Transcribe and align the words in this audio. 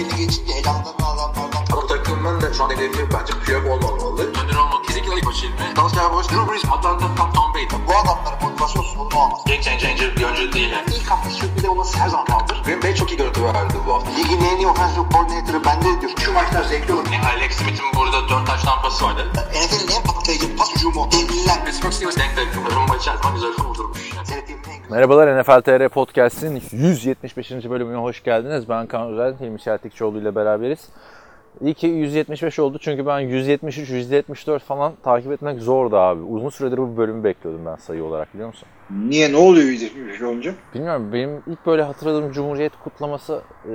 belli 0.00 0.16
geçince 0.16 0.52
elamdan 0.52 0.94
adamlardan 1.00 1.64
Ama 1.72 1.86
takımın 1.86 2.40
da 2.40 2.54
şu 2.54 2.64
an 2.64 2.70
hedefi 2.70 3.08
bence 3.12 3.32
Piyok 3.44 3.66
olmamalı. 3.66 4.22
Önder 4.22 4.56
olmak 4.56 4.84
kesinlikle 4.84 5.16
ilk 5.16 5.26
başı 5.26 5.46
ilmi. 5.46 5.76
Dallas 5.76 5.94
Cowboys, 5.94 6.28
Drew 6.28 6.52
Brees, 6.52 6.64
Atlanta, 6.64 7.14
Tom, 7.16 7.32
Tom 7.32 7.54
Brady. 7.54 7.66
bu 7.88 7.92
adamların 7.96 8.42
motivasyon 8.42 8.82
sorunu 8.82 9.18
olmaz. 9.18 9.40
Game 9.46 9.62
changer 9.62 10.16
bir 10.16 10.24
oyuncu 10.24 10.52
değil. 10.52 10.70
Yani. 10.70 10.84
İlk 10.96 11.10
hafta 11.10 11.30
sürpriz 11.30 11.64
olması 11.64 11.98
her 11.98 12.08
zaman 12.08 12.26
kaldır. 12.26 12.62
Green 12.64 12.82
Bay 12.82 12.94
çok 12.94 13.10
iyi 13.12 13.16
görüntü 13.16 13.44
verdi 13.44 13.74
bu 13.86 13.94
hafta. 13.94 14.10
Ligin 14.10 14.40
en 14.40 14.56
iyi 14.56 14.66
offensive 14.66 15.04
coordinator'ı 15.12 15.64
bende 15.64 16.00
diyor. 16.00 16.12
Şu 16.24 16.32
maçlar 16.32 16.64
zevkli 16.64 16.92
olur. 16.92 17.06
Yani 17.12 17.26
Alex 17.26 17.52
Smith'in 17.56 17.86
burada 17.96 18.28
4 18.28 18.46
taş 18.46 18.62
tampası 18.62 19.04
vardı. 19.04 19.32
NFL'in 19.34 19.96
en 19.96 20.02
patlayıcı 20.02 20.56
pas 20.56 20.74
hücumu. 20.74 21.08
Devliler. 21.12 21.64
Pittsburgh 21.64 21.92
Steelers 21.92 22.16
denk 22.16 22.36
denk. 22.36 22.74
Rumba 22.74 22.96
içerisinde 22.96 23.32
güzel 23.34 23.52
kurdurmuş. 23.52 24.12
Yani. 24.16 24.59
Merhabalar 24.90 25.40
NFL 25.40 25.60
TR 25.60 25.88
Podcast'in 25.88 26.62
175. 26.72 27.50
bölümüne 27.50 27.96
hoş 27.96 28.22
geldiniz. 28.22 28.68
Ben 28.68 28.86
Kaan 28.86 29.12
Özel, 29.12 29.40
Hilmi 29.40 29.58
Çeltikçioğlu 29.58 30.18
ile 30.18 30.34
beraberiz. 30.34 30.88
İyi 31.60 31.74
ki 31.74 31.86
175 31.86 32.58
oldu 32.58 32.78
çünkü 32.80 33.06
ben 33.06 33.20
173, 33.20 33.90
174 33.90 34.62
falan 34.62 34.92
takip 35.02 35.32
etmek 35.32 35.60
zordu 35.60 35.96
abi. 35.96 36.22
Uzun 36.22 36.48
süredir 36.48 36.78
bu 36.78 36.96
bölümü 36.96 37.24
bekliyordum 37.24 37.66
ben 37.66 37.76
sayı 37.76 38.04
olarak 38.04 38.34
biliyor 38.34 38.48
musun? 38.48 38.68
Niye 38.90 39.32
ne 39.32 39.36
oluyor 39.36 39.66
175 39.66 40.22
olunca? 40.22 40.54
Bilmiyorum 40.74 41.12
benim 41.12 41.42
ilk 41.46 41.66
böyle 41.66 41.82
hatırladığım 41.82 42.32
Cumhuriyet 42.32 42.72
kutlaması 42.84 43.42
e, 43.72 43.74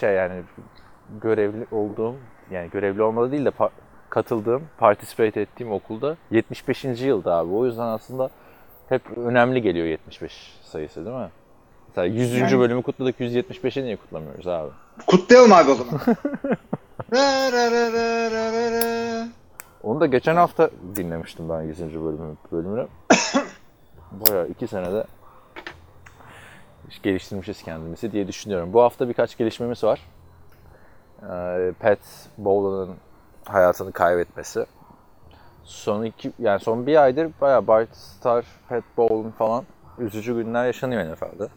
şey 0.00 0.14
yani 0.14 0.42
görevli 1.22 1.66
olduğum 1.72 2.14
yani 2.50 2.70
görevli 2.70 3.02
olmadı 3.02 3.32
değil 3.32 3.44
de 3.44 3.52
katıldığım, 4.10 4.62
participate 4.78 5.40
ettiğim 5.40 5.72
okulda 5.72 6.16
75. 6.30 6.84
yılda 6.84 7.34
abi. 7.34 7.52
O 7.52 7.66
yüzden 7.66 7.86
aslında 7.86 8.30
hep 8.88 9.18
önemli 9.18 9.62
geliyor 9.62 9.86
75 9.86 10.58
sayısı 10.62 11.04
değil 11.04 11.16
mi? 11.16 11.30
Mesela 11.88 12.06
100. 12.06 12.32
Yani- 12.32 12.58
bölümü 12.58 12.82
kutladık 12.82 13.20
175'i 13.20 13.84
niye 13.84 13.96
kutlamıyoruz 13.96 14.46
abi? 14.46 14.70
Kutlayalım 15.06 15.52
abi 15.52 15.70
o 15.70 15.74
zaman. 15.74 16.00
Onu 19.82 20.00
da 20.00 20.06
geçen 20.06 20.36
hafta 20.36 20.70
dinlemiştim 20.96 21.48
ben 21.48 21.62
100. 21.62 21.80
bölümü, 21.80 22.36
bölümünü. 22.52 22.86
Bayağı 24.12 24.48
iki 24.48 24.66
senede 24.66 25.04
geliştirmişiz 27.02 27.62
kendimizi 27.62 28.12
diye 28.12 28.28
düşünüyorum. 28.28 28.72
Bu 28.72 28.82
hafta 28.82 29.08
birkaç 29.08 29.38
gelişmemiz 29.38 29.84
var. 29.84 30.00
Ee, 31.22 31.72
Pat 31.80 31.98
Bowlen'ın 32.38 32.96
hayatını 33.44 33.92
kaybetmesi. 33.92 34.66
Son 35.66 36.04
iki, 36.04 36.32
yani 36.38 36.60
son 36.60 36.86
bir 36.86 37.02
aydır 37.02 37.30
bayağı 37.40 37.66
Bart 37.66 37.96
Starr, 37.96 38.44
Pat 38.68 38.84
Bowlen 38.96 39.32
falan 39.32 39.64
üzücü 39.98 40.34
günler 40.34 40.66
yaşanıyor 40.66 41.12
NFL'de. 41.12 41.48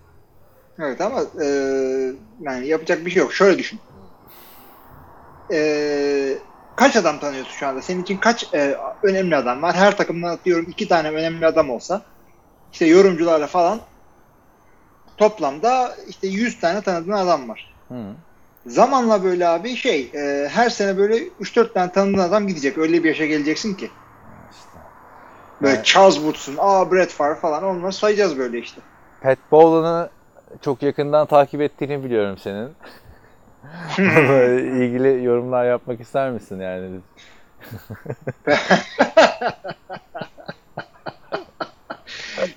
Evet 0.79 1.01
ama 1.01 1.21
e, 1.41 1.47
yani 2.41 2.67
yapacak 2.67 3.05
bir 3.05 3.11
şey 3.11 3.21
yok. 3.21 3.33
Şöyle 3.33 3.57
düşün. 3.57 3.79
E, 5.51 6.37
kaç 6.75 6.95
adam 6.95 7.19
tanıyorsun 7.19 7.51
şu 7.51 7.67
anda? 7.67 7.81
Senin 7.81 8.03
için 8.03 8.17
kaç 8.17 8.53
e, 8.53 8.77
önemli 9.03 9.35
adam 9.35 9.61
var? 9.61 9.75
Her 9.75 9.97
takımdan 9.97 10.29
atıyorum 10.29 10.65
iki 10.69 10.87
tane 10.87 11.11
önemli 11.11 11.45
adam 11.45 11.69
olsa 11.69 12.01
işte 12.71 12.85
yorumcularla 12.85 13.47
falan 13.47 13.79
toplamda 15.17 15.95
işte 16.07 16.27
100 16.27 16.59
tane 16.59 16.81
tanıdığın 16.81 17.11
adam 17.11 17.49
var. 17.49 17.75
Hı. 17.87 18.15
Zamanla 18.65 19.23
böyle 19.23 19.47
abi 19.47 19.75
şey 19.75 20.11
e, 20.13 20.49
her 20.49 20.69
sene 20.69 20.97
böyle 20.97 21.17
3-4 21.17 21.73
tane 21.73 21.91
tanıdığın 21.91 22.19
adam 22.19 22.47
gidecek. 22.47 22.77
Öyle 22.77 23.03
bir 23.03 23.09
yaşa 23.09 23.25
geleceksin 23.25 23.73
ki. 23.73 23.89
Böyle 25.61 25.75
Evet. 25.75 25.85
Charles 25.85 26.15
Woods'un, 26.15 26.55
aa 26.59 26.91
Brett 26.91 27.11
Favre 27.11 27.35
falan 27.35 27.63
onları 27.63 27.93
sayacağız 27.93 28.37
böyle 28.37 28.59
işte. 28.59 28.81
Pat 29.21 29.37
Bowlen'ı 29.51 30.09
çok 30.61 30.83
yakından 30.83 31.27
takip 31.27 31.61
ettiğini 31.61 32.03
biliyorum 32.03 32.37
senin. 32.37 32.69
Onunla 33.99 34.59
ilgili 34.85 35.23
yorumlar 35.23 35.65
yapmak 35.65 36.01
ister 36.01 36.31
misin 36.31 36.59
yani? 36.59 36.99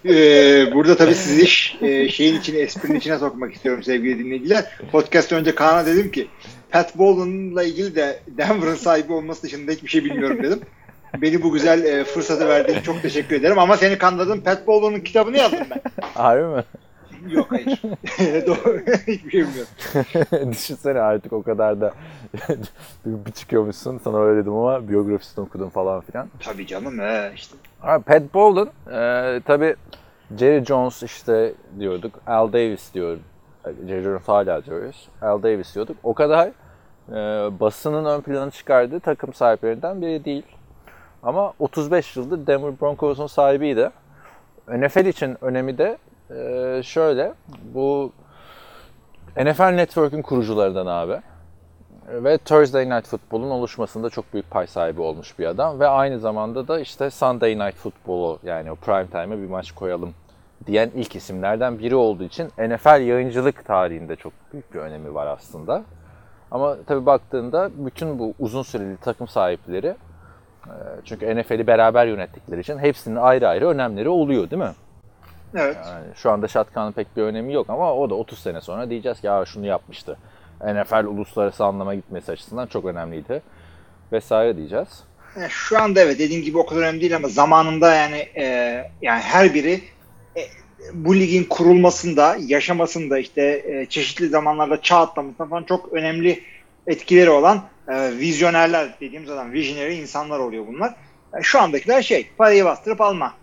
Ee, 0.04 0.74
burada 0.74 0.96
tabii 0.96 1.14
sizi 1.14 1.46
e, 1.86 2.08
şeyin 2.08 2.40
içine, 2.40 2.58
esprinin 2.58 2.98
içine 2.98 3.18
sokmak 3.18 3.54
istiyorum 3.54 3.82
sevgili 3.82 4.18
dinleyiciler. 4.18 4.64
Podcast 4.92 5.32
önce 5.32 5.54
Kaan'a 5.54 5.86
dedim 5.86 6.10
ki 6.10 6.28
Pat 6.70 6.98
Bowlen'la 6.98 7.62
ilgili 7.62 7.94
de 7.94 8.20
Denver'ın 8.26 8.74
sahibi 8.74 9.12
olması 9.12 9.42
dışında 9.42 9.72
hiçbir 9.72 9.88
şey 9.88 10.04
bilmiyorum 10.04 10.42
dedim. 10.42 10.60
Beni 11.18 11.42
bu 11.42 11.52
güzel 11.52 11.84
e, 11.84 12.04
fırsatı 12.04 12.48
verdiğin 12.48 12.80
çok 12.80 13.02
teşekkür 13.02 13.36
ederim. 13.36 13.58
Ama 13.58 13.76
seni 13.76 13.98
kandırdım. 13.98 14.40
Pat 14.40 14.66
Bowlen'ın 14.66 15.00
kitabını 15.00 15.36
yazdım 15.36 15.66
ben. 15.70 15.80
Harbi 16.14 16.42
mi? 16.56 16.64
Yok 17.28 17.46
hayır. 17.50 17.82
Doğru. 18.46 18.78
Hiçbir 19.06 19.30
şey 19.30 19.40
bilmiyorum. 19.42 20.50
Düşünsene 20.52 21.00
artık 21.00 21.32
o 21.32 21.42
kadar 21.42 21.80
da 21.80 21.94
bir 23.06 23.32
çıkıyormuşsun. 23.32 24.00
Sana 24.04 24.18
öyle 24.22 24.40
dedim 24.40 24.52
ama 24.54 24.88
biyografisini 24.88 25.44
okudum 25.44 25.70
falan 25.70 26.00
filan. 26.00 26.28
Tabii 26.40 26.66
canım 26.66 26.98
he 26.98 27.32
işte. 27.34 27.56
Abi 27.82 28.04
Pat 28.04 28.34
Bowlen 28.34 28.66
e, 28.92 29.40
tabi 29.40 29.76
Jerry 30.38 30.64
Jones 30.64 31.02
işte 31.02 31.52
diyorduk. 31.78 32.20
Al 32.26 32.52
Davis 32.52 32.94
diyorduk. 32.94 33.22
Jerry 33.88 34.02
Jones 34.02 34.28
hala 34.28 34.64
diyoruz. 34.64 35.08
Al 35.22 35.42
Davis 35.42 35.74
diyorduk. 35.74 35.96
O 36.02 36.14
kadar 36.14 36.48
e, 37.08 37.14
basının 37.60 38.04
ön 38.04 38.20
plana 38.20 38.50
çıkardığı 38.50 39.00
takım 39.00 39.32
sahiplerinden 39.34 40.02
biri 40.02 40.24
değil. 40.24 40.42
Ama 41.22 41.52
35 41.58 42.16
yıldır 42.16 42.46
Denver 42.46 42.80
Broncos'un 42.80 43.26
sahibiydi. 43.26 43.90
NFL 44.68 45.06
için 45.06 45.36
önemi 45.40 45.78
de 45.78 45.98
e, 46.30 46.82
şöyle. 46.82 47.34
Bu 47.74 48.12
NFL 49.36 49.70
Network'ün 49.70 50.22
kurucularından 50.22 50.86
abi. 50.86 51.20
Ve 52.08 52.38
Thursday 52.38 52.90
Night 52.90 53.06
Football'un 53.06 53.50
oluşmasında 53.50 54.10
çok 54.10 54.32
büyük 54.32 54.50
pay 54.50 54.66
sahibi 54.66 55.00
olmuş 55.00 55.38
bir 55.38 55.46
adam. 55.46 55.80
Ve 55.80 55.88
aynı 55.88 56.18
zamanda 56.18 56.68
da 56.68 56.80
işte 56.80 57.10
Sunday 57.10 57.58
Night 57.58 57.76
Football'u 57.76 58.38
yani 58.42 58.72
o 58.72 58.74
prime 58.74 59.06
time'e 59.06 59.42
bir 59.42 59.50
maç 59.50 59.72
koyalım 59.72 60.14
diyen 60.66 60.90
ilk 60.94 61.16
isimlerden 61.16 61.78
biri 61.78 61.94
olduğu 61.94 62.24
için 62.24 62.46
NFL 62.58 63.00
yayıncılık 63.00 63.64
tarihinde 63.64 64.16
çok 64.16 64.32
büyük 64.52 64.74
bir 64.74 64.78
önemi 64.78 65.14
var 65.14 65.26
aslında. 65.26 65.84
Ama 66.50 66.76
tabii 66.86 67.06
baktığında 67.06 67.70
bütün 67.74 68.18
bu 68.18 68.34
uzun 68.38 68.62
süreli 68.62 68.96
takım 68.96 69.28
sahipleri 69.28 69.94
çünkü 71.04 71.36
NFL'i 71.36 71.66
beraber 71.66 72.06
yönettikleri 72.06 72.60
için 72.60 72.78
hepsinin 72.78 73.16
ayrı 73.16 73.48
ayrı 73.48 73.68
önemleri 73.68 74.08
oluyor 74.08 74.50
değil 74.50 74.62
mi? 74.62 74.72
Evet. 75.54 75.76
Yani 75.86 76.04
şu 76.16 76.30
anda 76.30 76.48
Şatkan'ın 76.48 76.92
pek 76.92 77.16
bir 77.16 77.22
önemi 77.22 77.52
yok 77.52 77.70
ama 77.70 77.94
o 77.94 78.10
da 78.10 78.14
30 78.14 78.38
sene 78.38 78.60
sonra 78.60 78.90
diyeceğiz 78.90 79.20
ki 79.20 79.26
ya 79.26 79.44
şunu 79.44 79.66
yapmıştı. 79.66 80.18
NFL 80.60 81.04
uluslararası 81.04 81.64
anlama 81.64 81.94
gitmesi 81.94 82.32
açısından 82.32 82.66
çok 82.66 82.84
önemliydi 82.84 83.42
vesaire 84.12 84.56
diyeceğiz. 84.56 84.88
Yani 85.36 85.50
şu 85.50 85.78
anda 85.78 86.00
evet 86.00 86.18
dediğim 86.18 86.42
gibi 86.42 86.58
o 86.58 86.66
kadar 86.66 86.80
önemli 86.80 87.00
değil 87.00 87.16
ama 87.16 87.28
zamanında 87.28 87.94
yani 87.94 88.28
e, 88.36 88.44
yani 89.02 89.20
her 89.20 89.54
biri 89.54 89.80
e, 90.36 90.40
bu 90.92 91.16
ligin 91.16 91.44
kurulmasında, 91.44 92.36
yaşamasında 92.46 93.18
işte 93.18 93.62
e, 93.66 93.86
çeşitli 93.86 94.28
zamanlarda 94.28 94.82
çağ 94.82 94.96
atlamasında 94.96 95.46
falan 95.46 95.62
çok 95.62 95.92
önemli 95.92 96.42
etkileri 96.86 97.30
olan 97.30 97.62
e, 97.88 98.18
vizyonerler 98.18 98.94
dediğimiz 99.00 99.30
adam, 99.30 99.52
visionary 99.52 100.00
insanlar 100.00 100.38
oluyor 100.38 100.66
bunlar. 100.66 100.94
E, 101.38 101.42
şu 101.42 101.60
andakiler 101.60 102.02
şey, 102.02 102.30
parayı 102.38 102.64
bastırıp 102.64 103.00
alma 103.00 103.34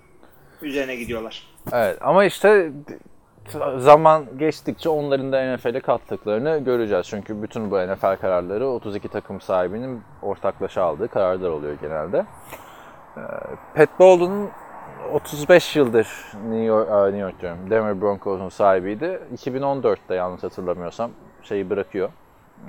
üzerine 0.62 0.96
gidiyorlar. 0.96 1.48
Evet 1.72 1.98
ama 2.02 2.26
işte 2.26 2.72
zaman 3.78 4.26
geçtikçe 4.38 4.90
onların 4.90 5.32
da 5.32 5.56
NFL'e 5.56 5.80
kattıklarını 5.80 6.58
göreceğiz. 6.58 7.08
Çünkü 7.08 7.42
bütün 7.44 7.72
bu 7.72 7.78
NFL 7.78 8.16
kararları 8.16 8.68
32 8.68 9.08
takım 9.08 9.42
sahibinin 9.42 10.02
ortaklaşa 10.22 10.84
aldığı 10.84 11.08
kararlar 11.08 11.50
oluyor 11.50 11.78
genelde. 11.82 12.26
Ee, 13.18 13.22
Pat 13.76 14.00
Bowlen'ın 14.00 14.50
35 15.14 15.76
yıldır 15.76 16.08
New 16.34 16.64
York, 16.64 16.90
New 16.90 17.18
York 17.18 17.42
diyorum, 17.42 17.70
Denver 17.70 18.02
Broncos'un 18.02 18.50
sahibiydi. 18.50 19.20
2014'te 19.36 20.16
yanlış 20.16 20.44
hatırlamıyorsam 20.44 21.12
şeyi 21.44 21.70
bırakıyor. 21.70 22.10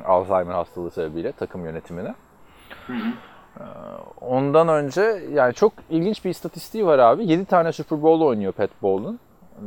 Alzheimer 0.04 0.54
hastalığı 0.54 0.90
sebebiyle 0.90 1.32
takım 1.32 1.64
yönetimini. 1.64 2.14
Ee, 2.88 3.62
Ondan 4.20 4.68
önce 4.68 5.02
yani 5.32 5.54
çok 5.54 5.72
ilginç 5.90 6.24
bir 6.24 6.30
istatistiği 6.30 6.86
var 6.86 6.98
abi. 6.98 7.26
7 7.26 7.44
tane 7.44 7.72
Super 7.72 8.02
Bowl 8.02 8.24
oynuyor 8.24 8.52
Pat 8.52 8.70
Bowlen 8.82 9.18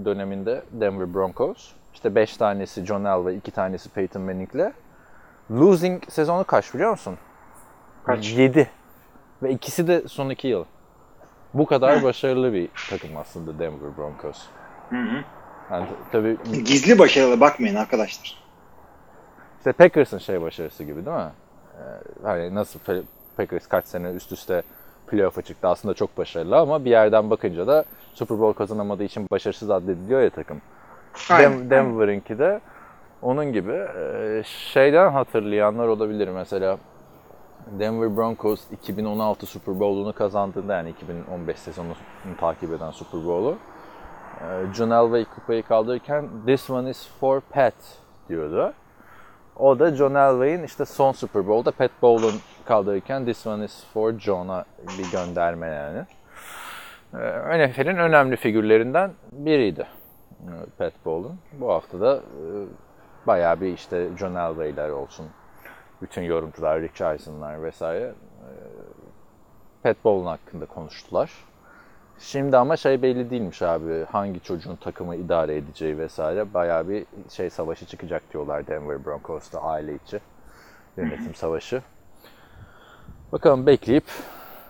döneminde 0.06 0.64
Denver 0.72 1.14
Broncos. 1.14 1.72
İşte 1.94 2.16
5 2.16 2.38
tanesi 2.38 2.86
John 2.86 3.06
Elway, 3.06 3.38
2 3.38 3.52
tanesi 3.52 3.90
Peyton 3.90 4.22
Manning'le. 4.22 4.72
Losing 5.52 6.04
sezonu 6.10 6.44
kaç 6.44 6.74
biliyor 6.74 6.92
musun? 6.92 7.18
Kaç? 8.06 8.34
7. 8.34 8.70
Ve 9.44 9.52
ikisi 9.52 9.88
de 9.88 10.08
son 10.08 10.30
2 10.30 10.48
yıl. 10.48 10.66
Bu 11.54 11.66
kadar 11.66 12.04
başarılı 12.04 12.54
bir 12.54 12.70
takım 12.90 13.18
aslında 13.18 13.60
Denver 13.60 13.98
Broncos. 13.98 14.46
Yani 15.72 15.86
t- 15.86 15.94
tabii 16.12 16.38
Gizli 16.66 17.00
başarılı 17.00 17.40
bakmayın 17.42 17.76
arkadaşlar. 17.76 18.43
İşte 19.64 19.72
Packers'ın 19.72 20.18
şey 20.18 20.42
başarısı 20.42 20.84
gibi 20.84 21.06
değil 21.06 21.18
mi? 21.18 21.32
Ee, 21.78 21.84
hani 22.24 22.56
nasıl 22.56 22.80
Packers 23.38 23.68
kaç 23.68 23.86
sene 23.86 24.12
üst 24.12 24.32
üste 24.32 24.64
playoff'a 25.08 25.42
çıktı 25.42 25.68
aslında 25.68 25.94
çok 25.94 26.18
başarılı 26.18 26.58
ama 26.58 26.86
bir 26.86 26.90
yerden 26.90 27.30
bakınca 27.30 27.68
da 27.68 27.86
Super 28.14 28.40
Bowl 28.40 28.58
kazanamadığı 28.58 29.04
için 29.04 29.28
başarısız 29.32 29.70
addediliyor 29.70 30.22
ya 30.22 30.30
takım. 30.30 30.62
Dem- 31.44 31.70
Denver'ınki 31.70 32.40
de 32.40 32.60
Onun 33.22 33.54
gibi 33.54 33.72
e, 33.72 34.42
şeyden 34.46 35.12
hatırlayanlar 35.12 35.88
olabilir 35.88 36.28
mesela 36.28 36.78
Denver 37.80 38.18
Broncos 38.18 38.62
2016 38.72 39.46
Super 39.46 39.80
Bowl'unu 39.80 40.14
kazandığında 40.14 40.74
yani 40.74 40.90
2015 40.90 41.60
sezonunu 41.60 41.94
takip 42.40 42.74
eden 42.74 42.92
Super 42.92 43.26
Bowl'u 43.26 43.58
e, 44.42 44.74
John 44.74 44.90
Elway 44.92 45.26
kupayı 45.36 45.64
kaldırırken 45.64 46.30
This 46.46 46.70
one 46.70 46.90
is 46.90 47.08
for 47.20 47.40
Pat 47.40 47.74
diyordu. 48.30 48.74
O 49.60 49.80
da 49.80 49.96
John 49.96 50.16
Elway'in 50.16 50.64
işte 50.64 50.86
son 50.86 51.12
Super 51.12 51.48
Bowl'da 51.48 51.72
Pat 51.72 51.92
Bowlen 52.02 52.40
kaldırırken 52.66 53.26
This 53.26 53.48
one 53.48 53.66
is 53.66 53.86
for 53.94 54.20
John'a 54.20 54.66
bir 54.98 55.12
gönderme 55.12 55.68
yani. 55.68 56.06
E, 57.14 57.68
NFL'in 57.68 57.98
önemli 57.98 58.36
figürlerinden 58.36 59.12
biriydi 59.32 59.88
e, 60.42 60.54
Pat 60.78 60.94
Bowlen. 61.06 61.38
Bu 61.54 61.72
hafta 61.72 62.02
da 62.02 62.16
e, 62.16 62.44
bayağı 63.28 63.62
bir 63.62 63.74
işte 63.74 64.10
John 64.20 64.36
Elway'ler 64.36 64.90
olsun, 64.90 65.26
bütün 66.02 66.22
yorumcular, 66.22 66.82
Rich 66.82 67.02
Eisen'lar 67.02 67.64
vesaire 67.64 68.06
e, 68.06 68.52
Pat 69.84 69.98
Bowlen 70.04 70.28
hakkında 70.30 70.66
konuştular. 70.66 71.32
Şimdi 72.20 72.58
ama 72.58 72.78
şey 72.78 73.02
belli 73.02 73.30
değilmiş 73.30 73.62
abi 73.62 74.06
hangi 74.12 74.40
çocuğun 74.40 74.76
takımı 74.76 75.16
idare 75.16 75.56
edeceği 75.56 75.98
vesaire 75.98 76.54
bayağı 76.54 76.90
bir 76.90 77.06
şey 77.30 77.50
savaşı 77.50 77.86
çıkacak 77.86 78.34
diyorlar 78.34 78.68
Denver 78.68 79.06
Broncos'ta 79.06 79.62
aile 79.62 79.96
içi 79.96 80.20
yönetim 80.98 81.36
savaşı. 81.36 81.82
Bakalım 83.32 83.68
bekleyip 83.68 84.06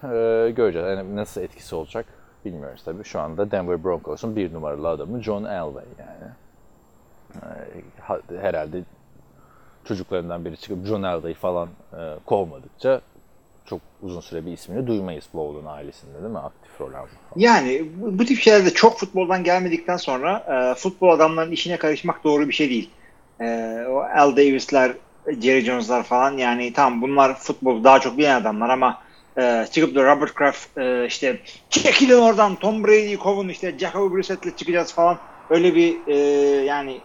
e, 0.04 0.08
göreceğiz. 0.56 0.88
Yani 0.88 1.16
nasıl 1.16 1.42
etkisi 1.42 1.76
olacak 1.76 2.06
bilmiyoruz 2.46 2.84
tabii. 2.84 3.04
Şu 3.04 3.20
anda 3.20 3.52
Denver 3.52 3.84
Broncos'un 3.84 4.36
bir 4.36 4.54
numaralı 4.54 4.90
adamı 4.90 5.24
John 5.24 5.44
Elway 5.44 5.86
yani. 6.00 6.32
E, 8.30 8.42
herhalde 8.42 8.84
çocuklarından 9.86 10.46
biri 10.46 10.58
çıkıp 10.58 10.86
John 10.86 11.04
Elway 11.04 11.34
falan 11.34 11.70
e, 12.00 12.16
kovmadıkça 12.26 13.02
çok 13.66 13.82
uzun 14.02 14.22
süre 14.22 14.46
bir 14.46 14.52
ismini 14.52 14.88
duymayız 14.88 15.26
Bowlen 15.34 15.66
ailesinde 15.66 16.14
değil 16.14 16.34
mi? 16.34 16.40
Aktif 16.40 16.82
rol 16.82 16.92
falan. 16.92 17.08
Yani 17.36 17.86
bu, 17.96 18.26
tip 18.26 18.40
şeylerde 18.40 18.74
çok 18.74 19.00
futboldan 19.00 19.44
gelmedikten 19.44 19.98
sonra 19.98 20.46
e, 20.72 20.80
futbol 20.80 21.10
adamlarının 21.10 21.52
işine 21.52 21.78
karışmak 21.78 22.24
doğru 22.24 22.48
bir 22.48 22.54
şey 22.54 22.70
değil. 22.70 22.90
E, 23.42 23.78
o 23.90 24.00
Al 24.00 24.36
Davis'ler, 24.36 24.92
Jerry 25.42 25.62
Jones'lar 25.62 26.04
falan 26.04 26.38
yani 26.38 26.74
tamam 26.74 27.02
bunlar 27.02 27.40
futbol 27.40 27.84
daha 27.84 28.00
çok 28.00 28.18
bilen 28.18 28.42
adamlar 28.42 28.70
ama 28.70 29.02
e, 29.38 29.66
çıkıp 29.72 29.96
da 29.96 30.04
Robert 30.04 30.34
Kraft 30.34 30.78
e, 30.78 31.06
işte 31.06 31.40
çekilin 31.70 32.22
oradan 32.22 32.56
Tom 32.56 32.84
Brady'yi 32.84 33.18
kovun 33.18 33.50
işte 33.50 33.80
Jacoby 33.80 34.16
Brissett'le 34.16 34.58
çıkacağız 34.58 34.94
falan 34.94 35.18
öyle 35.50 35.76
bir 35.76 36.08
e, 36.08 36.16
yani 36.66 37.02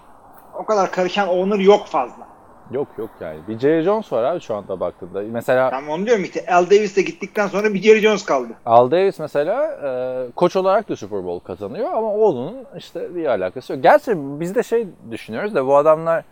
o 0.54 0.64
kadar 0.64 0.92
karışan 0.92 1.28
owner 1.28 1.58
yok 1.58 1.86
fazla. 1.86 2.37
Yok 2.70 2.88
yok 2.98 3.10
yani. 3.20 3.38
Bir 3.48 3.58
Jerry 3.58 3.82
Jones 3.82 4.12
var 4.12 4.24
abi 4.24 4.40
şu 4.40 4.54
anda 4.54 4.80
baktığında. 4.80 5.22
Mesela 5.22 5.70
Tamam 5.70 5.90
onu 5.90 6.06
diyorum 6.06 6.24
işte 6.24 6.46
Al 6.54 6.66
Davis 6.66 6.96
de 6.96 7.02
gittikten 7.02 7.46
sonra 7.46 7.74
bir 7.74 7.82
Jerry 7.82 8.00
Jones 8.00 8.24
kaldı. 8.24 8.52
Al 8.66 8.90
Davis 8.90 9.18
mesela 9.18 9.64
e, 9.84 10.30
koç 10.36 10.56
olarak 10.56 10.88
da 10.88 10.96
Super 10.96 11.24
Bowl 11.24 11.46
kazanıyor 11.46 11.92
ama 11.92 12.12
oğlunun 12.12 12.56
işte 12.76 13.14
bir 13.14 13.26
alakası 13.26 13.72
yok. 13.72 13.82
Gerçi 13.82 14.12
biz 14.16 14.54
de 14.54 14.62
şey 14.62 14.88
düşünüyoruz 15.10 15.54
da 15.54 15.66
bu 15.66 15.76
adamlar 15.76 16.24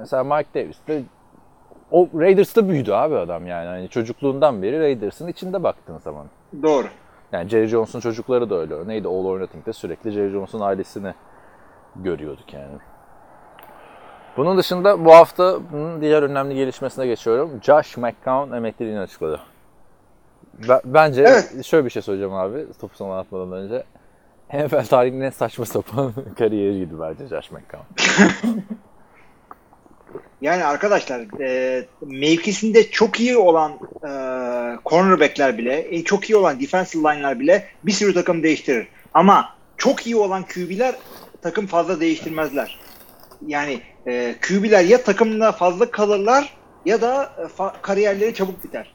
mesela 0.00 0.24
Mike 0.24 0.48
Davis 0.54 0.76
de 0.88 1.02
o 1.90 2.08
Raiders'ta 2.14 2.68
büyüdü 2.68 2.92
abi 2.92 3.16
adam 3.16 3.46
yani. 3.46 3.66
Hani 3.66 3.88
çocukluğundan 3.88 4.62
beri 4.62 4.80
Raiders'ın 4.80 5.28
içinde 5.28 5.62
baktığın 5.62 5.98
zaman. 5.98 6.26
Doğru. 6.62 6.86
Yani 7.32 7.48
Jerry 7.48 7.66
Jones'un 7.66 8.00
çocukları 8.00 8.50
da 8.50 8.54
öyle. 8.54 8.88
Neydi 8.88 9.08
All 9.08 9.24
or 9.24 9.40
Nothing'de 9.40 9.72
sürekli 9.72 10.10
Jerry 10.10 10.30
Jones'un 10.30 10.60
ailesini 10.60 11.14
görüyorduk 11.96 12.52
yani. 12.52 12.72
Bunun 14.36 14.58
dışında 14.58 15.04
bu 15.04 15.14
hafta 15.14 15.58
diğer 16.00 16.22
önemli 16.22 16.54
gelişmesine 16.54 17.06
geçiyorum. 17.06 17.60
Josh 17.62 17.96
McCown 17.96 18.52
emekliliğini 18.52 19.00
açıkladı. 19.00 19.40
Ben- 20.68 20.80
Bence 20.84 21.22
Evet. 21.22 21.64
şöyle 21.64 21.84
bir 21.84 21.90
şey 21.90 22.02
söyleyeceğim 22.02 22.34
abi 22.34 22.66
topu 22.80 22.96
sana 22.96 23.18
atmadan 23.18 23.52
önce. 23.52 23.84
NFL 24.52 24.84
tarihinin 24.86 25.20
en 25.20 25.30
saçma 25.30 25.64
sapan 25.64 26.12
kariyeriydi 26.38 26.94
bence 27.00 27.26
Josh 27.26 27.50
McCown. 27.50 27.84
Yani 30.40 30.64
arkadaşlar 30.64 31.40
e, 31.40 31.84
mevkisinde 32.00 32.90
çok 32.90 33.20
iyi 33.20 33.36
olan 33.36 33.72
e, 34.04 34.10
cornerbackler 34.86 35.58
bile, 35.58 35.94
e, 35.96 36.04
çok 36.04 36.30
iyi 36.30 36.36
olan 36.36 36.60
defensive 36.60 37.02
line'lar 37.14 37.40
bile 37.40 37.64
bir 37.84 37.92
sürü 37.92 38.14
takım 38.14 38.42
değiştirir. 38.42 38.88
Ama 39.14 39.48
çok 39.76 40.06
iyi 40.06 40.16
olan 40.16 40.42
QB'ler 40.42 40.94
takım 41.42 41.66
fazla 41.66 42.00
değiştirmezler. 42.00 42.78
Yani 43.46 43.80
e, 44.06 44.34
QB'ler 44.40 44.84
ya 44.84 45.02
takımda 45.02 45.52
fazla 45.52 45.90
kalırlar 45.90 46.54
ya 46.84 47.00
da 47.00 47.32
e, 47.38 47.80
kariyerleri 47.82 48.34
çabuk 48.34 48.64
biter. 48.64 48.94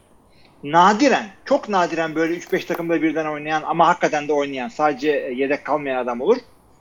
Nadiren, 0.63 1.25
çok 1.45 1.69
nadiren 1.69 2.15
böyle 2.15 2.33
3-5 2.33 2.65
takımda 2.65 3.01
birden 3.01 3.25
oynayan 3.25 3.63
ama 3.65 3.87
hakikaten 3.87 4.27
de 4.27 4.33
oynayan, 4.33 4.67
sadece 4.67 5.11
e, 5.11 5.33
yedek 5.33 5.65
kalmayan 5.65 5.97
adam 5.97 6.21
olur. 6.21 6.37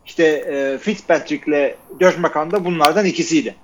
İşte 0.06 0.24
e, 0.24 0.78
Fitzpatrick'le 0.78 1.76
Josh 2.00 2.18
McCown 2.18 2.50
da 2.50 2.64
bunlardan 2.64 3.04
ikisiydi. 3.04 3.54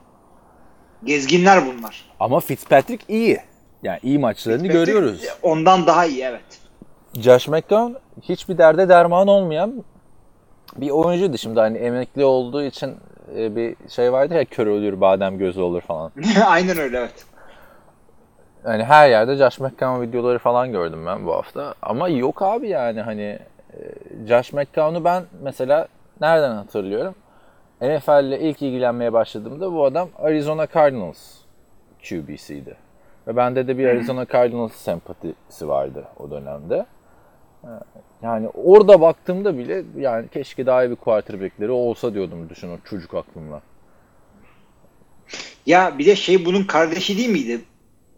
Gezginler 1.05 1.67
bunlar. 1.67 2.05
Ama 2.21 2.41
Fitzpatrick 2.41 3.05
iyi. 3.09 3.39
Yani 3.83 3.99
iyi 4.03 4.19
maçlarını 4.19 4.67
görüyoruz. 4.67 5.25
Ondan 5.43 5.87
daha 5.87 6.07
iyi 6.07 6.23
evet. 6.23 6.43
Josh 7.19 7.49
McCown 7.49 7.93
hiçbir 8.23 8.59
derde 8.59 8.89
derman 8.89 9.29
olmayan 9.29 9.85
bir 10.77 10.91
oyuncuydu. 10.91 11.39
Şimdi 11.39 11.61
hani 11.61 11.79
emekli 11.79 12.25
olduğu 12.25 12.63
için 12.63 12.97
e, 13.37 13.57
bir 13.57 13.77
şey 13.89 14.13
vardır 14.13 14.35
ya 14.35 14.45
kör 14.45 14.67
ölür 14.67 15.01
badem 15.01 15.39
gözü 15.39 15.61
olur 15.61 15.81
falan. 15.81 16.13
Aynen 16.47 16.79
öyle 16.79 16.99
evet. 16.99 17.27
Yani 18.65 18.85
her 18.85 19.11
yerde 19.11 19.37
Josh 19.37 19.61
McCown 19.61 20.01
videoları 20.01 20.39
falan 20.39 20.73
gördüm 20.73 21.07
ben 21.07 21.27
bu 21.27 21.33
hafta. 21.33 21.75
Ama 21.83 22.09
yok 22.09 22.43
abi 22.43 22.69
yani 22.69 23.01
hani 23.01 23.39
e, 23.73 23.79
Josh 24.29 24.53
McCown'u 24.53 25.05
ben 25.05 25.23
mesela 25.43 25.89
nereden 26.21 26.55
hatırlıyorum? 26.55 27.15
NFL 27.81 28.25
ile 28.25 28.41
ilk 28.41 28.63
ilgilenmeye 28.63 29.13
başladığımda 29.13 29.73
bu 29.73 29.85
adam 29.85 30.09
Arizona 30.19 30.67
Cardinals 30.75 31.35
QB'siydi. 32.09 32.77
Ve 33.27 33.37
bende 33.37 33.69
de 33.69 33.79
bir 33.79 33.89
Arizona 33.89 34.27
Cardinals 34.27 34.73
sempatisi 34.73 35.69
vardı 35.69 36.05
o 36.19 36.31
dönemde. 36.31 36.87
Yani 38.23 38.49
orada 38.49 39.01
baktığımda 39.01 39.59
bile 39.59 39.83
yani 39.97 40.29
keşke 40.29 40.67
daha 40.67 40.85
iyi 40.85 40.91
bir 40.91 40.97
quarterback'leri 40.97 41.71
olsa 41.71 42.15
diyordum 42.15 42.49
düşün 42.49 42.69
o 42.69 42.79
çocuk 42.85 43.15
aklımla. 43.15 43.63
Ya 45.67 45.99
bir 45.99 46.07
de 46.07 46.17
şey 46.17 46.45
bunun 46.45 46.65
kardeşi 46.65 47.17
değil 47.17 47.31
miydi? 47.31 47.61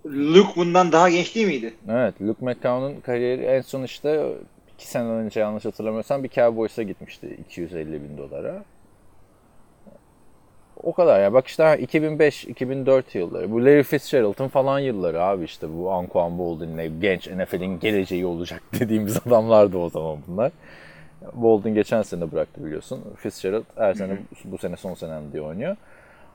Luke 0.06 0.56
bundan 0.56 0.92
daha 0.92 1.10
genç 1.10 1.34
değil 1.34 1.46
miydi? 1.46 1.74
Evet, 1.90 2.22
Luke 2.22 2.44
McCown'un 2.44 3.00
kariyeri 3.00 3.42
en 3.42 3.60
son 3.60 3.82
işte 3.82 4.32
iki 4.74 4.88
sene 4.88 5.08
önce 5.08 5.40
yanlış 5.40 5.64
hatırlamıyorsam 5.64 6.24
bir 6.24 6.28
Cowboys'a 6.28 6.82
gitmişti 6.82 7.38
250 7.48 7.92
bin 7.92 8.18
dolara. 8.18 8.64
O 10.82 10.92
kadar 10.92 11.22
ya. 11.22 11.32
Bak 11.32 11.46
işte 11.46 11.62
2005-2004 11.62 13.18
yılları. 13.18 13.52
Bu 13.52 13.64
Larry 13.64 13.82
Fitzgerald'ın 13.82 14.48
falan 14.48 14.78
yılları 14.78 15.22
abi 15.22 15.44
işte 15.44 15.66
bu 15.78 15.92
Anquan 15.92 16.38
Boldin'le 16.38 17.00
genç 17.00 17.28
NFL'in 17.28 17.80
geleceği 17.80 18.26
olacak 18.26 18.62
dediğimiz 18.80 19.16
adamlardı 19.26 19.78
o 19.78 19.90
zaman 19.90 20.18
bunlar. 20.26 20.52
Bolden 21.34 21.74
geçen 21.74 22.02
sene 22.02 22.32
bıraktı 22.32 22.64
biliyorsun. 22.64 23.04
Fitzgerald 23.16 23.64
her 23.76 23.94
sene 23.94 24.18
bu 24.44 24.58
sene 24.58 24.76
son 24.76 24.94
senem 24.94 25.32
diye 25.32 25.42
oynuyor. 25.42 25.76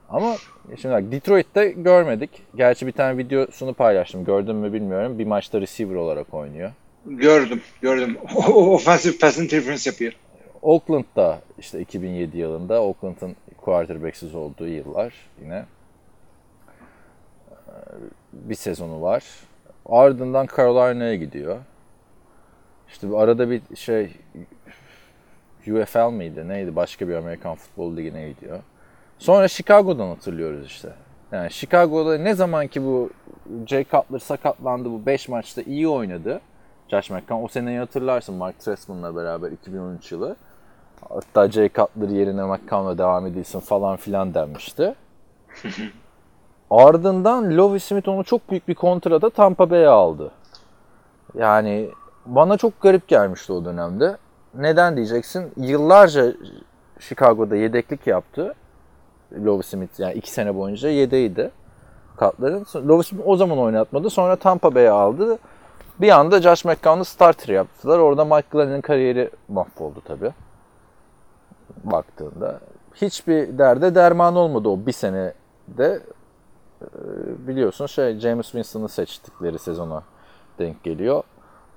Ama 0.09 0.35
şimdi 0.81 0.95
bak 0.95 1.11
Detroit'te 1.11 1.69
görmedik. 1.69 2.29
Gerçi 2.55 2.87
bir 2.87 2.91
tane 2.91 3.17
videosunu 3.17 3.73
paylaştım. 3.73 4.25
Gördün 4.25 4.55
mü 4.55 4.73
bilmiyorum. 4.73 5.19
Bir 5.19 5.25
maçta 5.27 5.61
receiver 5.61 5.95
olarak 5.95 6.33
oynuyor. 6.33 6.71
Gördüm, 7.05 7.61
gördüm. 7.81 8.17
Offensive 8.47 9.17
pass 9.17 9.39
interference 9.39 9.89
yapıyor. 9.89 10.13
Oakland'da 10.61 11.39
işte 11.59 11.79
2007 11.79 12.37
yılında 12.37 12.83
Oakland'ın 12.83 13.35
quarterback'siz 13.61 14.35
olduğu 14.35 14.67
yıllar 14.67 15.13
yine 15.41 15.65
Ee, 17.67 17.73
bir 18.33 18.55
sezonu 18.55 19.01
var. 19.01 19.23
Ardından 19.85 20.47
Carolina'ya 20.57 21.15
gidiyor. 21.15 21.57
İşte 22.87 23.17
arada 23.17 23.49
bir 23.49 23.61
şey 23.75 24.15
UFL 25.67 26.11
miydi 26.11 26.47
neydi 26.47 26.75
başka 26.75 27.07
bir 27.07 27.15
Amerikan 27.15 27.55
futbol 27.55 27.97
ligine 27.97 28.29
gidiyor. 28.29 28.59
Sonra 29.19 29.47
Chicago'dan 29.47 30.07
hatırlıyoruz 30.07 30.65
işte. 30.65 30.93
Yani 31.31 31.51
Chicago'da 31.51 32.17
ne 32.17 32.33
zaman 32.33 32.67
ki 32.67 32.83
bu 32.83 33.09
Jay 33.67 33.85
Cutler 33.91 34.19
sakatlandı 34.19 34.91
bu 34.91 35.05
5 35.05 35.29
maçta 35.29 35.61
iyi 35.61 35.87
oynadı. 35.87 36.41
Josh 36.87 37.09
McCown 37.09 37.43
o 37.43 37.47
seneyi 37.47 37.79
hatırlarsın 37.79 38.35
Mark 38.35 38.59
Trestman'la 38.59 39.15
beraber 39.15 39.51
2013 39.51 40.11
yılı. 40.11 40.35
Hatta 41.09 41.51
Jay 41.51 41.69
Cutler 41.69 42.09
yerine 42.09 42.43
McCown'la 42.43 42.97
devam 42.97 43.25
edilsin 43.25 43.59
falan 43.59 43.95
filan 43.95 44.33
denmişti. 44.33 44.95
Ardından 46.69 47.57
Lovie 47.57 47.79
Smith 47.79 48.07
onu 48.07 48.23
çok 48.23 48.49
büyük 48.49 48.67
bir 48.67 48.75
kontrada 48.75 49.29
Tampa 49.29 49.69
Bay'e 49.69 49.87
aldı. 49.87 50.31
Yani 51.35 51.89
bana 52.25 52.57
çok 52.57 52.81
garip 52.81 53.07
gelmişti 53.07 53.53
o 53.53 53.65
dönemde. 53.65 54.17
Neden 54.55 54.95
diyeceksin? 54.95 55.51
Yıllarca 55.57 56.33
Chicago'da 56.99 57.55
yedeklik 57.55 58.07
yaptı. 58.07 58.53
Lovie 59.45 59.63
Smith 59.63 59.99
yani 59.99 60.13
iki 60.13 60.31
sene 60.31 60.55
boyunca 60.55 60.89
yedeydi 60.89 61.51
katların. 62.17 62.65
Lovie 62.75 63.03
Smith 63.03 63.27
o 63.27 63.35
zaman 63.35 63.59
oynatmadı. 63.59 64.09
Sonra 64.09 64.35
Tampa 64.35 64.75
Bay'e 64.75 64.89
aldı. 64.89 65.39
Bir 66.01 66.09
anda 66.09 66.41
Josh 66.41 66.65
McCown'u 66.65 67.05
starter 67.05 67.53
yaptılar. 67.53 67.99
Orada 67.99 68.25
Mike 68.25 68.47
Glenn'in 68.51 68.81
kariyeri 68.81 69.29
mahvoldu 69.47 70.01
tabii. 70.05 70.31
Baktığında. 71.83 72.59
Hiçbir 72.95 73.57
derde 73.57 73.95
derman 73.95 74.35
olmadı 74.35 74.69
o 74.69 74.85
bir 74.85 74.91
senede. 74.91 75.33
Ee, 75.79 76.87
biliyorsun 77.47 77.85
şey 77.85 78.19
James 78.19 78.45
Winston'ı 78.45 78.89
seçtikleri 78.89 79.59
sezona 79.59 80.03
denk 80.59 80.83
geliyor. 80.83 81.23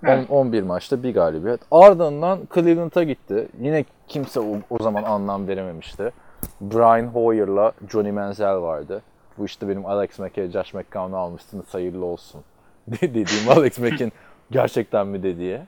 Evet. 0.04 0.30
10 0.30 0.36
11 0.36 0.62
maçta 0.62 1.02
bir 1.02 1.14
galibiyet. 1.14 1.60
Ardından 1.70 2.38
Cleveland'a 2.54 3.02
gitti. 3.02 3.48
Yine 3.60 3.84
kimse 4.08 4.40
o, 4.40 4.56
o 4.70 4.82
zaman 4.82 5.02
anlam 5.02 5.48
verememişti. 5.48 6.12
Brian 6.60 7.06
Hoyer'la 7.06 7.72
Johnny 7.88 8.12
Manziel 8.12 8.60
vardı. 8.60 9.02
Bu 9.38 9.44
işte 9.44 9.68
benim 9.68 9.86
Alex 9.86 10.18
Mack'e 10.18 10.50
Josh 10.50 10.74
McCown'u 10.74 11.16
almışsınız 11.16 11.74
hayırlı 11.74 12.04
olsun 12.04 12.42
dediğim 12.88 13.50
Alex 13.50 13.78
Mack'in 13.78 14.12
gerçekten 14.50 15.06
mi 15.06 15.22
dediği. 15.22 15.60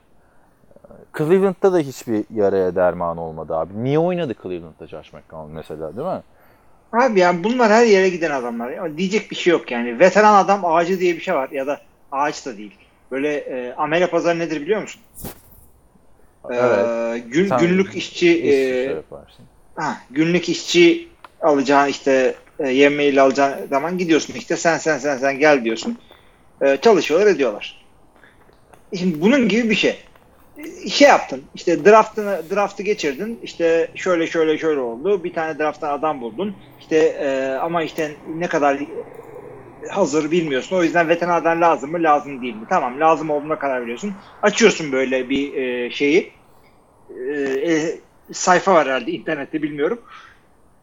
Cleveland'da 1.17 1.73
da 1.73 1.79
hiçbir 1.79 2.23
yaraya 2.35 2.75
derman 2.75 3.17
olmadı 3.17 3.55
abi. 3.55 3.83
Niye 3.83 3.99
oynadı 3.99 4.35
Cleveland'da 4.43 4.87
Josh 4.87 5.13
McCown 5.13 5.51
mesela 5.51 5.97
değil 5.97 6.07
mi? 6.07 6.21
Abi 7.03 7.19
yani 7.19 7.43
bunlar 7.43 7.71
her 7.71 7.85
yere 7.85 8.09
giden 8.09 8.31
adamlar. 8.31 8.69
Ya 8.71 8.97
diyecek 8.97 9.31
bir 9.31 9.35
şey 9.35 9.51
yok 9.51 9.71
yani. 9.71 9.99
Veteran 9.99 10.33
adam 10.33 10.65
ağacı 10.65 10.99
diye 10.99 11.15
bir 11.15 11.21
şey 11.21 11.35
var 11.35 11.49
ya 11.49 11.67
da 11.67 11.81
ağaç 12.11 12.45
da 12.45 12.57
değil. 12.57 12.75
Böyle 13.11 13.35
e, 13.37 13.73
amele 13.73 14.07
pazarı 14.09 14.39
nedir 14.39 14.61
biliyor 14.61 14.81
musun? 14.81 15.01
Ee, 16.53 17.23
gün, 17.27 17.47
Sen 17.47 17.59
günlük 17.59 17.95
işçi 17.95 18.39
İş 18.39 18.53
e, 18.53 18.83
şey 18.85 18.85
yaparsın. 18.95 19.45
ha, 19.75 19.97
günlük 20.09 20.49
işçi 20.49 21.07
alacağın 21.41 21.87
işte 21.87 22.35
e, 22.59 22.69
yemeğiyle 22.69 23.21
alacağın 23.21 23.67
zaman 23.67 23.97
gidiyorsun 23.97 24.33
işte 24.33 24.57
sen 24.57 24.77
sen 24.77 24.97
sen 24.97 25.17
sen 25.17 25.39
gel 25.39 25.63
diyorsun. 25.63 25.97
E, 26.61 26.77
çalışıyorlar 26.77 27.27
ediyorlar. 27.27 27.85
Şimdi 28.97 29.21
bunun 29.21 29.47
gibi 29.49 29.69
bir 29.69 29.75
şey. 29.75 29.99
Şey 30.89 31.07
yaptın 31.07 31.43
işte 31.55 31.85
draftını 31.85 32.41
draftı 32.51 32.83
geçirdin 32.83 33.39
işte 33.43 33.91
şöyle 33.95 34.27
şöyle 34.27 34.57
şöyle 34.57 34.79
oldu 34.79 35.23
bir 35.23 35.33
tane 35.33 35.59
drafttan 35.59 35.89
adam 35.89 36.21
buldun 36.21 36.55
işte 36.79 36.97
e, 36.97 37.57
ama 37.61 37.83
işte 37.83 38.11
ne 38.35 38.47
kadar 38.47 38.77
hazır 39.89 40.31
bilmiyorsun 40.31 40.75
o 40.75 40.83
yüzden 40.83 41.09
veteran 41.09 41.41
adam 41.41 41.61
lazım 41.61 41.91
mı 41.91 42.03
lazım 42.03 42.41
değil 42.41 42.55
mi 42.55 42.65
tamam 42.69 42.99
lazım 42.99 43.29
olduğuna 43.29 43.59
karar 43.59 43.81
veriyorsun 43.81 44.13
açıyorsun 44.41 44.91
böyle 44.91 45.29
bir 45.29 45.53
e, 45.53 45.91
şeyi 45.91 46.31
e, 47.29 47.33
e, 47.71 47.99
sayfa 48.31 48.73
var 48.73 48.87
herhalde 48.87 49.11
internette 49.11 49.63
bilmiyorum. 49.63 50.01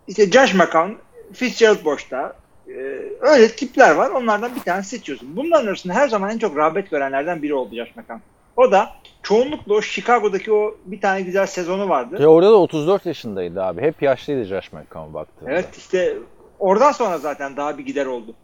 İşte 0.08 0.30
Josh 0.30 0.54
McCown, 0.54 0.92
Fitzgerald 1.32 1.84
boşta. 1.84 2.36
e, 2.68 2.72
öyle 3.20 3.48
tipler 3.48 3.94
var. 3.94 4.10
Onlardan 4.10 4.56
bir 4.56 4.60
tane 4.60 4.82
seçiyorsun. 4.82 5.36
Bunların 5.36 5.66
arasında 5.66 5.94
her 5.94 6.08
zaman 6.08 6.30
en 6.30 6.38
çok 6.38 6.56
rağbet 6.56 6.90
görenlerden 6.90 7.42
biri 7.42 7.54
oldu 7.54 7.76
Josh 7.76 7.96
McCown. 7.96 8.33
O 8.56 8.72
da 8.72 8.88
çoğunlukla 9.22 9.74
o 9.74 9.82
Chicago'daki 9.82 10.52
o 10.52 10.74
bir 10.84 11.00
tane 11.00 11.22
güzel 11.22 11.46
sezonu 11.46 11.88
vardı. 11.88 12.16
Ve 12.20 12.26
orada 12.26 12.50
da 12.50 12.56
34 12.56 13.06
yaşındaydı 13.06 13.62
abi. 13.62 13.82
Hep 13.82 14.02
yaşlıydı 14.02 14.44
Josh 14.44 14.72
McCown 14.72 15.14
baktığında. 15.14 15.50
Evet 15.50 15.76
işte 15.76 16.16
oradan 16.58 16.92
sonra 16.92 17.18
zaten 17.18 17.56
daha 17.56 17.78
bir 17.78 17.86
gider 17.86 18.06
oldu. 18.06 18.34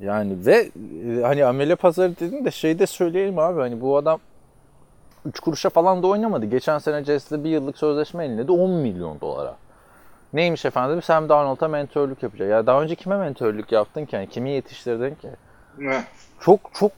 Yani 0.00 0.46
ve 0.46 0.70
e, 1.18 1.22
hani 1.22 1.44
amele 1.44 1.76
pazarı 1.76 2.20
dedin 2.20 2.44
de 2.44 2.50
şey 2.50 2.78
de 2.78 2.86
söyleyelim 2.86 3.38
abi 3.38 3.60
hani 3.60 3.80
bu 3.80 3.96
adam 3.96 4.20
3 5.26 5.40
kuruşa 5.40 5.70
falan 5.70 6.02
da 6.02 6.06
oynamadı. 6.06 6.46
Geçen 6.46 6.78
sene 6.78 7.04
Jets'le 7.04 7.32
bir 7.32 7.50
yıllık 7.50 7.78
sözleşme 7.78 8.24
elinde 8.24 8.48
de 8.48 8.52
10 8.52 8.70
milyon 8.70 9.20
dolara. 9.20 9.56
Neymiş 10.32 10.64
efendim? 10.64 11.02
Sam 11.02 11.28
Darnold'a 11.28 11.68
mentörlük 11.68 12.22
yapacak. 12.22 12.48
Ya 12.48 12.66
daha 12.66 12.82
önce 12.82 12.94
kime 12.94 13.16
mentörlük 13.16 13.72
yaptın 13.72 14.04
ki? 14.04 14.16
Yani 14.16 14.28
kimi 14.28 14.50
yetiştirdin 14.50 15.14
ki? 15.14 15.28
Evet. 15.80 16.04
Çok 16.40 16.60
çok 16.74 16.92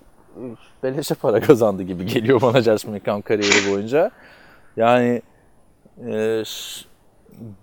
beleşe 0.82 1.14
para 1.14 1.40
kazandı 1.40 1.82
gibi 1.82 2.06
geliyor 2.06 2.42
bana 2.42 2.62
Josh 2.62 2.84
McCown 2.84 3.20
kariyeri 3.20 3.72
boyunca. 3.72 4.10
Yani 4.76 5.22
e, 6.06 6.42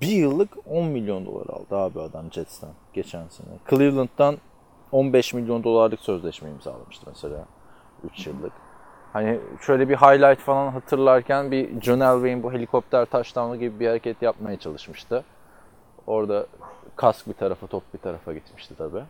bir 0.01 0.07
yıllık 0.07 0.49
10 0.67 0.85
milyon 0.85 1.25
dolar 1.25 1.45
aldı 1.45 1.75
abi 1.75 1.99
adam 1.99 2.31
Jets'ten 2.31 2.69
geçen 2.93 3.27
sene. 3.27 3.47
Cleveland'dan 3.69 4.37
15 4.91 5.33
milyon 5.33 5.63
dolarlık 5.63 5.99
sözleşme 5.99 6.49
imzalamıştı 6.49 7.05
mesela 7.07 7.45
3 8.03 8.27
yıllık. 8.27 8.51
Hani 9.13 9.39
şöyle 9.61 9.89
bir 9.89 9.95
highlight 9.95 10.39
falan 10.39 10.71
hatırlarken 10.71 11.51
bir 11.51 11.81
John 11.81 11.99
Elway'in 11.99 12.43
bu 12.43 12.53
helikopter 12.53 13.05
taşlamlı 13.05 13.57
gibi 13.57 13.79
bir 13.79 13.87
hareket 13.87 14.21
yapmaya 14.21 14.59
çalışmıştı. 14.59 15.23
Orada 16.07 16.47
kask 16.95 17.27
bir 17.27 17.33
tarafa, 17.33 17.67
top 17.67 17.93
bir 17.93 17.99
tarafa 17.99 18.33
gitmişti 18.33 18.75
tabii. 18.77 19.03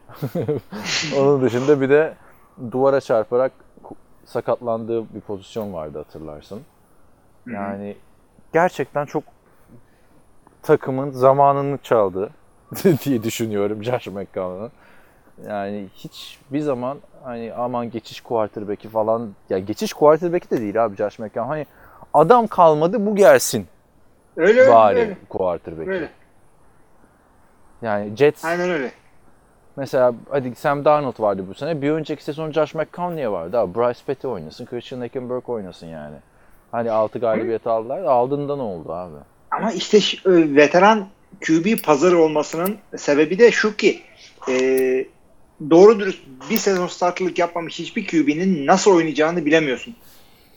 Onun 1.20 1.42
dışında 1.42 1.82
bir 1.82 1.90
de 1.90 2.14
duvara 2.72 3.02
çarparak 3.02 3.52
sakatlandığı 4.26 5.14
bir 5.14 5.22
pozisyon 5.22 5.74
vardı 5.74 5.98
hatırlarsın. 5.98 6.62
Yani 7.48 7.98
gerçekten 8.54 9.06
çok 9.06 9.24
takımın 10.62 11.12
zamanını 11.12 11.78
çaldı 11.78 12.30
diye 13.06 13.24
düşünüyorum 13.24 13.84
Josh 13.84 14.08
McCown'un. 14.08 14.72
Yani 15.48 15.88
hiç 15.96 16.40
bir 16.52 16.60
zaman 16.60 16.98
hani 17.24 17.54
aman 17.54 17.92
geçiş 17.92 18.22
quarterback'i 18.22 18.90
falan 18.90 19.34
ya 19.50 19.60
geçiş 19.60 19.94
quarterback'i 19.94 20.50
de 20.50 20.62
değil 20.62 20.86
abi 20.86 20.96
Josh 20.96 21.20
McCown. 21.20 21.48
Hani 21.48 21.66
adam 22.14 22.48
kalmadı 22.48 23.06
bu 23.06 23.16
gelsin 23.16 23.68
Öyle 24.38 24.60
öyle. 24.62 24.72
bari 24.72 25.00
öyle. 25.00 25.18
quarterback'i. 25.30 25.92
Öyle. 25.92 26.10
Yani 27.82 28.16
Jets 28.16 28.46
Aynen 28.46 28.70
öyle. 28.70 28.92
Mesela 29.76 30.14
hadi 30.30 30.56
Sam 30.56 30.86
Darnold 30.86 31.20
vardı 31.20 31.46
bu 31.50 31.54
sene. 31.54 31.82
Bir 31.82 31.92
önceki 31.92 32.24
sezon 32.24 32.52
Josh 32.52 32.76
McCown 32.76 33.16
niye 33.16 33.32
vardı 33.32 33.60
abi? 33.60 33.76
Bryce 33.76 34.00
Petty 34.08 34.28
oynasın, 34.28 34.66
Christian 34.66 35.00
Hackenberg 35.00 35.50
oynasın 35.50 35.88
yani. 35.88 36.16
Hani 36.72 36.92
6 36.92 37.20
galibiyet 37.20 37.68
aldılar. 37.68 38.04
Aldığında 38.04 38.56
ne 38.56 38.62
oldu 38.62 38.94
abi? 38.94 39.16
Ama 39.52 39.72
işte 39.72 40.00
veteran 40.28 41.08
QB 41.48 41.84
pazarı 41.84 42.20
olmasının 42.20 42.78
sebebi 42.98 43.40
de 43.40 43.52
şu 43.52 43.76
ki 43.76 44.02
e, 44.50 44.56
doğru 45.70 46.00
dürüst 46.00 46.20
bir 46.50 46.58
sezon 46.58 46.88
startlık 46.88 47.40
yapmamış 47.40 47.80
hiçbir 47.80 48.08
QB'nin 48.08 48.68
nasıl 48.68 48.92
oynayacağını 48.92 49.46
bilemiyorsun. 49.46 49.96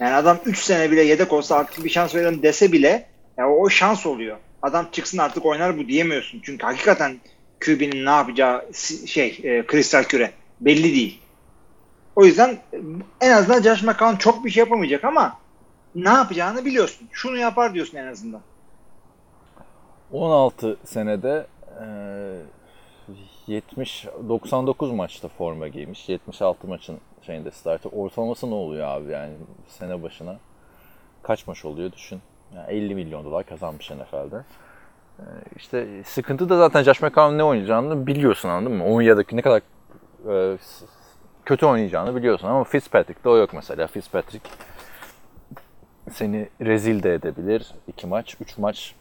Yani 0.00 0.14
adam 0.14 0.38
3 0.44 0.58
sene 0.58 0.90
bile 0.90 1.02
yedek 1.02 1.32
olsa 1.32 1.56
artık 1.56 1.84
bir 1.84 1.90
şans 1.90 2.14
verelim 2.14 2.42
dese 2.42 2.72
bile 2.72 3.06
ya 3.38 3.50
o 3.50 3.68
şans 3.68 4.06
oluyor. 4.06 4.36
Adam 4.62 4.86
çıksın 4.92 5.18
artık 5.18 5.46
oynar 5.46 5.78
bu 5.78 5.88
diyemiyorsun. 5.88 6.40
Çünkü 6.44 6.66
hakikaten 6.66 7.16
QB'nin 7.60 8.04
ne 8.06 8.10
yapacağı 8.10 8.74
şey 9.06 9.40
e, 9.42 9.66
kristal 9.66 10.02
küre 10.02 10.32
belli 10.60 10.94
değil. 10.94 11.20
O 12.16 12.24
yüzden 12.24 12.58
en 13.20 13.30
azından 13.32 13.62
Josh 13.62 13.82
McCown 13.82 14.16
çok 14.16 14.44
bir 14.44 14.50
şey 14.50 14.60
yapamayacak 14.60 15.04
ama 15.04 15.38
ne 15.94 16.08
yapacağını 16.08 16.64
biliyorsun. 16.64 17.08
Şunu 17.12 17.36
yapar 17.36 17.74
diyorsun 17.74 17.98
en 17.98 18.06
azından. 18.06 18.40
16 20.12 20.76
senede 20.84 21.46
e, 21.80 21.86
70 23.46 24.06
99 24.28 24.92
maçta 24.92 25.28
forma 25.28 25.68
giymiş. 25.68 26.08
76 26.08 26.66
maçın 26.66 26.98
şeyinde 27.26 27.50
starter. 27.50 27.90
Ortalaması 27.94 28.50
ne 28.50 28.54
oluyor 28.54 28.88
abi 28.88 29.12
yani 29.12 29.32
sene 29.68 30.02
başına? 30.02 30.36
Kaç 31.22 31.46
maç 31.46 31.64
oluyor 31.64 31.92
düşün. 31.92 32.20
Yani 32.54 32.72
50 32.72 32.94
milyon 32.94 33.24
dolar 33.24 33.46
kazanmış 33.46 33.90
NFL'de. 33.90 34.44
E, 35.18 35.24
işte 35.56 35.86
sıkıntı 36.04 36.48
da 36.48 36.58
zaten 36.58 36.82
Josh 36.82 37.02
McCown 37.02 37.38
ne 37.38 37.44
oynayacağını 37.44 38.06
biliyorsun 38.06 38.48
anladın 38.48 38.76
mı? 38.76 38.84
Onun 38.84 39.02
ya 39.02 39.16
da 39.16 39.22
ne 39.32 39.42
kadar 39.42 39.62
e, 40.28 40.58
kötü 41.44 41.66
oynayacağını 41.66 42.16
biliyorsun 42.16 42.48
ama 42.48 42.64
Fitzpatrick'te 42.64 43.28
o 43.28 43.36
yok 43.36 43.50
mesela. 43.54 43.86
Fitzpatrick 43.86 44.50
seni 46.12 46.48
rezil 46.60 47.02
de 47.02 47.14
edebilir. 47.14 47.66
2 47.88 48.06
maç, 48.06 48.36
3 48.40 48.58
maç 48.58 48.94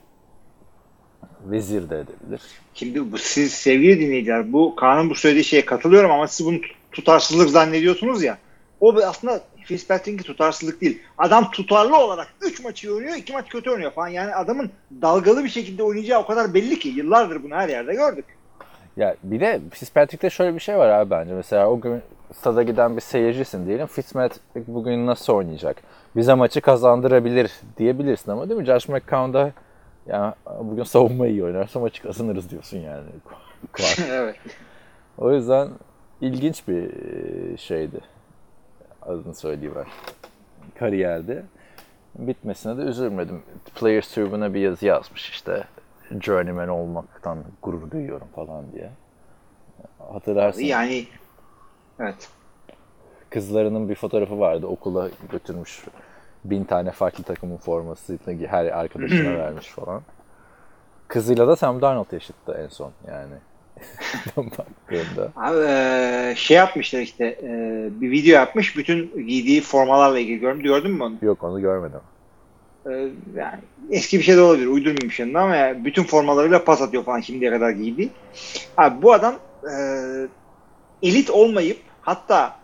vezir 1.46 1.90
de 1.90 2.00
edebilir. 2.00 2.42
Şimdi 2.74 3.12
bu 3.12 3.18
siz 3.18 3.54
sevgili 3.54 4.00
dinleyiciler 4.00 4.54
bu 4.54 4.76
Kaan'ın 4.76 5.10
bu 5.10 5.16
söylediği 5.16 5.44
şeye 5.44 5.66
katılıyorum 5.66 6.12
ama 6.12 6.28
siz 6.28 6.46
bunu 6.46 6.62
tut- 6.62 6.76
tutarsızlık 6.92 7.50
zannediyorsunuz 7.50 8.24
ya. 8.24 8.38
O 8.80 8.96
bir 8.96 9.10
aslında 9.66 9.78
Fitzpatrick'in 9.78 10.24
tutarsızlık 10.24 10.82
değil. 10.82 11.02
Adam 11.18 11.52
tutarlı 11.52 11.98
olarak 11.98 12.28
3 12.42 12.64
maçı 12.64 12.96
oynuyor, 12.96 13.16
2 13.16 13.34
maç 13.34 13.50
kötü 13.50 13.70
oynuyor 13.70 13.92
falan. 13.92 14.08
Yani 14.08 14.36
adamın 14.36 14.72
dalgalı 15.02 15.44
bir 15.44 15.50
şekilde 15.50 15.84
oynayacağı 15.84 16.22
o 16.22 16.26
kadar 16.26 16.54
belli 16.54 16.80
ki. 16.80 16.90
Yıllardır 16.90 17.44
bunu 17.44 17.56
her 17.56 17.70
yerde 17.70 17.94
gördük. 17.94 18.26
Ya 18.98 19.16
bir 19.24 19.40
de 19.40 19.62
Fitzpatrick'te 19.72 20.30
şöyle 20.30 20.56
bir 20.56 20.60
şey 20.60 20.78
var 20.78 20.90
abi 20.90 21.10
bence. 21.10 21.34
Mesela 21.34 21.70
o 21.70 21.82
gün 21.82 22.02
stada 22.34 22.64
giden 22.64 22.96
bir 22.96 23.02
seyircisin 23.02 23.68
diyelim. 23.68 23.88
Fitzpatrick 23.88 24.74
bugün 24.74 25.06
nasıl 25.06 25.34
oynayacak? 25.34 25.78
Bize 26.16 26.34
maçı 26.34 26.62
kazandırabilir 26.62 27.52
diyebilirsin 27.78 28.32
ama 28.32 28.50
değil 28.50 28.60
mi? 28.60 28.66
Josh 28.66 28.90
McCown'da 28.90 29.52
ya 30.08 30.36
bugün 30.62 30.84
savunma 30.84 31.28
iyi 31.28 31.44
oynarsa 31.44 31.80
maçı 31.80 32.04
kazanırız 32.04 32.50
diyorsun 32.50 32.78
yani. 32.78 33.06
evet. 34.10 34.36
o 35.18 35.32
yüzden 35.34 35.70
ilginç 36.22 36.68
bir 36.68 36.92
şeydi. 37.58 38.00
Adını 39.06 39.36
söyleyiver. 39.36 39.88
Kariyerdi. 40.76 41.46
Bitmesine 42.16 42.78
de 42.78 42.82
üzülmedim. 42.82 43.44
Players 43.76 44.14
Tribune'a 44.14 44.54
bir 44.54 44.60
yazı 44.60 44.86
yazmış 44.86 45.30
işte. 45.30 45.64
journeyman 46.22 46.70
olmaktan 46.70 47.44
gurur 47.62 47.92
duyuyorum 47.92 48.28
falan 48.36 48.72
diye. 48.72 48.90
Hatırlarsın. 50.14 50.62
Yani 50.62 51.06
evet. 52.00 52.30
Kızlarının 53.30 53.90
bir 53.90 53.96
fotoğrafı 53.96 54.40
vardı. 54.40 54.68
Okula 54.68 55.10
götürmüş. 55.32 55.86
Bin 56.46 56.64
tane 56.64 56.92
farklı 56.92 57.24
takımın 57.24 57.58
formasını 57.58 58.48
her 58.48 58.66
arkadaşına 58.66 59.38
vermiş 59.40 59.68
falan. 59.68 60.02
Kızıyla 61.08 61.48
da 61.48 61.56
Sam 61.56 61.82
Darnold 61.82 62.12
yaşıttı 62.12 62.54
en 62.54 62.68
son 62.68 62.92
yani. 63.08 63.34
Baktığımda. 64.38 65.32
Abi, 65.36 65.58
e, 65.68 66.34
şey 66.38 66.58
yapmışlar 66.58 67.00
işte 67.00 67.26
e, 67.44 67.50
bir 68.02 68.12
video 68.12 68.34
yapmış. 68.34 68.78
Bütün 68.78 69.28
giydiği 69.28 69.62
formalarla 69.62 70.20
ilgili 70.20 70.40
gördüm. 70.40 70.64
Gördün 70.64 70.92
mü 70.92 71.04
onu? 71.04 71.16
Yok 71.22 71.44
onu 71.44 71.62
görmedim. 71.62 72.00
E, 72.86 72.92
yani 73.36 73.60
eski 73.92 74.18
bir 74.20 74.24
şey 74.24 74.38
de 74.38 74.42
olabilir. 74.42 74.68
Uydurmayayım 74.68 75.12
şimdi 75.12 75.40
ama 75.40 75.56
yani 75.56 75.86
bütün 75.86 76.04
formalarıyla 76.04 76.64
pas 76.64 76.82
atıyor 76.82 77.04
falan 77.04 77.22
şimdiye 77.22 77.52
kadar 77.52 77.70
giydiği. 77.70 78.10
Abi 78.78 79.02
bu 79.02 79.14
adam 79.14 79.36
e, 79.64 79.76
elit 81.04 81.30
olmayıp 81.30 81.78
hatta 82.02 82.56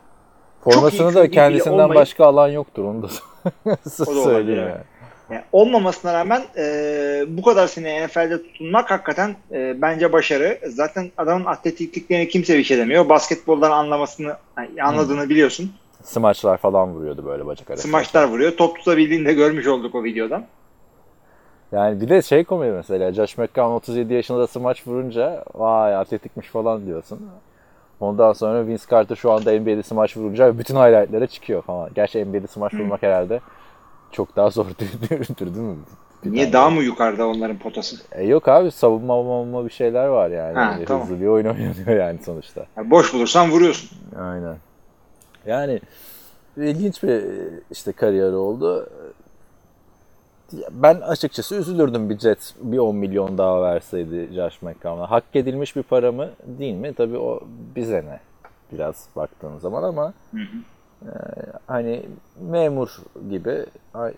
Formasını 0.63 1.15
da 1.15 1.31
kendisinden 1.31 1.75
olmayıp- 1.77 1.95
başka 1.95 2.25
alan 2.25 2.47
yoktur 2.47 2.83
onu 2.83 3.03
da 3.03 3.07
da 3.65 4.05
söyleyeyim 4.05 4.61
yani. 4.69 4.90
Yani 5.31 5.43
olmamasına 5.51 6.13
rağmen 6.13 6.41
e, 6.57 7.23
bu 7.27 7.41
kadar 7.41 7.67
sene 7.67 8.05
NFL'de 8.05 8.43
tutunmak 8.43 8.91
hakikaten 8.91 9.35
e, 9.51 9.81
bence 9.81 10.13
başarı. 10.13 10.59
Zaten 10.67 11.11
adamın 11.17 11.45
atletikliklerini 11.45 12.27
kimse 12.27 12.57
bir 12.57 12.63
şey 12.63 12.77
demiyor. 12.77 13.09
Basketboldan 13.09 13.71
anlamasını 13.71 14.35
yani 14.57 14.83
anladığını 14.83 15.29
biliyorsun. 15.29 15.71
Smaçlar 16.03 16.57
falan 16.57 16.93
vuruyordu 16.93 17.25
böyle 17.25 17.45
bacak 17.45 17.69
arası. 17.69 17.87
Smaçlar 17.87 18.23
vuruyor. 18.23 18.51
Top 18.57 18.77
tutabildiğini 18.77 19.25
de 19.25 19.33
görmüş 19.33 19.67
olduk 19.67 19.95
o 19.95 20.03
videodan. 20.03 20.45
Yani 21.71 22.01
bir 22.01 22.09
de 22.09 22.21
şey 22.21 22.43
komedi 22.43 22.71
mesela 22.71 23.13
Josh 23.13 23.37
McCown 23.37 23.71
37 23.71 24.13
yaşında 24.13 24.47
smaç 24.47 24.87
vurunca 24.87 25.43
vay 25.53 25.95
atletikmiş 25.95 26.47
falan 26.47 26.85
diyorsun. 26.85 27.19
Ondan 27.99 28.33
sonra 28.33 28.67
Vince 28.67 28.83
Carter 28.91 29.15
şu 29.15 29.31
anda 29.31 29.59
NBA'de 29.59 29.83
smaç 29.83 30.17
vurunca 30.17 30.57
bütün 30.57 30.75
highlightlara 30.75 31.27
çıkıyor 31.27 31.61
falan. 31.61 31.89
Gerçi 31.95 32.25
NBA'de 32.25 32.47
smaç 32.47 32.73
vurmak 32.73 33.03
herhalde 33.03 33.39
çok 34.11 34.35
daha 34.35 34.49
zor 34.49 34.65
değil 35.39 35.57
mi? 35.57 35.75
Bir 36.25 36.31
Niye 36.31 36.53
daha 36.53 36.69
mı 36.69 36.83
yukarıda 36.83 37.27
onların 37.27 37.57
potası? 37.57 37.95
E 38.11 38.23
yok 38.23 38.47
abi 38.47 38.71
savunma 38.71 39.13
savunma 39.13 39.65
bir 39.65 39.69
şeyler 39.69 40.07
var 40.07 40.29
yani. 40.29 40.53
Ha, 40.55 40.73
Hızlı 40.73 40.85
tamam. 40.85 41.07
bir 41.21 41.27
oyun 41.27 41.45
oynanıyor 41.53 41.87
yani 41.87 42.19
sonuçta. 42.25 42.65
Yani 42.77 42.91
boş 42.91 43.13
bulursan 43.13 43.51
vuruyorsun. 43.51 43.89
Aynen. 44.19 44.55
Yani 45.45 45.81
ilginç 46.57 47.03
bir 47.03 47.23
işte 47.71 47.91
kariyer 47.91 48.31
oldu. 48.33 48.89
Ben 50.71 50.95
açıkçası 50.95 51.55
üzülürdüm 51.55 52.09
bir 52.09 52.19
Jets 52.19 52.51
bir 52.61 52.77
10 52.77 52.95
milyon 52.95 53.37
daha 53.37 53.61
verseydi 53.61 54.29
Josh 54.33 54.61
McCown'a. 54.61 55.11
Hak 55.11 55.23
edilmiş 55.33 55.75
bir 55.75 55.83
para 55.83 56.11
mı 56.11 56.29
değil 56.45 56.73
mi? 56.75 56.93
Tabii 56.93 57.17
o 57.17 57.39
bize 57.75 58.05
ne 58.05 58.19
biraz 58.71 59.07
baktığın 59.15 59.57
zaman 59.57 59.83
ama 59.83 60.13
e, 61.01 61.13
hani 61.67 62.05
memur 62.41 62.97
gibi 63.29 63.65
ay, 63.93 64.13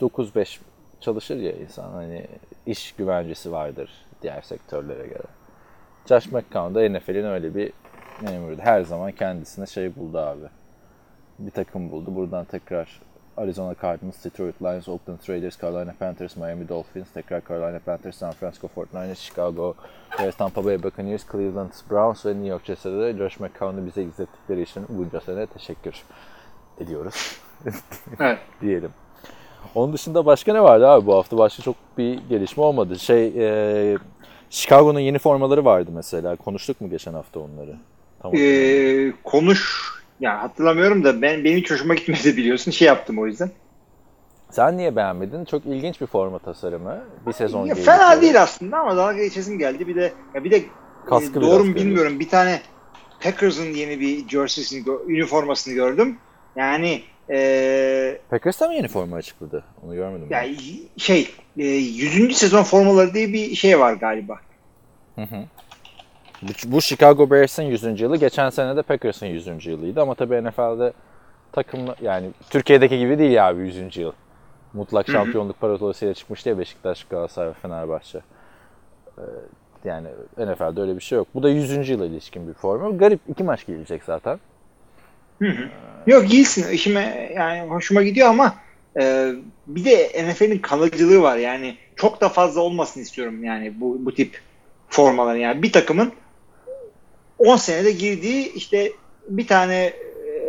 9-5 0.00 0.58
çalışır 1.00 1.36
ya 1.36 1.52
insan 1.52 1.90
hani 1.90 2.26
iş 2.66 2.92
güvencesi 2.92 3.52
vardır 3.52 3.90
diğer 4.22 4.40
sektörlere 4.40 5.06
göre. 5.06 5.26
Josh 6.06 6.26
McCown 6.32 6.74
da 6.74 6.88
NFL'in 6.88 7.24
öyle 7.24 7.54
bir 7.54 7.72
memuruydu. 8.22 8.62
Her 8.62 8.82
zaman 8.82 9.12
kendisine 9.12 9.66
şey 9.66 9.96
buldu 9.96 10.18
abi. 10.18 10.46
Bir 11.38 11.50
takım 11.50 11.90
buldu. 11.90 12.14
Buradan 12.14 12.44
tekrar 12.44 13.00
Arizona 13.40 13.74
Cardinals, 13.80 14.24
Detroit 14.24 14.60
Lions, 14.62 14.88
Oakland 14.88 15.18
Raiders, 15.28 15.56
Carolina 15.56 15.94
Panthers, 15.98 16.36
Miami 16.36 16.68
Dolphins, 16.68 17.10
tekrar 17.14 17.40
Carolina 17.40 17.78
Panthers, 17.78 18.16
San 18.16 18.32
Francisco 18.32 18.68
49ers, 18.76 19.14
Chicago, 19.16 19.74
Tampa 20.38 20.64
Bay 20.64 20.82
Buccaneers, 20.82 21.24
Cleveland 21.32 21.72
Browns 21.90 22.26
ve 22.26 22.30
New 22.30 22.46
York 22.46 22.64
Jets'e 22.64 22.90
de 22.92 23.18
Josh 23.18 23.40
McCown'u 23.40 23.86
bize 23.86 24.02
izlettikleri 24.02 24.62
için 24.62 24.84
bunca 24.88 25.20
sene 25.20 25.46
teşekkür 25.46 26.02
ediyoruz 26.80 27.36
Evet. 28.20 28.38
diyelim. 28.60 28.90
Onun 29.74 29.92
dışında 29.92 30.26
başka 30.26 30.52
ne 30.52 30.62
vardı 30.62 30.88
abi 30.88 31.06
bu 31.06 31.14
hafta? 31.14 31.38
Başka 31.38 31.62
çok 31.62 31.76
bir 31.98 32.18
gelişme 32.28 32.62
olmadı. 32.62 32.98
Şey, 32.98 33.32
e, 33.92 33.98
Chicago'nun 34.50 35.00
yeni 35.00 35.18
formaları 35.18 35.64
vardı 35.64 35.90
mesela. 35.94 36.36
Konuştuk 36.36 36.80
mu 36.80 36.90
geçen 36.90 37.14
hafta 37.14 37.40
onları? 37.40 37.76
Tamam. 38.22 38.36
Ee, 38.38 39.12
konuş 39.24 39.90
ya 40.20 40.42
hatırlamıyorum 40.42 41.04
da 41.04 41.22
ben 41.22 41.44
benim 41.44 41.58
hiç 41.58 41.70
hoşuma 41.70 41.94
gitmedi 41.94 42.36
biliyorsun. 42.36 42.70
Şey 42.70 42.88
yaptım 42.88 43.18
o 43.18 43.26
yüzden. 43.26 43.50
Sen 44.50 44.76
niye 44.76 44.96
beğenmedin? 44.96 45.44
Çok 45.44 45.66
ilginç 45.66 46.00
bir 46.00 46.06
forma 46.06 46.38
tasarımı. 46.38 47.04
Bir 47.26 47.32
sezon 47.32 47.66
Ya, 47.66 47.74
fena 47.74 48.10
böyle. 48.10 48.20
değil 48.20 48.42
aslında 48.42 48.78
ama 48.78 48.96
dalga 48.96 49.22
geçesim 49.22 49.58
geldi. 49.58 49.88
Bir 49.88 49.96
de 49.96 50.12
ya 50.34 50.44
bir 50.44 50.50
de 50.50 50.62
Kaskı 51.06 51.38
e, 51.38 51.42
doğru 51.42 51.64
mu 51.64 51.74
bilmiyorum. 51.74 52.20
Bir 52.20 52.28
tane 52.28 52.60
Packers'ın 53.20 53.72
yeni 53.74 54.00
bir 54.00 54.28
jersey'sini, 54.28 54.84
üniformasını 55.08 55.74
gördüm. 55.74 56.18
Yani 56.56 57.02
e, 57.30 58.20
Packers 58.30 58.60
da 58.60 58.66
mı 58.68 58.74
yeni 58.74 58.88
forma 58.88 59.16
açıkladı? 59.16 59.64
Onu 59.84 59.94
görmedim. 59.94 60.26
ben. 60.30 60.42
yani 60.42 60.56
şey 60.96 61.30
e, 61.58 61.64
100. 61.66 62.36
sezon 62.36 62.62
formaları 62.62 63.14
diye 63.14 63.32
bir 63.32 63.54
şey 63.54 63.80
var 63.80 63.92
galiba. 63.92 64.40
Bu, 66.42 66.52
bu 66.66 66.82
Chicago 66.82 67.30
Bears'ın 67.30 67.62
100. 67.62 68.00
yılı. 68.00 68.16
Geçen 68.16 68.50
sene 68.50 68.76
de 68.76 68.82
Packers'ın 68.82 69.26
100. 69.26 69.66
yılıydı. 69.66 70.00
Ama 70.00 70.14
tabii 70.14 70.44
NFL'de 70.44 70.92
takım 71.52 71.80
yani 72.02 72.30
Türkiye'deki 72.50 72.98
gibi 72.98 73.18
değil 73.18 73.30
ya 73.30 73.46
abi 73.46 73.60
100. 73.60 73.96
yıl. 73.96 74.12
Mutlak 74.72 75.10
şampiyonluk 75.10 75.60
parolasıyla 75.60 76.14
çıkmıştı 76.14 76.48
ya 76.48 76.58
Beşiktaş, 76.58 77.04
Galatasaray 77.04 77.52
Fenerbahçe. 77.52 78.20
Ee, 79.18 79.22
yani 79.84 80.08
NFL'de 80.38 80.80
öyle 80.80 80.96
bir 80.96 81.00
şey 81.00 81.16
yok. 81.18 81.28
Bu 81.34 81.42
da 81.42 81.48
100. 81.50 81.88
yıla 81.88 82.06
ilişkin 82.06 82.48
bir 82.48 82.54
forma. 82.54 82.90
Garip 82.90 83.20
iki 83.28 83.44
maç 83.44 83.66
giyilecek 83.66 84.02
zaten. 84.04 84.40
Yok 86.06 86.28
giysin. 86.28 86.72
İşime 86.72 87.32
yani 87.36 87.70
hoşuma 87.70 88.02
gidiyor 88.02 88.28
ama 88.28 88.54
e, 89.00 89.32
bir 89.66 89.84
de 89.84 90.24
NFL'in 90.30 90.58
kalıcılığı 90.58 91.22
var. 91.22 91.36
Yani 91.36 91.76
çok 91.96 92.20
da 92.20 92.28
fazla 92.28 92.60
olmasını 92.60 93.02
istiyorum 93.02 93.44
yani 93.44 93.80
bu, 93.80 93.98
bu 94.00 94.14
tip 94.14 94.40
formaların. 94.88 95.40
Yani 95.40 95.62
bir 95.62 95.72
takımın 95.72 96.12
10 97.40 97.56
senede 97.56 97.92
girdiği 97.92 98.52
işte 98.52 98.92
bir 99.28 99.46
tane 99.46 99.92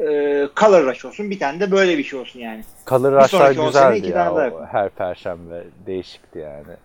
e, 0.08 0.47
color 0.56 0.86
rush 0.86 1.06
olsun 1.06 1.30
bir 1.30 1.39
tane 1.39 1.60
de 1.60 1.71
böyle 1.71 1.97
bir 1.97 2.04
şey 2.04 2.19
olsun 2.19 2.39
yani. 2.39 2.63
Color 2.88 3.23
Rush'lar 3.23 3.51
güzeldi 3.51 4.08
ya. 4.10 4.34
o 4.34 4.65
her 4.65 4.89
perşembe 4.89 5.63
değişikti 5.86 6.39
yani. 6.39 6.75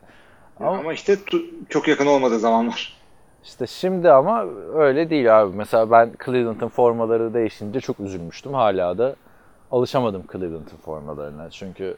Ama, 0.60 0.78
Ama- 0.78 0.92
işte 0.92 1.16
çok 1.68 1.88
yakın 1.88 2.06
olmadığı 2.06 2.38
zamanlar. 2.38 2.96
İşte 3.44 3.66
şimdi 3.66 4.10
ama 4.10 4.44
öyle 4.74 5.10
değil 5.10 5.40
abi. 5.40 5.56
Mesela 5.56 5.90
ben 5.90 6.12
Cleveland'ın 6.24 6.68
formaları 6.68 7.34
değişince 7.34 7.80
çok 7.80 8.00
üzülmüştüm. 8.00 8.54
Hala 8.54 8.98
da 8.98 9.16
alışamadım 9.70 10.24
Cleveland'ın 10.32 10.76
formalarına. 10.84 11.50
Çünkü 11.50 11.96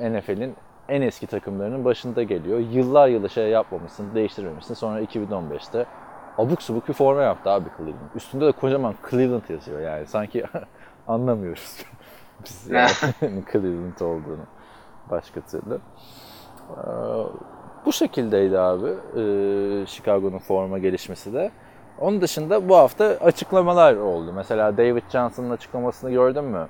e, 0.00 0.12
NFL'in 0.12 0.54
en 0.88 1.02
eski 1.02 1.26
takımlarının 1.26 1.84
başında 1.84 2.22
geliyor. 2.22 2.58
Yıllar 2.58 3.08
yılı 3.08 3.30
şey 3.30 3.48
yapmamışsın, 3.48 4.14
değiştirmemişsin. 4.14 4.74
Sonra 4.74 5.02
2015'te 5.02 5.86
abuk 6.38 6.62
subuk 6.62 6.88
bir 6.88 6.92
forma 6.92 7.22
yaptı 7.22 7.50
abi 7.50 7.68
Cleveland. 7.76 8.14
Üstünde 8.14 8.46
de 8.46 8.52
kocaman 8.52 8.94
Cleveland 9.10 9.48
yazıyor 9.48 9.80
yani. 9.80 10.06
Sanki 10.06 10.44
anlamıyoruz 11.08 11.84
biz 12.44 12.70
yani 12.70 12.90
Cleveland 13.52 14.00
olduğunu 14.00 14.46
başka 15.10 15.40
türlü. 15.40 15.78
Ee, 16.70 16.82
bu 17.86 17.92
şekildeydi 17.92 18.58
abi 18.58 18.88
ee, 18.88 19.86
Chicago'nun 19.86 20.38
forma 20.38 20.78
gelişmesi 20.78 21.32
de. 21.32 21.50
Onun 22.00 22.20
dışında 22.20 22.68
bu 22.68 22.76
hafta 22.76 23.04
açıklamalar 23.04 23.96
oldu. 23.96 24.32
Mesela 24.32 24.76
David 24.76 25.02
Johnson'ın 25.12 25.50
açıklamasını 25.50 26.10
gördün 26.10 26.44
mü? 26.44 26.68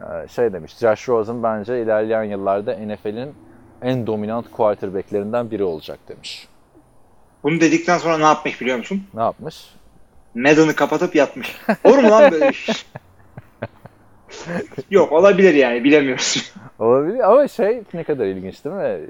Ee, 0.00 0.28
şey 0.28 0.52
demiş, 0.52 0.76
Josh 0.76 1.08
Rosen 1.08 1.42
bence 1.42 1.82
ilerleyen 1.82 2.22
yıllarda 2.22 2.72
NFL'in 2.72 3.34
en 3.82 4.06
dominant 4.06 4.50
quarterbacklerinden 4.50 5.50
biri 5.50 5.64
olacak 5.64 5.98
demiş. 6.08 6.48
Bunu 7.42 7.60
dedikten 7.60 7.98
sonra 7.98 8.18
ne 8.18 8.24
yapmış 8.24 8.60
biliyor 8.60 8.78
musun? 8.78 9.02
Ne 9.14 9.20
yapmış? 9.22 9.74
Madden'ı 10.34 10.74
kapatıp 10.74 11.14
yatmış. 11.14 11.56
Olur 11.84 11.98
mu 11.98 12.10
lan 12.10 12.32
böyle 12.32 12.50
iş? 12.50 12.70
Yok 14.90 15.12
olabilir 15.12 15.54
yani 15.54 15.84
bilemiyoruz. 15.84 16.52
Olabilir 16.78 17.30
ama 17.30 17.48
şey 17.48 17.82
ne 17.94 18.04
kadar 18.04 18.26
ilginç 18.26 18.64
değil 18.64 18.76
mi? 18.76 19.00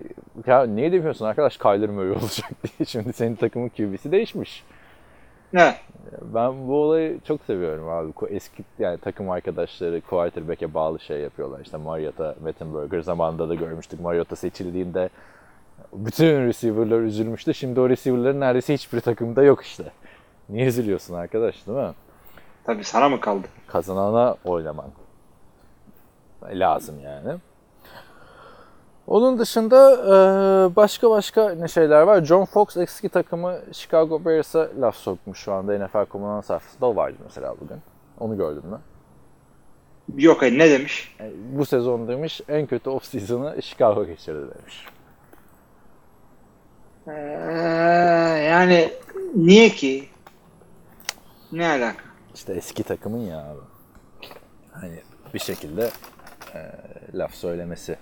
Ya 0.47 0.67
niye 0.67 0.93
demiyorsun 0.93 1.25
arkadaş 1.25 1.57
Kyler 1.57 1.89
Murray 1.91 2.11
olacak 2.11 2.51
diye. 2.63 2.87
Şimdi 2.87 3.13
senin 3.13 3.35
takımın 3.35 3.69
QB'si 3.69 4.13
değişmiş. 4.13 4.65
ne? 5.53 5.75
Ben 6.23 6.69
bu 6.69 6.83
olayı 6.83 7.21
çok 7.29 7.41
seviyorum 7.47 7.89
abi. 7.89 8.35
Eski 8.35 8.65
yani 8.79 8.99
takım 8.99 9.31
arkadaşları 9.31 10.01
quarterback'e 10.01 10.75
bağlı 10.75 11.01
şey 11.01 11.21
yapıyorlar. 11.21 11.61
İşte 11.61 11.77
Mariota, 11.77 12.35
Mettenberger 12.41 13.01
zamanında 13.01 13.49
da 13.49 13.55
görmüştük. 13.55 14.01
Mariota 14.01 14.37
seçildiğinde 14.37 15.09
bütün 15.93 16.47
receiver'lar 16.47 17.01
üzülmüştü. 17.01 17.55
Şimdi 17.55 17.81
o 17.81 17.89
receiver'ların 17.89 18.41
neredeyse 18.41 18.75
hiçbir 18.75 19.01
takımda 19.01 19.43
yok 19.43 19.63
işte. 19.65 19.85
Niye 20.49 20.67
üzülüyorsun 20.67 21.15
arkadaş 21.15 21.67
değil 21.67 21.79
mi? 21.79 21.93
Tabii 22.65 22.85
sana 22.85 23.09
mı 23.09 23.21
kaldı? 23.21 23.47
Kazanana 23.67 24.37
oynaman 24.45 24.91
lazım 26.53 27.01
yani. 27.05 27.39
Onun 29.07 29.39
dışında 29.39 29.93
e, 29.93 30.77
başka 30.77 31.11
başka 31.11 31.55
ne 31.55 31.69
şeyler 31.69 32.03
var. 32.03 32.25
John 32.25 32.45
Fox 32.45 32.77
eski 32.77 33.09
takımı 33.09 33.59
Chicago 33.73 34.25
Bears'a 34.25 34.69
laf 34.81 34.97
sokmuş 34.97 35.39
şu 35.39 35.53
anda 35.53 35.79
NFL 35.79 36.05
komutan 36.05 36.41
sayfasında. 36.41 36.87
O 36.87 36.97
vardı 36.97 37.17
mesela 37.25 37.55
bugün. 37.61 37.79
Onu 38.21 38.37
gördün 38.37 38.67
mü? 38.67 38.79
Yok 40.17 40.43
hayır 40.43 40.59
ne 40.59 40.71
demiş? 40.71 41.17
E, 41.21 41.33
bu 41.53 41.67
sezon 41.67 42.09
demiş 42.09 42.41
en 42.49 42.67
kötü 42.67 42.91
off 42.91 43.05
season'ı 43.05 43.63
Chicago 43.63 44.07
geçirdi 44.07 44.47
demiş. 44.59 44.87
Ee, 47.11 48.45
yani 48.45 48.91
niye 49.35 49.69
ki? 49.69 50.09
Ne 51.53 51.69
alaka? 51.69 52.05
İşte 52.35 52.53
eski 52.53 52.83
takımın 52.83 53.19
ya 53.19 53.39
abi. 53.39 53.61
Hani 54.73 55.01
bir 55.35 55.39
şekilde 55.39 55.91
e, 56.55 56.59
laf 57.15 57.35
söylemesi 57.35 57.97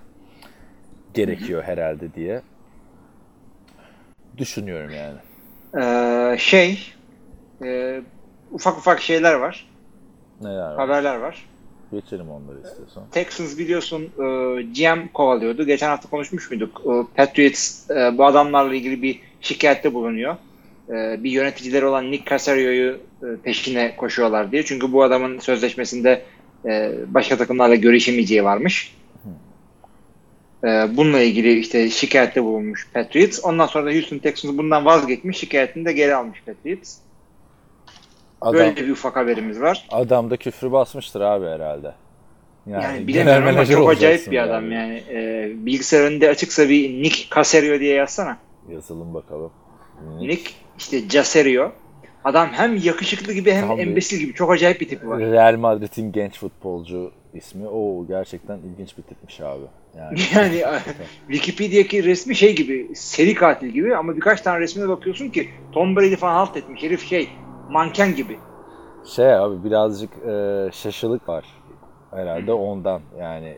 gerekiyor 1.15 1.63
herhalde 1.63 2.15
diye 2.15 2.43
düşünüyorum 4.37 4.91
yani. 4.95 5.19
Ee, 5.85 6.39
şey 6.39 6.95
e, 7.63 8.01
ufak 8.53 8.79
ufak 8.79 9.01
şeyler 9.01 9.35
var. 9.35 9.71
Neler 10.41 10.71
var? 10.71 10.77
Haberler 10.77 11.17
var. 11.17 11.49
Geçelim 11.93 12.31
onları 12.31 12.57
istiyorsan. 12.65 13.03
Texans 13.13 13.59
biliyorsun 13.59 14.03
e, 14.03 14.63
GM 14.63 15.09
kovalıyordu. 15.15 15.67
Geçen 15.67 15.89
hafta 15.89 16.11
konuşmuş 16.11 16.51
muyduk? 16.51 16.83
E, 16.87 17.17
Patriots 17.17 17.91
e, 17.91 18.19
bu 18.19 18.27
adamlarla 18.27 18.75
ilgili 18.75 19.03
bir 19.03 19.21
şikayette 19.41 19.95
bulunuyor. 19.95 20.37
E, 20.89 21.25
bir 21.25 21.31
yöneticileri 21.31 21.87
olan 21.87 22.11
Nick 22.11 22.31
Casario'yu 22.31 22.99
peşine 23.43 23.97
koşuyorlar 23.97 24.53
diye. 24.53 24.65
Çünkü 24.65 24.93
bu 24.93 25.03
adamın 25.03 25.39
sözleşmesinde 25.39 26.23
başka 27.07 27.37
takımlarla 27.37 27.75
görüşemeyeceği 27.75 28.45
varmış. 28.45 28.95
E, 30.65 30.67
bununla 30.97 31.21
ilgili 31.21 31.59
işte 31.59 31.91
şikayette 31.91 32.45
bulunmuş 32.45 32.89
Patriots. 32.95 33.41
Ondan 33.45 33.67
sonra 33.67 33.87
da 33.87 33.93
Houston 33.93 34.19
Texans 34.19 34.59
bundan 34.59 34.85
vazgeçmiş. 34.85 35.39
Şikayetini 35.39 35.85
de 35.85 35.93
geri 35.93 36.15
almış 36.15 36.43
Patriots. 36.47 36.97
Adam, 38.41 38.55
Böyle 38.55 38.77
bir 38.77 38.91
ufak 38.91 39.17
haberimiz 39.17 39.61
var. 39.61 39.87
adam 39.91 40.31
da 40.31 40.37
küfrü 40.37 40.73
basmıştır 40.73 41.21
abi 41.21 41.47
herhalde. 41.47 41.95
Yani, 42.67 42.83
genel 42.83 43.07
bilemiyorum 43.07 43.49
ama 43.49 43.67
çok 43.67 43.91
acayip 43.91 44.31
bir 44.31 44.39
adam 44.39 44.73
yani. 44.73 45.03
E, 45.11 45.51
bilgisayar 45.67 46.01
önünde 46.05 46.31
açıksa 46.31 46.69
bir 46.69 47.03
Nick 47.03 47.35
Casario 47.35 47.81
diye 47.81 47.95
yazsana. 47.95 48.37
Yazalım 48.73 49.15
bakalım. 49.15 49.51
Nick 50.21 50.51
işte 50.79 51.09
Casario. 51.09 51.73
Adam 52.25 52.49
hem 52.53 52.77
yakışıklı 52.77 53.33
gibi 53.33 53.53
hem 53.53 53.67
Tam 53.69 53.79
bir- 53.79 53.83
embesil 53.83 54.19
gibi. 54.19 54.35
Çok 54.35 54.51
acayip 54.53 54.81
bir 54.81 54.89
tipi 54.89 55.09
var. 55.09 55.21
Real 55.21 55.57
Madrid'in 55.57 56.13
genç 56.13 56.39
futbolcu 56.39 57.11
ismi. 57.35 57.69
O 57.69 58.07
gerçekten 58.07 58.59
ilginç 58.59 58.99
bir 58.99 59.03
tipmiş 59.03 59.41
abi. 59.41 59.65
Yani 59.99 60.19
Yani 60.35 60.63
Wikipedia'daki 61.31 62.05
resmi 62.05 62.35
şey 62.35 62.57
gibi 62.57 62.89
seri 62.95 63.35
katil 63.35 63.69
gibi 63.69 63.97
ama 63.97 64.17
birkaç 64.17 64.41
tane 64.41 64.61
resmine 64.61 64.89
bakıyorsun 64.89 65.29
ki 65.29 65.49
Tom 65.73 65.97
Brady 65.97 66.17
falan 66.17 66.35
halt 66.35 66.57
etmiş. 66.57 66.83
Herif 66.83 67.09
şey 67.09 67.29
manken 67.69 68.15
gibi. 68.15 68.39
şey 69.05 69.35
abi 69.35 69.65
birazcık 69.65 70.11
e, 70.27 70.69
şaşılık 70.73 71.29
var 71.29 71.45
herhalde 72.11 72.53
ondan. 72.53 73.01
Yani 73.21 73.55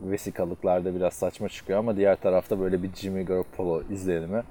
vesikalıklarda 0.00 0.94
biraz 0.94 1.14
saçma 1.14 1.48
çıkıyor 1.48 1.78
ama 1.78 1.96
diğer 1.96 2.16
tarafta 2.16 2.60
böyle 2.60 2.82
bir 2.82 2.90
Jimmy 2.94 3.24
Garoppolo 3.24 3.82
izlenimi 3.90 4.42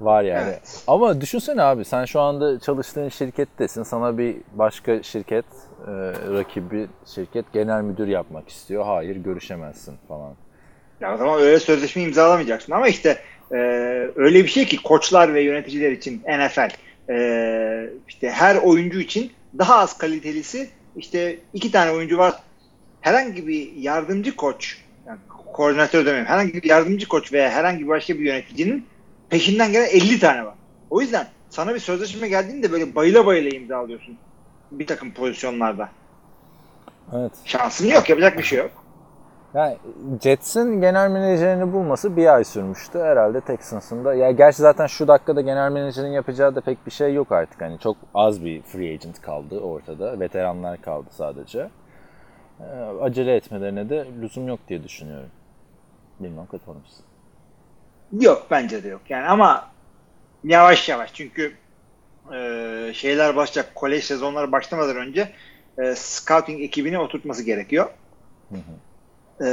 var 0.00 0.22
yani. 0.22 0.48
Evet. 0.48 0.84
Ama 0.86 1.20
düşünsene 1.20 1.62
abi 1.62 1.84
sen 1.84 2.04
şu 2.04 2.20
anda 2.20 2.60
çalıştığın 2.60 3.08
şirkettesin. 3.08 3.82
Sana 3.82 4.18
bir 4.18 4.36
başka 4.52 5.02
şirket, 5.02 5.44
e, 5.86 5.92
rakibi 6.32 6.86
şirket 7.14 7.52
genel 7.52 7.82
müdür 7.82 8.08
yapmak 8.08 8.48
istiyor. 8.48 8.84
Hayır 8.84 9.16
görüşemezsin 9.16 9.94
falan. 10.08 10.34
Ya 11.00 11.14
o 11.14 11.16
zaman 11.16 11.40
öyle 11.40 11.58
sözleşme 11.58 12.02
imzalamayacaksın 12.02 12.72
ama 12.72 12.88
işte 12.88 13.18
e, 13.52 13.56
öyle 14.16 14.42
bir 14.44 14.48
şey 14.48 14.66
ki 14.66 14.82
koçlar 14.82 15.34
ve 15.34 15.42
yöneticiler 15.42 15.92
için 15.92 16.22
NFL 16.28 16.70
e, 17.10 17.90
işte 18.08 18.30
her 18.30 18.56
oyuncu 18.56 19.00
için 19.00 19.32
daha 19.58 19.76
az 19.76 19.98
kalitelisi 19.98 20.70
işte 20.96 21.38
iki 21.54 21.70
tane 21.70 21.90
oyuncu 21.90 22.18
var. 22.18 22.34
Herhangi 23.00 23.46
bir 23.46 23.72
yardımcı 23.72 24.36
koç 24.36 24.78
yani 25.06 25.18
koordinatör 25.52 26.06
demeyeyim. 26.06 26.28
Herhangi 26.28 26.54
bir 26.54 26.68
yardımcı 26.68 27.08
koç 27.08 27.32
veya 27.32 27.50
herhangi 27.50 27.84
bir 27.84 27.88
başka 27.88 28.14
bir 28.14 28.24
yöneticinin 28.24 28.86
peşinden 29.30 29.72
gelen 29.72 29.88
50 29.88 30.18
tane 30.18 30.44
var. 30.44 30.54
O 30.90 31.00
yüzden 31.00 31.28
sana 31.50 31.74
bir 31.74 31.80
sözleşme 31.80 32.28
geldiğinde 32.28 32.72
böyle 32.72 32.94
bayıla 32.94 33.26
bayıla 33.26 33.56
imzalıyorsun 33.56 34.16
bir 34.70 34.86
takım 34.86 35.14
pozisyonlarda. 35.14 35.88
Evet. 37.12 37.32
Şansın 37.44 37.88
yok 37.88 38.10
yapacak 38.10 38.38
bir 38.38 38.42
şey 38.42 38.58
yok. 38.58 38.85
Yani 39.54 39.76
Jets'in 40.22 40.80
genel 40.80 41.10
menajerini 41.10 41.72
bulması 41.72 42.16
bir 42.16 42.34
ay 42.34 42.44
sürmüştü. 42.44 42.98
Herhalde 42.98 43.40
Texans'ın 43.40 44.04
da. 44.04 44.14
Ya 44.14 44.30
gerçi 44.30 44.62
zaten 44.62 44.86
şu 44.86 45.08
dakikada 45.08 45.40
genel 45.40 45.72
menajerin 45.72 46.12
yapacağı 46.12 46.54
da 46.54 46.60
pek 46.60 46.86
bir 46.86 46.90
şey 46.90 47.14
yok 47.14 47.32
artık. 47.32 47.60
Hani 47.62 47.78
çok 47.78 47.96
az 48.14 48.44
bir 48.44 48.62
free 48.62 48.94
agent 48.94 49.20
kaldı 49.20 49.60
ortada. 49.60 50.20
Veteranlar 50.20 50.80
kaldı 50.82 51.06
sadece. 51.10 51.70
Ee, 52.60 52.64
acele 53.02 53.36
etmelerine 53.36 53.88
de 53.88 54.06
lüzum 54.20 54.48
yok 54.48 54.60
diye 54.68 54.84
düşünüyorum. 54.84 55.30
Bilmem 56.20 56.46
katılır 56.46 56.76
mısın? 56.76 57.04
Yok 58.12 58.46
bence 58.50 58.84
de 58.84 58.88
yok. 58.88 59.00
Yani 59.08 59.26
ama 59.26 59.70
yavaş 60.44 60.88
yavaş 60.88 61.14
çünkü 61.14 61.54
e, 62.34 62.90
şeyler 62.94 63.36
başlayacak. 63.36 63.74
Kolej 63.74 64.04
sezonları 64.04 64.52
başlamadan 64.52 64.96
önce 64.96 65.32
e, 65.78 65.94
scouting 65.94 66.62
ekibini 66.62 66.98
oturtması 66.98 67.42
gerekiyor. 67.42 67.90
E, 69.40 69.44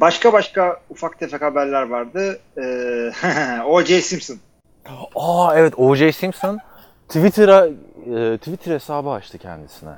başka 0.00 0.32
başka 0.32 0.80
ufak 0.90 1.18
tefek 1.18 1.42
haberler 1.42 1.82
vardı. 1.82 2.38
E, 2.56 3.62
O.J. 3.66 4.00
Simpson. 4.00 4.36
Aa 5.14 5.52
evet 5.56 5.74
O.J. 5.76 6.12
Simpson 6.12 6.58
Twitter'a 7.08 7.66
e, 7.66 8.38
Twitter 8.38 8.74
hesabı 8.74 9.10
açtı 9.10 9.38
kendisine. 9.38 9.94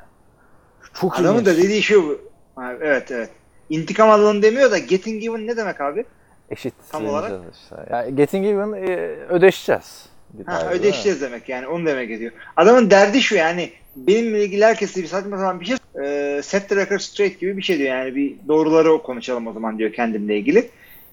Çok 0.94 1.18
Adamın 1.18 1.44
da 1.46 1.56
dediği 1.56 1.82
şu. 1.82 2.20
Ha, 2.56 2.72
Evet 2.80 3.10
evet. 3.10 3.30
İntikam 3.70 4.10
alın 4.10 4.42
demiyor 4.42 4.70
da 4.70 4.78
getting 4.78 5.24
even 5.24 5.46
ne 5.46 5.56
demek 5.56 5.80
abi? 5.80 6.04
Eşit 6.50 6.74
Tam 6.90 7.06
olarak. 7.06 7.32
işte. 7.62 7.76
Yani 7.90 8.16
getting 8.16 8.46
even 8.46 8.72
e, 8.72 8.96
ödeşeceğiz. 9.28 10.06
Bir 10.32 10.46
Ha, 10.46 10.70
ödeşeceğiz 10.70 11.20
demek 11.20 11.48
yani 11.48 11.66
onu 11.68 11.86
demek 11.86 12.10
ediyor. 12.10 12.32
Adamın 12.56 12.90
derdi 12.90 13.22
şu 13.22 13.34
yani 13.34 13.70
benimle 13.96 14.44
ilgili 14.44 14.64
herkese 14.64 15.02
bir 15.02 15.06
saçma 15.06 15.36
sapan 15.36 15.60
bir 15.60 15.66
şey 15.66 15.76
e, 16.04 16.40
set 16.42 16.68
the 16.68 16.76
record 16.76 17.00
straight 17.00 17.40
gibi 17.40 17.56
bir 17.56 17.62
şey 17.62 17.78
diyor 17.78 17.96
yani 17.96 18.14
bir 18.16 18.34
doğruları 18.48 19.02
konuşalım 19.02 19.46
o 19.46 19.52
zaman 19.52 19.78
diyor 19.78 19.92
kendimle 19.92 20.38
ilgili. 20.38 20.70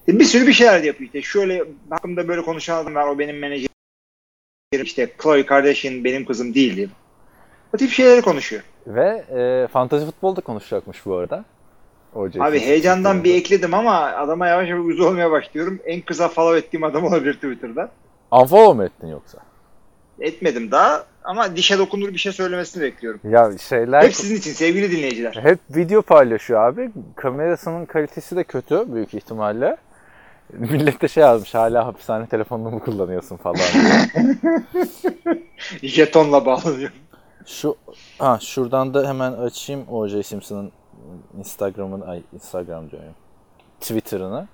Bir 0.08 0.26
sürü 0.26 0.48
bir 0.48 0.54
şeyler 0.54 0.84
de 0.84 0.88
yapıyor 0.88 1.06
işte 1.06 1.22
şöyle 1.22 1.64
hakkımda 1.90 2.28
böyle 2.28 2.42
konuşan 2.42 2.78
adam 2.78 2.96
var 2.96 3.08
o 3.08 3.20
benim 3.20 3.40
menajerim 3.40 3.70
işte 4.84 5.10
Chloe 5.22 5.46
Kardashian 5.46 6.04
benim 6.04 6.26
kızım 6.26 6.54
değil 6.54 6.76
diye. 6.76 6.88
O 7.74 7.78
tip 7.78 7.92
şeyleri 7.92 8.22
konuşuyor. 8.22 8.64
Ve 8.88 9.24
e, 9.38 9.68
fantazi 9.68 10.06
futbol 10.06 10.36
da 10.36 10.42
konuşacakmış 10.42 11.06
bu 11.06 11.16
arada. 11.16 11.46
O.J. 12.16 12.44
Abi 12.44 12.60
heyecandan 12.60 13.24
bir 13.24 13.36
ekledim 13.36 13.74
ama 13.74 14.00
adama 14.00 14.48
yavaş 14.48 14.70
yavaş 14.70 14.86
uyuz 14.86 15.00
olmaya 15.00 15.32
başlıyorum. 15.32 15.80
En 15.86 16.02
kısa 16.02 16.28
follow 16.28 16.58
ettiğim 16.58 16.84
adam 16.84 17.04
olabilir 17.04 17.34
Twitter'da. 17.34 17.92
Unfollow 18.32 18.74
mu 18.74 18.84
ettin 18.84 19.08
yoksa? 19.08 19.38
Etmedim 20.22 20.72
daha 20.72 21.04
ama 21.24 21.56
dişe 21.56 21.78
dokunur 21.78 22.14
bir 22.14 22.18
şey 22.18 22.32
söylemesini 22.32 22.84
bekliyorum. 22.84 23.20
Ya 23.24 23.58
şeyler 23.58 24.04
Hep 24.04 24.16
sizin 24.16 24.36
için 24.36 24.52
sevgili 24.52 24.92
dinleyiciler. 24.92 25.36
hep 25.42 25.60
video 25.70 26.02
paylaşıyor 26.02 26.68
abi. 26.68 26.92
Kamerasının 27.16 27.86
kalitesi 27.86 28.36
de 28.36 28.44
kötü 28.44 28.94
büyük 28.94 29.14
ihtimalle. 29.14 29.78
Millet 30.54 31.02
de 31.02 31.08
şey 31.08 31.24
yazmış 31.24 31.56
hala 31.56 31.86
hapishane 31.86 32.28
telefonunu 32.28 32.72
mu 32.72 32.80
kullanıyorsun 32.80 33.38
falan. 33.38 33.60
Jetonla 35.84 36.46
bağlanıyor. 36.46 36.92
Şu 37.46 37.76
ha 38.20 38.38
şuradan 38.42 38.94
da 38.94 39.08
hemen 39.08 39.32
açayım 39.34 39.86
O.J. 39.90 40.24
Simpson'ın 40.24 40.72
Instagram'ın 41.38 42.02
ay 42.02 42.22
Instagram 42.34 42.92
diyorum. 42.92 43.14
Twitter'ını. 43.80 44.48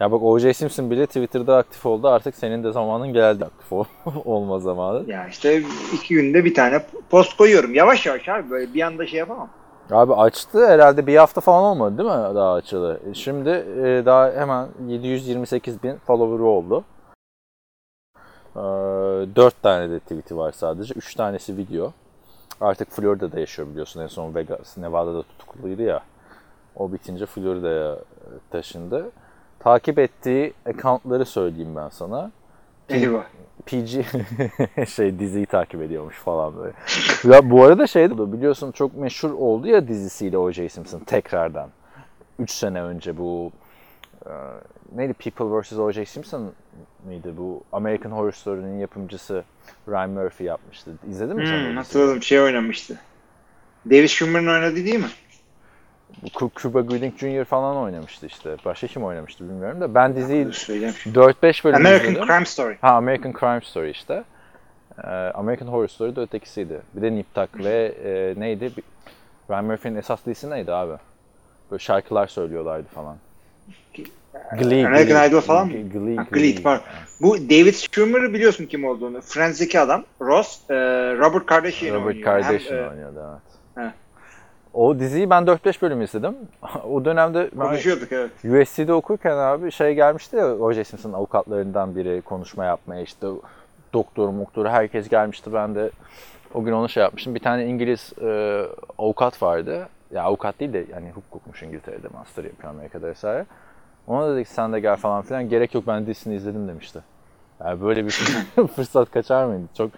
Ya 0.00 0.12
bak 0.12 0.22
O.J. 0.22 0.54
Simpson 0.54 0.90
bile 0.90 1.06
Twitter'da 1.06 1.56
aktif 1.56 1.86
oldu. 1.86 2.08
Artık 2.08 2.34
senin 2.34 2.64
de 2.64 2.72
zamanın 2.72 3.12
geldi 3.12 3.44
aktif 3.44 3.72
ol- 3.72 3.84
olma 4.24 4.58
zamanı. 4.58 5.10
Ya 5.10 5.28
işte 5.28 5.62
iki 5.94 6.14
günde 6.14 6.44
bir 6.44 6.54
tane 6.54 6.86
post 7.10 7.36
koyuyorum. 7.36 7.74
Yavaş 7.74 8.06
yavaş 8.06 8.28
abi 8.28 8.50
böyle 8.50 8.74
bir 8.74 8.82
anda 8.82 9.06
şey 9.06 9.18
yapamam. 9.18 9.48
Abi 9.90 10.14
açtı 10.14 10.66
herhalde 10.66 11.06
bir 11.06 11.16
hafta 11.16 11.40
falan 11.40 11.64
olmadı 11.64 11.98
değil 11.98 12.08
mi 12.08 12.34
daha 12.34 12.52
açılı? 12.52 13.00
E, 13.10 13.14
Şimdi 13.14 13.48
e, 13.50 14.02
daha 14.06 14.32
hemen 14.32 14.68
728 14.88 15.82
bin 15.82 15.96
follower'ı 15.96 16.44
oldu. 16.46 16.84
E, 18.56 18.60
4 19.36 19.62
tane 19.62 19.90
de 19.90 19.98
tweet'i 20.00 20.36
var 20.36 20.52
sadece. 20.52 20.94
3 20.94 21.14
tanesi 21.14 21.56
video. 21.56 21.92
Artık 22.60 22.90
Florida'da 22.90 23.40
yaşıyor 23.40 23.68
biliyorsun. 23.68 24.00
En 24.00 24.06
son 24.06 24.34
Vegas, 24.34 24.78
Nevada'da 24.78 25.22
tutukluydu 25.22 25.82
ya. 25.82 26.00
O 26.76 26.92
bitince 26.92 27.26
Florida'ya 27.26 27.96
taşındı. 28.50 29.10
Takip 29.60 29.98
ettiği 29.98 30.52
accountları 30.66 31.24
söyleyeyim 31.24 31.76
ben 31.76 31.88
sana. 31.88 32.30
Eyvah. 32.88 33.24
PG 33.66 33.88
şey 34.88 35.18
diziyi 35.18 35.46
takip 35.46 35.82
ediyormuş 35.82 36.16
falan 36.16 36.54
böyle. 36.56 36.72
ya 37.34 37.50
bu 37.50 37.64
arada 37.64 37.86
şey 37.86 38.10
biliyorsun 38.32 38.72
çok 38.72 38.94
meşhur 38.96 39.30
oldu 39.30 39.66
ya 39.68 39.88
dizisiyle 39.88 40.38
O.J. 40.38 40.68
Simpson 40.68 40.98
tekrardan. 41.00 41.70
3 42.38 42.50
sene 42.50 42.82
önce 42.82 43.18
bu 43.18 43.52
e, 44.26 44.30
neydi 44.94 45.12
People 45.12 45.60
vs. 45.60 45.72
O.J. 45.72 46.04
Simpson 46.04 46.52
mıydı 47.06 47.36
bu 47.36 47.62
American 47.72 48.10
Horror 48.10 48.32
Story'nin 48.32 48.78
yapımcısı 48.78 49.44
Ryan 49.88 50.10
Murphy 50.10 50.48
yapmıştı. 50.48 50.90
İzledin 51.10 51.36
mi 51.36 51.46
sen 51.46 51.52
Hmm, 51.52 51.58
diziyi? 51.58 51.76
hatırladım 51.76 52.22
şey 52.22 52.40
oynamıştı. 52.40 52.98
David 53.90 54.06
Schwimmer'ın 54.06 54.46
oynadığı 54.46 54.76
değil 54.76 54.98
mi? 55.00 55.10
Cuba 56.56 56.80
Gooding 56.80 57.18
Jr. 57.18 57.44
falan 57.44 57.76
oynamıştı 57.76 58.26
işte. 58.26 58.56
Başka 58.64 58.86
kim 58.86 59.04
oynamıştı 59.04 59.44
bilmiyorum 59.48 59.80
da. 59.80 59.94
Ben 59.94 60.16
diziyi 60.16 60.46
Dur 60.46 60.52
söyleyeyim. 60.52 60.94
4-5 61.06 61.64
bölüm 61.64 61.76
American 61.76 62.10
izledim. 62.12 62.26
Crime 62.28 62.44
Story. 62.44 62.76
Ha 62.80 62.90
American 62.90 63.32
Crime 63.40 63.60
Story 63.60 63.90
işte. 63.90 64.24
Ee, 65.04 65.08
American 65.10 65.66
Horror 65.66 65.88
Story 65.88 66.16
de 66.16 66.20
ötekisiydi. 66.20 66.80
Bir 66.94 67.02
de 67.02 67.12
Nip 67.14 67.34
Tuck 67.34 67.64
ve 67.64 67.94
e, 68.04 68.40
neydi? 68.40 68.72
Ryan 69.50 69.64
Murphy'nin 69.64 69.96
esas 69.96 70.26
dizisi 70.26 70.50
neydi 70.50 70.72
abi? 70.72 70.92
Böyle 71.70 71.82
şarkılar 71.82 72.26
söylüyorlardı 72.26 72.86
falan. 72.94 73.16
Glee, 74.58 74.86
American 74.86 75.18
Glee. 75.18 75.28
Idol 75.28 75.40
falan 75.40 75.66
mı? 75.66 75.72
Glee, 75.72 76.16
Ha, 76.16 76.26
Glee, 76.30 76.62
pardon. 76.62 76.84
Bu 77.20 77.36
David 77.38 77.74
Schwimmer'ı 77.74 78.34
biliyorsun 78.34 78.66
kim 78.66 78.84
olduğunu. 78.84 79.20
Friends'deki 79.20 79.80
adam. 79.80 80.04
Ross. 80.20 80.70
e, 80.70 80.74
Robert 81.18 81.46
Kardashian 81.46 81.94
Robert 81.94 82.06
oynuyor. 82.06 82.24
Kardashian 82.24 82.76
Hem, 82.76 82.84
e, 82.84 82.88
oynuyordu 82.88 83.18
evet. 83.30 83.45
O 84.76 84.98
diziyi 84.98 85.30
ben 85.30 85.42
4-5 85.42 85.82
bölüm 85.82 86.02
izledim. 86.02 86.36
o 86.90 87.04
dönemde 87.04 87.50
konuşuyorduk 87.50 88.12
evet. 88.12 88.30
USC'de 88.44 88.92
okurken 88.92 89.36
abi 89.36 89.72
şey 89.72 89.94
gelmişti 89.94 90.36
ya 90.36 90.56
O.J. 90.56 90.84
Simpson 90.84 91.12
avukatlarından 91.12 91.96
biri 91.96 92.22
konuşma 92.22 92.64
yapmaya 92.64 93.02
işte 93.02 93.26
doktor 93.92 94.28
muktor 94.28 94.66
herkes 94.66 95.08
gelmişti 95.08 95.52
ben 95.52 95.74
de 95.74 95.90
o 96.54 96.64
gün 96.64 96.72
onu 96.72 96.88
şey 96.88 97.02
yapmıştım. 97.02 97.34
Bir 97.34 97.40
tane 97.40 97.66
İngiliz 97.66 98.12
e, 98.22 98.62
avukat 98.98 99.42
vardı. 99.42 99.88
Ya 100.14 100.22
avukat 100.22 100.60
değil 100.60 100.72
de 100.72 100.84
yani 100.92 101.10
hukukmuş 101.10 101.62
İngiltere'de 101.62 102.08
master 102.08 102.44
yapıyor 102.44 102.70
Amerika'da 102.70 103.06
vesaire. 103.06 103.46
Ona 104.06 104.34
dedik 104.34 104.48
sen 104.48 104.72
de 104.72 104.80
gel 104.80 104.96
falan 104.96 105.22
filan. 105.22 105.48
Gerek 105.48 105.74
yok 105.74 105.84
ben 105.86 106.06
dizisini 106.06 106.34
izledim 106.34 106.68
demişti. 106.68 107.00
Yani 107.60 107.80
böyle 107.82 108.04
bir 108.04 108.10
fırsat 108.76 109.10
kaçar 109.10 109.44
mıydı? 109.44 109.62
Çok 109.78 109.90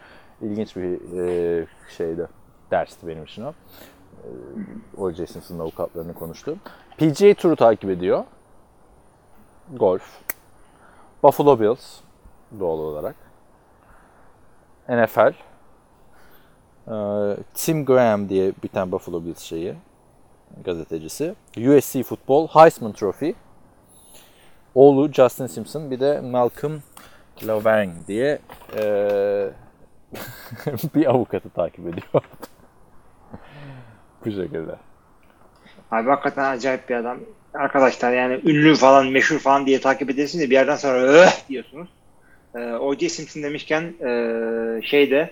ilginç 0.42 0.76
bir 0.76 1.18
e, 1.18 1.66
şeydi. 1.96 2.26
Dersti 2.70 3.06
benim 3.06 3.24
için 3.24 3.44
o. 3.44 3.52
E, 4.28 5.00
O.J. 5.00 5.26
Simpson'ın 5.26 5.60
avukatlarını 5.60 6.14
konuştum. 6.14 6.58
PGA 6.98 7.34
Tour'u 7.34 7.56
takip 7.56 7.90
ediyor. 7.90 8.24
Golf. 9.72 10.20
Buffalo 11.22 11.60
Bills 11.60 12.00
doğal 12.60 12.78
olarak. 12.78 13.16
NFL. 14.88 15.32
Ee, 16.88 17.36
Tim 17.54 17.84
Graham 17.84 18.28
diye 18.28 18.52
bir 18.62 18.68
tane 18.68 18.92
Buffalo 18.92 19.24
Bills 19.24 19.40
şeyi 19.40 19.74
gazetecisi. 20.64 21.34
USC 21.56 22.02
futbol, 22.02 22.48
Heisman 22.48 22.92
Trophy. 22.92 23.32
Oğlu 24.74 25.12
Justin 25.12 25.46
Simpson 25.46 25.90
bir 25.90 26.00
de 26.00 26.20
Malcolm 26.20 26.82
Laverne 27.46 27.92
diye 28.06 28.38
ee, 28.76 29.50
bir 30.94 31.10
avukatı 31.10 31.50
takip 31.50 31.86
ediyor. 31.86 32.22
Bu 34.24 34.30
şekilde. 34.30 34.76
Abi 35.90 36.08
hakikaten 36.08 36.44
acayip 36.44 36.88
bir 36.88 36.94
adam. 36.94 37.18
Arkadaşlar 37.54 38.12
yani 38.12 38.40
ünlü 38.44 38.74
falan 38.74 39.06
meşhur 39.06 39.38
falan 39.38 39.66
diye 39.66 39.80
takip 39.80 40.10
edersiniz 40.10 40.44
de 40.44 40.50
bir 40.50 40.54
yerden 40.54 40.76
sonra 40.76 41.02
öh 41.02 41.48
diyorsunuz. 41.48 41.88
Ee, 42.54 42.72
O.J. 42.72 43.08
Simpson 43.08 43.42
demişken 43.42 43.82
e, 43.82 44.82
şeyde 44.82 45.30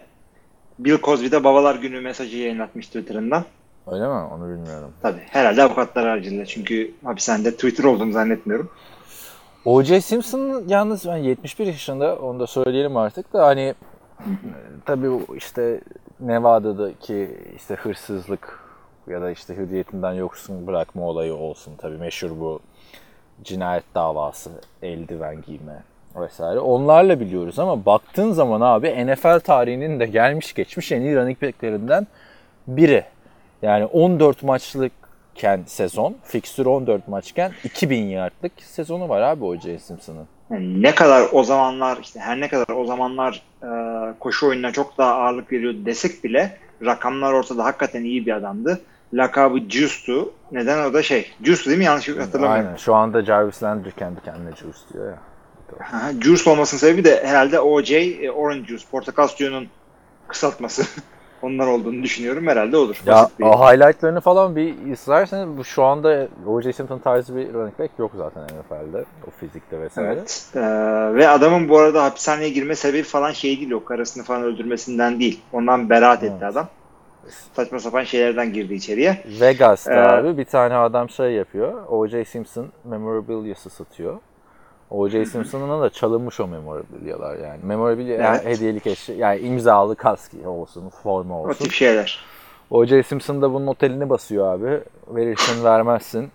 Bill 0.78 0.98
Cosby'de 1.02 1.44
Babalar 1.44 1.74
Günü 1.74 2.00
mesajı 2.00 2.38
yayınlatmış 2.38 2.86
Twitter'ından. 2.86 3.44
Öyle 3.86 4.04
mi? 4.04 4.12
Onu 4.12 4.48
bilmiyorum. 4.48 4.92
Tabii 5.02 5.22
herhalde 5.30 5.62
avukatlar 5.62 6.08
haricinde 6.08 6.46
çünkü 6.46 6.94
hapishanede 7.04 7.54
Twitter 7.54 7.84
olduğunu 7.84 8.12
zannetmiyorum. 8.12 8.70
O.J. 9.64 10.00
Simpson 10.00 10.64
yalnız 10.68 11.06
ben 11.06 11.16
71 11.16 11.66
yaşında 11.66 12.16
onu 12.16 12.40
da 12.40 12.46
söyleyelim 12.46 12.96
artık 12.96 13.32
da 13.32 13.46
hani 13.46 13.74
tabii 14.86 15.08
işte 15.36 15.80
Nevada'daki 16.20 17.30
işte 17.56 17.74
hırsızlık 17.74 18.65
ya 19.08 19.22
da 19.22 19.30
işte 19.30 19.56
hürriyetinden 19.56 20.12
yoksun 20.12 20.66
bırakma 20.66 21.02
olayı 21.02 21.34
olsun 21.34 21.72
tabii 21.78 21.96
meşhur 21.96 22.30
bu 22.30 22.60
cinayet 23.44 23.84
davası, 23.94 24.50
eldiven 24.82 25.42
giyme 25.42 25.82
vesaire. 26.16 26.58
Onlarla 26.58 27.20
biliyoruz 27.20 27.58
ama 27.58 27.86
baktığın 27.86 28.32
zaman 28.32 28.60
abi 28.60 29.06
NFL 29.06 29.40
tarihinin 29.40 30.00
de 30.00 30.06
gelmiş 30.06 30.54
geçmiş 30.54 30.92
en 30.92 31.00
iyi 31.00 31.16
running 31.16 31.42
back'lerinden 31.42 32.06
biri. 32.66 33.04
Yani 33.62 33.84
14 33.84 34.42
maçlıkken 34.42 35.62
sezon, 35.66 36.16
fikstür 36.22 36.66
14 36.66 37.08
maçken 37.08 37.52
2000 37.64 38.02
yardlık 38.02 38.52
sezonu 38.56 39.08
var 39.08 39.20
abi 39.20 39.44
O.J. 39.44 39.78
Simpson'ın. 39.78 40.26
Yani 40.50 40.82
ne 40.82 40.94
kadar 40.94 41.28
o 41.32 41.44
zamanlar 41.44 41.98
işte 42.02 42.20
her 42.20 42.40
ne 42.40 42.48
kadar 42.48 42.74
o 42.74 42.84
zamanlar 42.84 43.42
e, 43.62 43.68
koşu 44.18 44.48
oyununa 44.48 44.72
çok 44.72 44.98
daha 44.98 45.14
ağırlık 45.14 45.52
veriyordu 45.52 45.78
desek 45.86 46.24
bile 46.24 46.56
rakamlar 46.84 47.32
ortada 47.32 47.64
hakikaten 47.64 48.04
iyi 48.04 48.26
bir 48.26 48.32
adamdı. 48.32 48.80
Lakabı 49.14 49.58
Juice'tu. 49.58 50.32
Neden 50.52 50.90
o 50.90 50.94
da 50.94 51.02
şey? 51.02 51.32
Juice'tu 51.42 51.70
değil 51.70 51.78
mi? 51.78 51.84
Yanlış 51.84 52.08
hatırlamıyorum. 52.08 52.66
Aynen. 52.66 52.76
Şu 52.76 52.94
anda 52.94 53.24
Jarvis 53.24 53.62
Landry 53.62 53.90
kendi 53.90 54.20
kendine 54.20 54.50
Juice 54.56 54.78
diyor 54.92 55.06
ya. 55.06 55.18
Juice 56.20 56.50
olmasının 56.50 56.80
sebebi 56.80 57.04
de 57.04 57.26
herhalde 57.26 57.60
OJ, 57.60 57.92
e, 57.92 58.30
Orange 58.30 58.66
Juice, 58.66 58.84
portakal 58.90 59.28
suyunun 59.28 59.68
kısaltması. 60.28 60.82
Onlar 61.42 61.66
olduğunu 61.66 62.02
düşünüyorum. 62.02 62.46
Herhalde 62.46 62.76
odur. 62.76 63.02
Ya 63.06 63.28
o 63.42 63.66
highlightlarını 63.66 64.20
falan 64.20 64.56
bir 64.56 64.74
izlerseniz 64.92 65.58
bu 65.58 65.64
şu 65.64 65.84
anda 65.84 66.28
O.J. 66.46 66.72
Simpson 66.72 66.98
tarzı 66.98 67.36
bir 67.36 67.54
running 67.54 67.78
back 67.78 67.90
yok 67.98 68.12
zaten 68.16 68.42
NFL'de. 68.42 69.04
O 69.26 69.30
fizikte 69.40 69.80
vesaire. 69.80 70.12
Evet. 70.12 70.46
Ee, 70.54 70.60
ve 71.14 71.28
adamın 71.28 71.68
bu 71.68 71.78
arada 71.78 72.04
hapishaneye 72.04 72.50
girme 72.50 72.74
sebebi 72.74 73.02
falan 73.02 73.32
şey 73.32 73.60
değil 73.60 73.70
o 73.70 73.84
karısını 73.84 74.24
falan 74.24 74.42
öldürmesinden 74.42 75.20
değil. 75.20 75.40
Ondan 75.52 75.90
beraat 75.90 76.22
etti 76.22 76.34
Evet. 76.42 76.52
adam. 76.52 76.68
Saçma 77.52 77.80
sapan 77.80 78.04
şeylerden 78.04 78.52
girdi 78.52 78.74
içeriye. 78.74 79.24
Vegas'ta 79.40 79.92
Ee, 79.94 79.98
abi 79.98 80.38
bir 80.38 80.44
tane 80.44 80.74
adam 80.74 81.10
şey 81.10 81.32
yapıyor. 81.32 81.86
O.J. 81.88 82.24
Simpson 82.24 82.66
memorabilia'sı 82.84 83.70
satıyor. 83.70 84.18
O.J. 84.90 85.24
Simpson'ın 85.26 85.82
da 85.82 85.90
çalınmış 85.90 86.40
o 86.40 86.46
memorabilia'lar 86.46 87.36
yani. 87.36 87.60
Memorabilia 87.62 88.34
Evet. 88.34 88.44
hediyelik 88.46 88.86
eşya 88.86 89.16
yani 89.16 89.40
imzalı 89.40 89.96
kask 89.96 90.32
olsun, 90.46 90.88
forma 90.88 91.40
O 91.40 91.48
olsun. 91.48 91.64
tip 91.64 91.72
şeyler. 91.72 92.24
O.J. 92.70 93.02
Simpson 93.02 93.42
da 93.42 93.52
bunun 93.54 93.66
otelini 93.66 94.10
basıyor 94.10 94.54
abi. 94.54 94.80
Verirsin 95.08 95.64
vermezsin. 95.64 96.30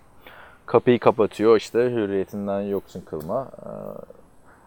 Kapıyı 0.65 0.99
kapatıyor 0.99 1.57
işte 1.57 1.79
hürriyetinden 1.79 2.61
yoksun 2.61 3.01
kılma. 3.01 3.47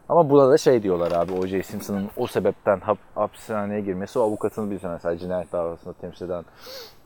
Ama 0.08 0.30
buna 0.30 0.50
da 0.50 0.58
şey 0.58 0.82
diyorlar 0.82 1.12
abi 1.12 1.32
O.J. 1.32 1.62
Simpson'ın 1.62 2.10
o 2.16 2.26
sebepten 2.26 2.80
hap, 2.80 2.98
hapishaneye 3.14 3.80
girmesi 3.80 4.18
o 4.18 4.22
avukatını 4.22 4.70
bir 4.70 4.84
mesela 4.84 5.18
cinayet 5.18 5.52
davasında 5.52 5.94
temsil 5.94 6.26
eden 6.26 6.44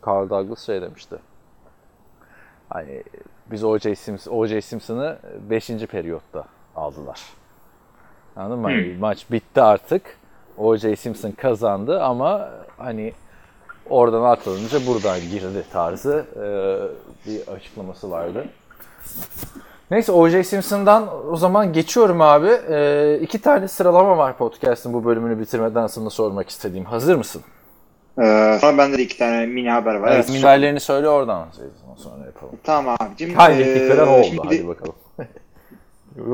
Carl 0.07 0.31
Douglas 0.31 0.67
şey 0.67 0.83
demişti. 0.83 1.17
Hani 2.69 3.03
biz 3.51 3.65
O.J. 3.65 3.95
Simpson, 3.95 4.33
O.J. 4.33 4.61
Simpson'ı 4.61 5.19
5. 5.51 5.69
periyotta 5.69 6.45
aldılar. 6.77 7.21
Anladın 8.37 8.59
mı? 8.59 8.69
Hani 8.69 8.97
maç 9.01 9.31
bitti 9.31 9.63
artık. 9.63 10.19
O.J. 10.57 10.97
Simpson 10.97 11.31
kazandı 11.31 12.03
ama 12.03 12.51
hani 12.77 13.13
oradan 13.91 14.23
atlanınca 14.23 14.87
buradan 14.87 15.21
girdi 15.21 15.65
tarzı 15.73 16.27
bir 17.27 17.49
açıklaması 17.49 18.11
vardı. 18.11 18.47
Neyse 19.91 20.13
O.J. 20.13 20.45
Simpson'dan 20.45 21.33
o 21.33 21.37
zaman 21.37 21.73
geçiyorum 21.73 22.21
abi. 22.21 22.49
E, 22.71 23.19
iki 23.23 23.41
tane 23.41 23.69
sıralama 23.69 24.19
var 24.19 24.37
podcast'ın 24.39 24.93
bu 24.93 25.05
bölümünü 25.05 25.41
bitirmeden 25.41 25.87
sana 25.87 26.11
sormak 26.11 26.49
istediğim. 26.51 26.85
Hazır 26.85 27.17
mısın? 27.17 27.43
Ee, 28.23 28.59
sonra 28.61 28.79
bende 28.79 28.99
de 28.99 29.03
iki 29.03 29.19
tane 29.19 29.47
mini 29.47 29.71
haber 29.71 29.95
var. 29.95 30.09
Evet, 30.13 30.25
Evet. 30.25 30.31
minvallerini 30.31 30.81
söyle 30.81 31.09
oradan 31.09 31.49
sonra 31.97 32.25
yapalım. 32.27 32.55
Tamam 32.65 32.97
abicim. 33.01 33.35
Kaybettikleri 33.35 33.93
Ee, 34.01 34.05
ne 34.07 34.11
oldu? 34.11 34.25
şimdi- 34.25 34.43
Hadi 34.45 34.69
bakalım. 34.69 34.95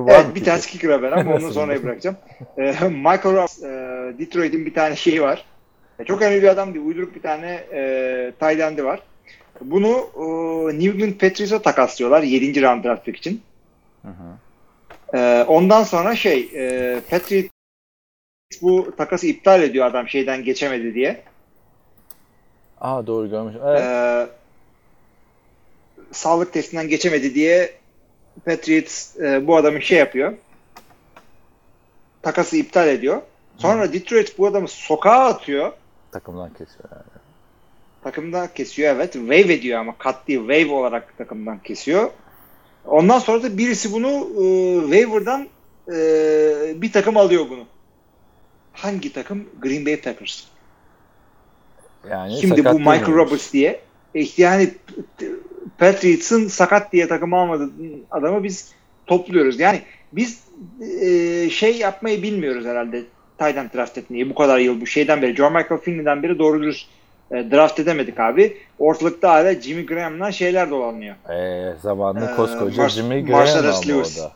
Evet 0.08 0.26
bir 0.28 0.34
fikrin? 0.34 0.44
tane 0.44 0.60
kicker 0.60 0.90
haber 0.90 1.12
ama 1.12 1.34
onu 1.36 1.52
sonraya 1.52 1.82
bırakacağım. 1.82 2.16
Ee, 2.58 2.74
Michael 2.88 3.36
Ross, 3.36 3.62
e, 3.62 3.68
Detroit'in 4.18 4.66
bir 4.66 4.74
tane 4.74 4.96
şeyi 4.96 5.22
var. 5.22 5.44
E, 5.98 6.04
Çok 6.04 6.22
önemli 6.22 6.42
bir 6.42 6.48
adam 6.48 6.74
değil. 6.74 6.86
Uyduruk 6.86 7.14
bir 7.14 7.22
tane 7.22 7.46
e, 7.72 8.32
tight 8.40 8.84
var. 8.84 9.00
Bunu 9.60 10.10
e, 10.16 10.24
New 10.78 10.88
England 10.88 11.20
Patriots'a 11.20 11.62
takaslıyorlar 11.62 12.22
7. 12.22 12.62
round 12.62 12.84
draft 12.84 13.04
pick 13.04 13.18
için. 13.18 13.42
E, 15.14 15.44
ondan 15.48 15.82
sonra 15.82 16.16
şey 16.16 16.50
e, 16.54 17.00
Patriots 17.10 17.54
bu 18.62 18.96
takası 18.96 19.26
iptal 19.26 19.62
ediyor 19.62 19.86
adam 19.86 20.08
şeyden 20.08 20.44
geçemedi 20.44 20.94
diye. 20.94 21.22
Aa 22.80 23.06
doğru 23.06 23.30
görmüşüm. 23.30 23.60
Evet. 23.66 23.80
Ee, 23.80 24.26
sağlık 26.12 26.52
testinden 26.52 26.88
geçemedi 26.88 27.34
diye 27.34 27.72
Patriots 28.44 29.20
e, 29.20 29.46
bu 29.46 29.56
adamı 29.56 29.82
şey 29.82 29.98
yapıyor. 29.98 30.32
Takası 32.22 32.56
iptal 32.56 32.88
ediyor. 32.88 33.22
Sonra 33.58 33.92
Detroit 33.92 34.38
bu 34.38 34.46
adamı 34.46 34.68
sokağa 34.68 35.24
atıyor. 35.24 35.72
Takımdan 36.12 36.50
kesiyor 36.50 36.88
yani. 36.92 37.13
Takımdan 38.04 38.48
kesiyor 38.54 38.96
evet. 38.96 39.12
Wave 39.12 39.54
ediyor 39.54 39.80
ama 39.80 39.98
kat 39.98 40.28
değil. 40.28 40.40
Wave 40.40 40.72
olarak 40.72 41.18
takımdan 41.18 41.58
kesiyor. 41.58 42.10
Ondan 42.86 43.18
sonra 43.18 43.42
da 43.42 43.58
birisi 43.58 43.92
bunu 43.92 44.08
e, 44.08 44.80
waiver'dan 44.80 45.48
e, 45.88 46.82
bir 46.82 46.92
takım 46.92 47.16
alıyor 47.16 47.44
bunu. 47.50 47.64
Hangi 48.72 49.12
takım? 49.12 49.44
Green 49.62 49.86
Bay 49.86 50.00
Packers. 50.00 50.44
Yani 52.10 52.40
Şimdi 52.40 52.64
bu 52.64 52.78
Michael 52.78 53.00
değilmiş. 53.00 53.16
Roberts 53.16 53.52
diye. 53.52 53.80
E 54.14 54.24
yani 54.36 54.70
Patriots'ın 55.78 56.48
sakat 56.48 56.92
diye 56.92 57.08
takım 57.08 57.34
almadığı 57.34 57.70
adamı 58.10 58.44
biz 58.44 58.72
topluyoruz. 59.06 59.60
Yani 59.60 59.82
biz 60.12 60.44
e, 61.00 61.50
şey 61.50 61.76
yapmayı 61.76 62.22
bilmiyoruz 62.22 62.64
herhalde 62.64 63.02
Titan 63.38 63.70
draft 63.74 63.98
etmeyi 63.98 64.30
bu 64.30 64.34
kadar 64.34 64.58
yıl 64.58 64.80
bu 64.80 64.86
şeyden 64.86 65.22
beri. 65.22 65.36
John 65.36 65.52
Michael 65.52 65.80
Finley'den 65.80 66.22
beri 66.22 66.38
doğru 66.38 66.62
dürüst 66.62 66.88
e, 67.30 67.50
draft 67.50 67.80
edemedik 67.80 68.20
abi. 68.20 68.56
Ortalıkta 68.78 69.30
hala 69.32 69.54
Jimmy 69.60 69.87
Graham'la 69.87 70.32
şeyler 70.32 70.70
dolanıyor. 70.70 71.14
Ee, 71.30 71.74
zamanında 71.82 72.32
Ee, 72.32 72.37
koskoca 72.37 72.82
Mar- 72.82 72.88
Jimmy 72.88 73.24
Graham 73.26 73.64
Lewis. 73.88 74.18
orada. 74.18 74.32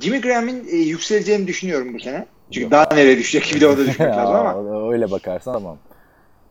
Jimmy 0.00 0.20
Graham'in 0.20 0.68
e, 0.72 0.76
yükseleceğini 0.76 1.46
düşünüyorum 1.46 1.94
bu 1.94 2.00
sene. 2.00 2.26
Çünkü 2.50 2.62
Yok. 2.64 2.70
daha 2.72 2.88
nereye 2.94 3.18
düşecek 3.18 3.52
bir 3.54 3.60
de 3.60 3.66
o 3.68 3.76
da 3.76 3.86
düşmek 3.86 4.08
lazım 4.16 4.34
ama. 4.36 4.90
Öyle 4.92 5.10
bakarsan 5.10 5.52
tamam. 5.54 5.76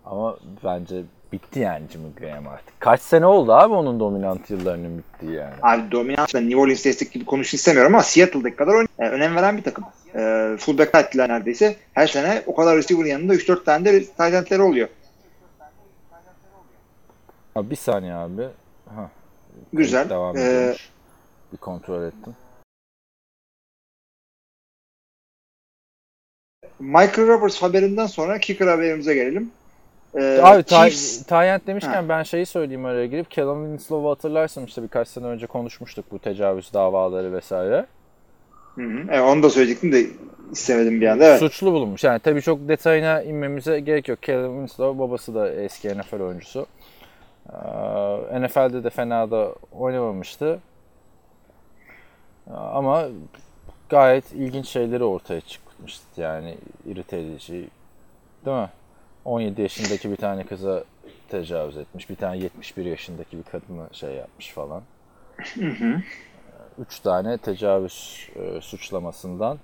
Ama 0.06 0.38
bence 0.64 0.96
bitti 1.34 1.60
yani 1.60 1.84
Jimmy 1.92 2.08
Graham 2.20 2.48
artık. 2.48 2.80
Kaç 2.80 3.02
sene 3.02 3.26
oldu 3.26 3.54
abi 3.54 3.74
onun 3.74 4.00
dominant 4.00 4.50
yıllarının 4.50 4.98
bittiği 4.98 5.32
yani. 5.34 5.54
Abi 5.62 5.92
dominansla 5.92 6.40
New 6.40 6.58
Orleans 6.60 6.86
destek 6.86 7.12
gibi 7.12 7.26
konuşun 7.26 7.58
istemiyorum 7.58 7.96
ama 7.96 8.04
Seattle'daki 8.04 8.56
kadar 8.56 8.72
oyn- 8.74 8.88
e, 9.00 9.10
önem 9.10 9.36
veren 9.36 9.58
bir 9.58 9.64
takım. 9.64 9.84
E, 10.16 10.52
fullback 10.60 10.96
ettiler 10.96 11.30
neredeyse. 11.30 11.76
Her 11.94 12.08
sene 12.08 12.42
o 12.46 12.56
kadar 12.56 12.78
receiver 12.78 13.06
yanında 13.06 13.36
3-4 13.36 13.64
tane 13.66 13.86
de 13.86 14.04
tight 14.06 14.60
oluyor. 14.60 14.88
Abi 17.58 17.70
bir 17.70 17.76
saniye 17.76 18.14
abi. 18.14 18.48
Hah, 18.96 19.10
Güzel. 19.74 20.10
Devam 20.10 20.38
E, 20.38 20.42
ediyormuş. 20.42 20.90
Bir 21.54 21.58
kontrol 21.58 22.04
ettim. 22.04 22.36
Michael 26.80 27.28
Roberts 27.28 27.62
haberinden 27.64 28.06
sonra 28.06 28.40
kicker 28.40 28.68
haberimize 28.68 29.14
gelelim. 29.14 29.52
E, 30.16 30.40
Abi 30.44 30.62
Chiefs- 30.62 31.24
Tyent 31.28 31.68
demişken 31.68 32.04
Ha. 32.04 32.10
ben 32.10 32.24
şeyi 32.24 32.46
söyleyeyim 32.46 32.86
araya 32.86 33.06
girip 33.06 33.32
Callum 33.32 33.64
Winslow'u 33.66 34.10
hatırlarsın 34.10 34.66
işte 34.66 34.84
birkaç 34.84 35.08
sene 35.08 35.26
önce 35.26 35.48
konuşmuştuk 35.48 36.06
bu 36.12 36.20
tecavüz 36.20 36.74
davaları 36.74 37.34
vesaire. 37.34 37.86
Hı 38.76 38.82
hı. 38.82 39.12
E, 39.12 39.22
onu 39.22 39.44
da 39.44 39.50
söyleyecektim 39.50 39.92
de 39.92 40.06
istemedim 40.52 41.02
bir 41.02 41.08
anda. 41.08 41.26
Evet. 41.26 41.40
Suçlu 41.40 41.72
bulunmuş. 41.74 42.04
Yani 42.04 42.20
tabii 42.20 42.42
çok 42.42 42.68
detayına 42.68 43.22
inmemize 43.22 43.80
gerek 43.80 44.08
yok. 44.08 44.22
Callum 44.22 44.54
Winslow 44.56 45.00
babası 45.00 45.36
da 45.36 45.54
eski 45.54 45.90
NFL 45.98 46.20
oyuncusu. 46.20 46.66
Ee, 47.54 48.42
NFL'de 48.42 48.84
de 48.84 48.90
fena 48.90 49.32
da 49.32 49.56
oynamamıştı. 49.72 50.60
Ee, 52.48 52.52
Ama 52.52 53.08
gayet 53.90 54.32
ilginç 54.32 54.68
şeyleri 54.68 55.04
ortaya 55.04 55.42
çıkmıştı. 55.42 56.22
Yani 56.22 56.58
irite 56.86 57.20
edici. 57.20 57.70
Değil 58.46 58.58
mi? 58.58 58.70
17 59.26 59.62
yaşındaki 59.62 60.12
bir 60.12 60.16
tane 60.16 60.46
kıza 60.46 60.84
tecavüz 61.30 61.78
etmiş. 61.78 62.10
Bir 62.10 62.16
tane 62.16 62.38
71 62.38 62.86
yaşındaki 62.86 63.38
bir 63.38 63.44
kadını 63.44 63.88
şey 63.92 64.14
yapmış 64.14 64.52
falan. 64.52 64.84
Hı 65.38 65.66
hı. 65.66 66.02
Üç 66.80 67.00
tane 67.00 67.38
tecavüz 67.38 68.30
e, 68.36 68.62
suçlamasından 68.62 69.58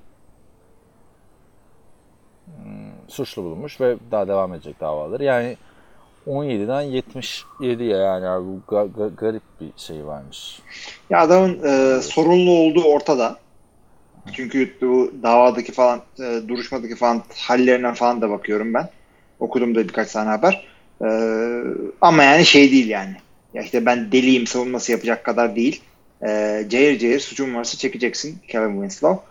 hmm, 2.46 2.91
suçlu 3.08 3.43
bulunmuş 3.43 3.82
ve 3.82 3.98
daha 4.12 4.28
devam 4.28 4.54
edecek 4.54 4.80
davaları. 4.80 5.24
Yani 5.24 5.58
17'den 6.27 6.83
77'ye 6.83 7.97
yani 7.97 8.27
abi 8.27 8.45
bu 8.45 8.62
ga- 8.67 8.91
ga- 8.93 9.15
garip 9.15 9.41
bir 9.62 9.69
şey 9.77 10.05
varmış. 10.05 10.59
Ya 11.09 11.19
adamın 11.21 11.63
e, 11.63 12.01
sorunlu 12.01 12.51
olduğu 12.51 12.83
ortada. 12.83 13.38
Çünkü 14.33 14.77
bu 14.81 15.12
davadaki 15.23 15.71
falan, 15.71 16.01
e, 16.19 16.41
duruşmadaki 16.47 16.95
falan 16.95 17.23
hallerinden 17.38 17.93
falan 17.93 18.21
da 18.21 18.29
bakıyorum 18.29 18.73
ben. 18.73 18.89
Okudum 19.39 19.75
da 19.75 19.83
birkaç 19.83 20.12
tane 20.12 20.29
haber. 20.29 20.67
E, 21.01 21.07
ama 22.01 22.23
yani 22.23 22.45
şey 22.45 22.71
değil 22.71 22.88
yani. 22.89 23.15
Ya 23.53 23.62
işte 23.63 23.86
ben 23.86 24.12
deliyim 24.12 24.47
savunması 24.47 24.91
yapacak 24.91 25.23
kadar 25.23 25.55
değil. 25.55 25.81
E, 26.25 26.65
cayır 26.69 26.99
cayır 26.99 27.19
suçun 27.19 27.55
varsa 27.55 27.77
çekeceksin 27.77 28.39
Kevin 28.47 28.73
Winslow. 28.73 29.25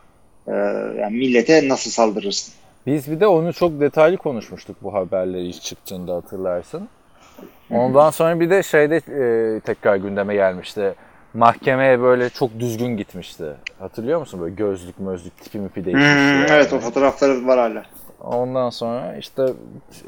E, 0.46 0.52
yani 1.00 1.16
millete 1.16 1.68
nasıl 1.68 1.90
saldırırsın? 1.90 2.54
Biz 2.86 3.10
bir 3.10 3.20
de 3.20 3.26
onu 3.26 3.52
çok 3.52 3.80
detaylı 3.80 4.16
konuşmuştuk 4.16 4.76
bu 4.82 4.94
haberleri 4.94 5.46
ilk 5.46 5.62
çıktığında 5.62 6.14
hatırlarsın. 6.14 6.88
Ondan 7.70 8.10
sonra 8.10 8.40
bir 8.40 8.50
de 8.50 8.62
şeyde 8.62 8.96
e, 8.96 9.60
tekrar 9.60 9.96
gündeme 9.96 10.34
gelmişti. 10.34 10.94
Mahkemeye 11.34 12.00
böyle 12.00 12.30
çok 12.30 12.58
düzgün 12.58 12.96
gitmişti. 12.96 13.44
Hatırlıyor 13.78 14.20
musun? 14.20 14.40
Böyle 14.40 14.54
gözlük 14.54 15.00
mözlük 15.00 15.36
tipi 15.36 15.58
mipi 15.58 15.84
değişmişti. 15.84 16.14
Hmm, 16.14 16.40
yani. 16.40 16.46
evet 16.50 16.72
o 16.72 16.78
fotoğrafları 16.78 17.46
var 17.46 17.58
hala. 17.58 17.82
Ondan 18.20 18.70
sonra 18.70 19.16
işte 19.16 19.46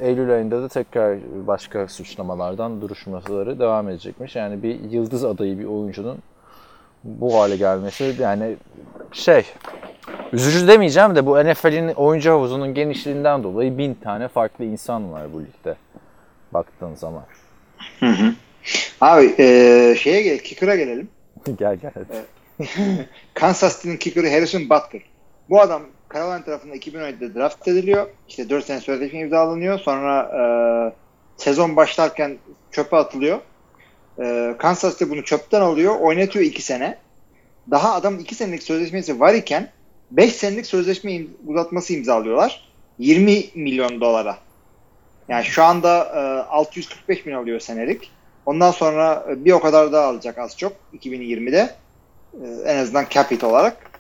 Eylül 0.00 0.30
ayında 0.30 0.62
da 0.62 0.68
tekrar 0.68 1.18
başka 1.46 1.88
suçlamalardan 1.88 2.80
duruşmaları 2.80 3.58
devam 3.58 3.88
edecekmiş. 3.88 4.37
Yani 4.37 4.62
bir 4.62 4.80
yıldız 4.90 5.24
adayı 5.24 5.58
bir 5.58 5.64
oyuncunun 5.64 6.18
bu 7.04 7.38
hale 7.38 7.56
gelmesi 7.56 8.14
yani 8.20 8.56
şey 9.12 9.44
üzücü 10.32 10.68
demeyeceğim 10.68 11.16
de 11.16 11.26
bu 11.26 11.44
NFL'in 11.44 11.88
oyuncu 11.88 12.30
havuzunun 12.30 12.74
genişliğinden 12.74 13.42
dolayı 13.42 13.78
bin 13.78 13.94
tane 13.94 14.28
farklı 14.28 14.64
insan 14.64 15.12
var 15.12 15.32
bu 15.32 15.40
ligde 15.40 15.76
baktığın 16.52 16.94
zaman. 16.94 17.24
Hı 18.00 18.06
hı. 18.06 18.34
Abi 19.00 19.34
e, 19.38 19.96
şeye 19.98 20.22
gel, 20.22 20.38
kicker'a 20.38 20.76
gelelim. 20.76 21.08
gel 21.58 21.76
gel 21.76 21.92
hadi. 21.94 22.24
Kansas 23.34 23.76
City'nin 23.76 23.96
kicker'ı 23.96 24.30
Harrison 24.30 24.62
Butker. 24.70 25.02
Bu 25.50 25.60
adam 25.60 25.82
Carolina 26.14 26.44
tarafından 26.44 26.76
2017'de 26.76 27.34
draft 27.34 27.68
ediliyor. 27.68 28.06
İşte 28.28 28.50
4 28.50 28.64
sene 28.64 28.80
sözleşme 28.80 29.18
imzalanıyor. 29.18 29.78
Sonra 29.78 30.22
e, 30.22 30.42
sezon 31.36 31.76
başlarken 31.76 32.38
çöpe 32.70 32.96
atılıyor. 32.96 33.38
E, 34.22 34.55
Kansas 34.59 34.92
City 34.98 35.11
bunu 35.11 35.24
çöpten 35.24 35.61
alıyor. 35.61 36.00
Oynatıyor 36.00 36.44
2 36.44 36.62
sene. 36.62 36.98
Daha 37.70 37.94
adam 37.94 38.18
2 38.18 38.35
senelik 38.35 38.62
sözleşmesi 38.62 39.20
var 39.20 39.35
iken 39.35 39.70
5 40.11 40.37
senelik 40.37 40.66
sözleşme 40.66 41.12
im- 41.12 41.29
uzatması 41.46 41.94
imzalıyorlar. 41.94 42.68
20 42.98 43.44
milyon 43.55 44.00
dolara. 44.00 44.38
Yani 45.29 45.44
şu 45.44 45.64
anda 45.64 46.05
e, 46.05 46.48
645 46.50 47.27
bin 47.27 47.33
alıyor 47.33 47.61
senelik. 47.61 48.11
Ondan 48.46 48.70
sonra 48.70 49.27
e, 49.31 49.44
bir 49.44 49.53
o 49.53 49.61
kadar 49.61 49.92
daha 49.92 50.07
alacak 50.07 50.38
az 50.38 50.59
çok 50.59 50.72
2020'de. 50.94 51.74
E, 52.44 52.70
en 52.70 52.77
azından 52.77 53.07
capita 53.11 53.46
olarak. 53.46 53.90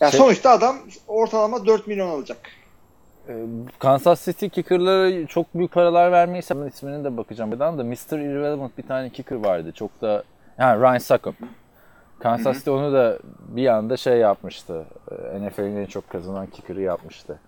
Yani 0.00 0.10
Şey- 0.10 0.20
sonuçta 0.20 0.50
adam 0.50 0.78
ortalama 1.08 1.66
4 1.66 1.86
milyon 1.86 2.08
alacak. 2.08 2.38
Ee, 3.30 3.34
Kansas 3.78 4.24
City 4.24 4.46
kicker'ları 4.46 5.26
çok 5.26 5.54
büyük 5.54 5.72
paralar 5.72 6.12
vermeyi 6.12 6.42
seven 6.42 6.66
ismine 6.66 7.04
de 7.04 7.16
bakacağım. 7.16 7.50
Buradan 7.50 7.78
da 7.78 7.84
Mr. 7.84 8.18
Irrelevant 8.18 8.78
bir 8.78 8.82
tane 8.82 9.10
kicker 9.10 9.36
vardı. 9.36 9.72
Çok 9.74 10.00
da 10.00 10.24
ha 10.56 10.76
Ryan 10.76 10.98
Suckup. 10.98 11.34
Kansas 12.18 12.58
City 12.58 12.70
onu 12.70 12.92
da 12.92 13.18
bir 13.48 13.66
anda 13.66 13.96
şey 13.96 14.16
yapmıştı. 14.16 14.84
Ee, 15.10 15.46
NFL'in 15.46 15.76
en 15.76 15.86
çok 15.86 16.10
kazanan 16.10 16.46
kicker'ı 16.46 16.80
yapmıştı. 16.80 17.38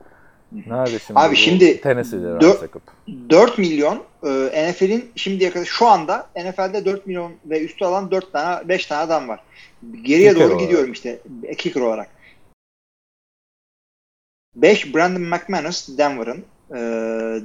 Nerede 0.67 0.99
şimdi? 0.99 1.21
Abi 1.21 1.33
bu? 1.33 1.37
şimdi 1.37 1.81
Tennessee'de 1.81 2.27
Ryan 2.27 2.41
dö- 2.41 2.61
Suckup. 2.61 2.83
4 3.31 3.59
milyon 3.59 4.03
e, 4.25 4.71
NFL'in 4.71 5.11
şimdiye 5.17 5.51
kadar 5.51 5.65
şu 5.65 5.87
anda 5.87 6.27
NFL'de 6.37 6.85
4 6.85 7.07
milyon 7.07 7.33
ve 7.47 7.65
üstü 7.65 7.85
alan 7.85 8.11
4 8.11 8.33
tane 8.33 8.69
5 8.69 8.87
tane 8.87 9.01
adam 9.01 9.29
var. 9.29 9.41
Geriye 10.03 10.29
Kicker 10.29 10.45
doğru 10.45 10.55
olarak. 10.55 10.61
gidiyorum 10.61 10.93
işte 10.93 11.19
e, 11.45 11.55
kicker 11.55 11.81
olarak. 11.81 12.09
5 14.55 14.95
Brandon 14.95 15.23
McManus 15.23 15.99
Denver'ın. 15.99 16.45
E, 16.71 16.77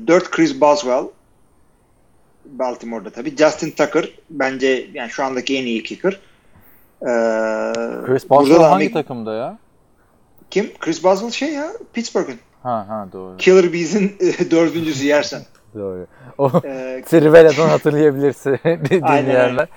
4 0.08 0.32
Chris 0.32 0.62
Boswell 0.62 1.03
Baltimore'da 2.45 3.10
tabii. 3.10 3.36
Justin 3.38 3.72
Tucker 3.72 4.10
bence 4.30 4.88
yani 4.93 5.10
şu 5.10 5.24
andaki 5.24 5.58
en 5.58 5.66
iyi 5.66 5.84
kicker. 5.84 6.20
E, 7.01 7.10
Chris 8.05 8.30
Boswell 8.30 8.58
hangi 8.64 8.86
Mc- 8.89 8.93
takımda 8.93 9.34
ya? 9.36 9.58
Kim? 10.49 10.70
Chris 10.80 11.03
Boswell 11.03 11.32
şey 11.32 11.53
ya 11.53 11.68
Pittsburgh'ın. 11.93 12.36
Ha 12.64 12.86
ha 12.89 13.08
doğru. 13.14 13.38
Killer 13.38 13.74
Bees'in 13.74 14.16
e, 14.20 14.51
dördüncüsü 14.51 15.05
yersen. 15.05 15.41
Doğru. 15.76 16.08
O 16.38 16.51
E, 16.66 17.03
Trivela'dan 17.10 17.70
hatırlayabilirsin 17.70 18.60
dinleyenler. 18.66 19.68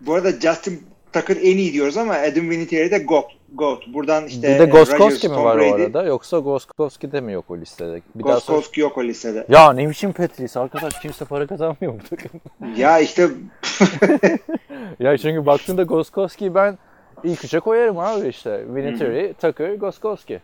Bu 0.00 0.14
arada 0.14 0.32
Justin 0.32 0.86
Tucker 1.12 1.36
en 1.36 1.56
iyi 1.58 1.72
diyoruz 1.72 1.96
ama 1.96 2.14
Adam 2.14 2.50
Vinatieri 2.50 2.90
de 2.90 2.98
GOAT. 2.98 3.24
GOAT. 3.56 3.82
Buradan 3.86 4.26
işte 4.26 4.42
bir 4.54 4.58
de 4.58 4.62
e, 4.62 4.66
Goskowski 4.66 5.28
mi 5.28 5.36
var 5.36 5.58
Brady. 5.58 5.70
o 5.70 5.74
arada? 5.74 6.02
Yoksa 6.02 6.38
Goskowski 6.38 7.12
de 7.12 7.20
mi 7.20 7.32
yok 7.32 7.44
o 7.50 7.56
listede? 7.58 8.00
Bir. 8.14 8.22
Goskowski 8.24 8.80
yok 8.80 8.98
o 8.98 9.04
listede. 9.04 9.46
Ya 9.48 9.72
ne 9.72 9.88
biçim 9.90 10.12
Patrice 10.12 10.60
arkadaş 10.60 10.98
kimse 11.00 11.24
para 11.24 11.46
kazanmıyor 11.46 11.92
bu 11.94 11.98
takım. 12.16 12.40
ya 12.76 12.98
işte 12.98 13.28
ya 15.00 15.18
çünkü 15.18 15.46
baktığında 15.46 15.82
Goskowski'yi 15.82 16.54
ben 16.54 16.78
ilk 17.24 17.44
üçe 17.44 17.60
koyarım 17.60 17.98
abi 17.98 18.28
işte. 18.28 18.64
Vinatieri, 18.74 19.34
Tucker, 19.40 19.74
Goskowski. 19.74 20.40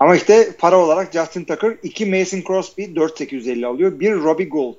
ama 0.00 0.16
işte 0.16 0.48
para 0.58 0.78
olarak 0.78 1.12
Justin 1.12 1.44
Tucker 1.44 1.76
2 1.82 2.06
Mason 2.06 2.40
Crosby 2.46 2.94
4850 2.96 3.66
alıyor. 3.66 4.00
Bir 4.00 4.14
Robbie 4.14 4.48
Gould 4.48 4.74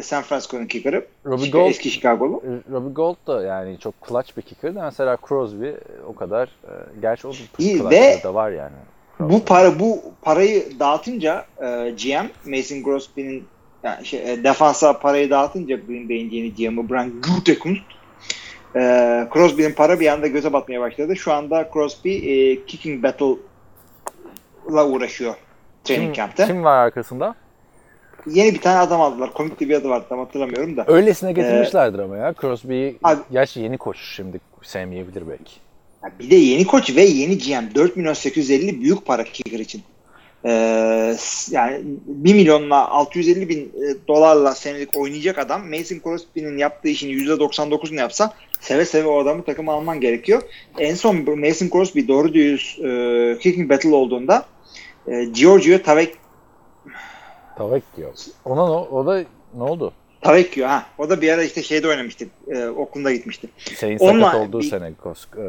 San 0.00 0.22
Francisco'nun 0.22 0.66
kicker'ı. 0.66 1.06
Robbie 1.26 1.50
Gold, 1.50 1.70
Eski 1.70 1.90
Chicago'lu. 1.90 2.42
Robbie 2.72 2.92
Gold 2.92 3.16
da 3.26 3.42
yani 3.42 3.78
çok 3.78 3.94
clutch 4.08 4.36
bir 4.36 4.42
kicker 4.42 4.70
mesela 4.70 5.18
Crosby 5.28 5.70
o 6.06 6.14
kadar 6.14 6.44
e, 6.46 6.72
gerçi 7.02 7.26
o 7.26 7.32
da 7.32 7.90
ve 7.90 8.20
da 8.24 8.34
var 8.34 8.50
yani. 8.50 8.76
Bu 9.20 9.44
para 9.44 9.78
bu 9.78 10.02
parayı 10.22 10.80
dağıtınca 10.80 11.44
e, 11.58 11.90
GM 11.90 12.50
Mason 12.50 12.82
Crosby'nin 12.84 13.44
yani 13.82 14.06
şey, 14.06 14.32
e, 14.32 14.44
defansa 14.44 14.98
parayı 14.98 15.30
dağıtınca 15.30 15.76
Green 15.76 16.08
Bay'in 16.08 16.30
yeni 16.30 16.54
GM'ı 16.54 16.88
Brian 16.90 17.12
Gutekunst 17.20 17.82
e, 18.76 18.80
Crosby'nin 19.32 19.72
para 19.72 20.00
bir 20.00 20.06
anda 20.06 20.26
göze 20.26 20.52
batmaya 20.52 20.80
başladı. 20.80 21.16
Şu 21.16 21.32
anda 21.32 21.70
Crosby 21.72 22.16
e, 22.16 22.64
kicking 22.66 23.02
battle'la 23.02 24.86
uğraşıyor 24.88 25.34
training 25.84 26.14
Kim, 26.14 26.14
camp'te. 26.14 26.46
kim 26.46 26.64
var 26.64 26.78
arkasında? 26.78 27.34
Yeni 28.26 28.54
bir 28.54 28.60
tane 28.60 28.78
adam 28.78 29.00
aldılar. 29.00 29.32
Komik 29.32 29.60
bir 29.60 29.74
adı 29.74 29.88
vardı 29.88 30.06
tam 30.08 30.18
hatırlamıyorum 30.18 30.76
da. 30.76 30.84
Öylesine 30.88 31.32
getirmişlerdir 31.32 31.98
ama 31.98 32.16
ya. 32.16 32.34
Crosby'yi 32.40 32.96
gerçi 33.32 33.60
yeni 33.60 33.78
koç 33.78 33.96
şimdi 34.16 34.40
sevmeyebilir 34.62 35.28
belki. 35.28 35.52
Ya 36.04 36.12
Bir 36.18 36.30
de 36.30 36.34
yeni 36.34 36.66
koç 36.66 36.96
ve 36.96 37.02
yeni 37.02 37.38
GM 37.38 37.74
4 37.74 37.96
milyon 37.96 38.12
850 38.12 38.80
büyük 38.80 39.06
para 39.06 39.24
kicker 39.24 39.58
için. 39.58 39.82
Ee, 40.44 41.16
yani 41.50 41.80
1 42.06 42.34
milyonla 42.34 42.88
650 42.88 43.48
bin 43.48 43.60
e, 43.60 44.08
dolarla 44.08 44.54
senelik 44.54 44.96
oynayacak 44.96 45.38
adam 45.38 45.68
Mason 45.70 46.00
Crosby'nin 46.04 46.58
yaptığı 46.58 46.88
işin 46.88 47.08
%99'unu 47.08 47.98
yapsa 47.98 48.34
seve 48.60 48.84
seve 48.84 49.08
o 49.08 49.22
adamı 49.22 49.44
takıma 49.44 49.72
alman 49.72 50.00
gerekiyor. 50.00 50.42
En 50.78 50.94
son 50.94 51.38
Mason 51.38 51.68
Crosby 51.68 52.08
doğru 52.08 52.34
düz 52.34 52.78
e, 52.84 53.38
kicking 53.40 53.70
battle 53.70 53.94
olduğunda 53.94 54.46
e, 55.08 55.24
Giorgio 55.24 55.78
Tavek 55.78 56.21
Tavekio. 57.56 58.12
Ona 58.44 58.66
no, 58.66 58.80
o 58.90 59.06
da 59.06 59.24
ne 59.54 59.62
oldu? 59.62 59.92
Tavekio 60.20 60.66
ha. 60.66 60.86
O 60.98 61.10
da 61.10 61.20
bir 61.20 61.28
ara 61.32 61.42
işte 61.42 61.62
şeyde 61.62 61.88
oynamıştı. 61.88 62.26
E, 62.48 62.66
Oakland'a 62.66 63.12
gitmişti. 63.12 63.48
Şeyin 63.80 63.98
Onunla 63.98 64.26
sakat 64.26 64.48
olduğu 64.48 64.60
bir- 64.60 64.70
sene 64.70 64.94
Kosk, 64.94 65.28
e, 65.38 65.40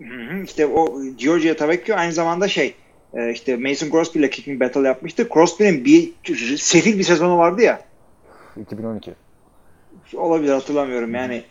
hı. 0.00 0.42
İşte 0.44 0.66
o 0.66 1.02
Giorgio 1.18 1.54
Tavecchio 1.54 1.96
aynı 1.96 2.12
zamanda 2.12 2.48
şey 2.48 2.74
e, 3.14 3.32
işte 3.32 3.56
Mason 3.56 3.90
Crosby 3.90 4.18
ile 4.18 4.30
kicking 4.30 4.60
battle 4.60 4.80
yapmıştı. 4.88 5.28
Crosby'nin 5.34 5.84
bir 5.84 6.12
sefil 6.58 6.98
bir 6.98 7.04
sezonu 7.04 7.38
vardı 7.38 7.62
ya. 7.62 7.80
2012. 8.60 9.14
Olabilir 10.16 10.52
hatırlamıyorum 10.52 11.14
yani. 11.14 11.44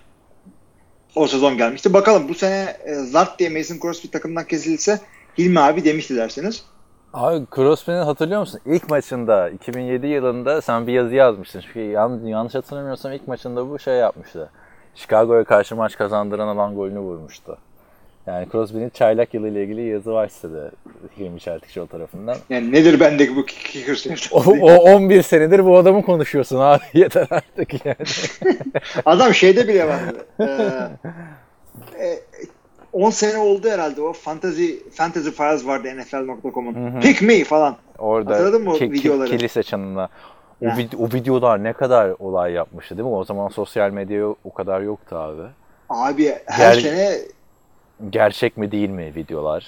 O 1.15 1.27
sezon 1.27 1.57
gelmişti. 1.57 1.93
Bakalım 1.93 2.29
bu 2.29 2.33
sene 2.33 2.77
e, 2.85 2.93
Zart 2.95 3.39
diye 3.39 3.49
Mason 3.49 3.79
Crosby 3.81 4.07
takımdan 4.07 4.47
kesilse 4.47 4.99
Hilmi 5.37 5.59
abi 5.59 5.85
demişti 5.85 6.15
dersiniz. 6.15 6.63
Abi 7.15 7.45
Crosby'nin 7.55 8.01
hatırlıyor 8.01 8.39
musun? 8.39 8.59
İlk 8.65 8.89
maçında 8.89 9.49
2007 9.49 10.07
yılında 10.07 10.61
sen 10.61 10.87
bir 10.87 10.93
yazı 10.93 11.15
yazmıştın. 11.15 11.61
Çünkü 11.61 11.79
yan, 11.79 12.25
yanlış 12.25 12.55
hatırlamıyorsam 12.55 13.11
ilk 13.11 13.27
maçında 13.27 13.69
bu 13.69 13.79
şey 13.79 13.95
yapmıştı. 13.95 14.49
Chicago'ya 14.95 15.43
karşı 15.43 15.75
maç 15.75 15.97
kazandıran 15.97 16.47
alan 16.47 16.75
golünü 16.75 16.99
vurmuştu. 16.99 17.57
Yani 18.27 18.47
Crosby'nin 18.51 18.89
çaylak 18.89 19.33
yılı 19.33 19.47
ile 19.47 19.63
ilgili 19.63 19.81
yazı 19.81 20.11
var 20.11 20.27
sitede 20.27 20.71
Hilmi 21.17 21.39
Çeltikçioğlu 21.39 21.87
tarafından. 21.87 22.37
Yani 22.49 22.71
nedir 22.71 22.99
bendeki 22.99 23.35
bu 23.35 23.45
kicker 23.45 24.29
O, 24.31 24.39
o 24.61 24.73
11 24.73 25.21
senedir 25.21 25.65
bu 25.65 25.77
adamı 25.77 26.01
konuşuyorsun 26.01 26.59
abi. 26.59 26.83
Yeter 26.93 27.27
artık 27.29 27.85
yani. 27.85 27.95
Adam 29.05 29.33
şeyde 29.33 29.67
bile 29.67 29.87
vardı. 29.87 30.25
Ee, 31.99 32.05
e, 32.05 32.19
10 32.95 33.09
sene 33.09 33.37
oldu 33.37 33.69
herhalde 33.69 34.01
o 34.01 34.13
fantasy 34.13 34.71
fantasy 34.91 35.29
files 35.29 35.65
vardı 35.65 35.87
NFL.com'un. 35.97 37.01
Pick 37.01 37.21
me 37.21 37.43
falan. 37.43 37.75
Orada 37.97 38.31
Hatırladın 38.33 38.63
mı 38.63 38.71
o 38.73 38.77
ki- 38.77 38.91
videoları? 38.91 39.29
kilise 39.29 39.63
çanına. 39.63 40.09
O, 40.61 40.65
vid- 40.65 40.95
o 40.95 41.13
videolar 41.13 41.63
ne 41.63 41.73
kadar 41.73 42.13
olay 42.19 42.51
yapmıştı 42.53 42.97
değil 42.97 43.09
mi? 43.09 43.15
O 43.15 43.23
zaman 43.23 43.47
sosyal 43.47 43.91
medya 43.91 44.27
o 44.27 44.53
kadar 44.55 44.81
yoktu 44.81 45.15
abi. 45.15 45.41
Abi 45.89 46.35
her 46.45 46.73
Gel- 46.73 46.81
sene 46.81 47.17
Gerçek 48.09 48.57
mi 48.57 48.71
değil 48.71 48.89
mi 48.89 49.15
videolar? 49.15 49.65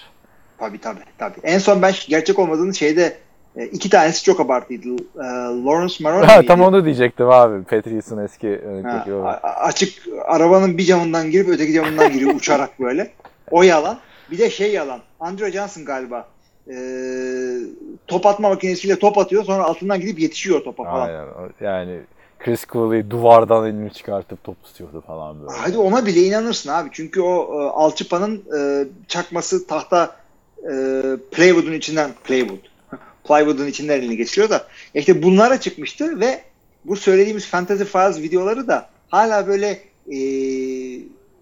Tabii 0.58 0.82
tabii 0.82 1.00
tabii. 1.18 1.38
En 1.44 1.58
son 1.60 1.82
ben 1.82 1.94
gerçek 2.08 2.40
olmadığını 2.40 2.74
şeyde 2.76 3.18
iki 3.66 3.90
tanesi 3.90 4.24
çok 4.24 4.40
abartıydı. 4.40 4.88
E, 5.16 5.24
Lawrence 5.66 5.96
Maroney 6.04 6.28
Ha, 6.28 6.42
tam 6.48 6.62
onu 6.62 6.86
diyecektim 6.86 7.30
abi. 7.30 7.64
Patrice'in 7.64 8.18
eski 8.18 8.62
a- 9.24 9.28
a- 9.28 9.66
açık 9.66 9.94
arabanın 10.26 10.78
bir 10.78 10.84
camından 10.84 11.32
girip 11.32 11.50
öteki 11.50 11.74
camından 11.74 12.14
giriyor 12.14 12.36
uçarak 12.36 12.80
böyle. 12.80 13.12
O 13.52 13.64
yalan. 13.64 13.98
Bir 14.32 14.38
de 14.38 14.50
şey 14.50 14.74
yalan. 14.74 15.00
Andrew 15.20 15.52
Johnson 15.52 15.86
galiba. 15.86 16.28
E, 16.72 16.76
top 18.08 18.26
atma 18.26 18.50
makinesiyle 18.50 19.00
top 19.00 19.18
atıyor 19.18 19.44
sonra 19.44 19.64
altından 19.64 20.00
gidip 20.02 20.20
yetişiyor 20.20 20.64
topa 20.64 20.84
falan. 20.84 21.08
Aynen. 21.08 21.26
Yani 21.62 22.00
Chris 22.40 22.66
Cooley 22.68 23.10
duvardan 23.10 23.66
elini 23.68 23.94
çıkartıp 23.94 24.44
top 24.44 24.64
tutuyordu 24.64 25.04
falan 25.08 25.40
böyle. 25.42 25.52
Hadi 25.58 25.78
ona 25.78 26.06
bile 26.06 26.22
inanırsın 26.22 26.70
abi. 26.70 26.90
Çünkü 26.92 27.22
o 27.22 27.62
e, 27.62 27.70
alçıpanın 27.70 28.44
e, 28.60 28.86
çakması 29.08 29.68
tahta 29.68 30.16
e, 30.64 30.72
plywood'un 31.32 31.74
içinden 31.74 32.12
plywood. 32.24 32.60
Plywood'un 33.28 33.68
içinden 33.68 34.00
elini 34.00 34.18
geçiriyor 34.18 34.50
da 34.50 34.68
işte 34.94 35.24
bunlara 35.24 35.60
çıkmıştı 35.60 36.20
ve 36.20 36.42
bu 36.86 36.96
söylediğimiz 36.96 37.48
Fantasy 37.48 37.84
Files 37.84 38.18
videoları 38.22 38.68
da 38.68 38.90
hala 39.10 39.48
böyle 39.48 39.80
e, 40.12 40.18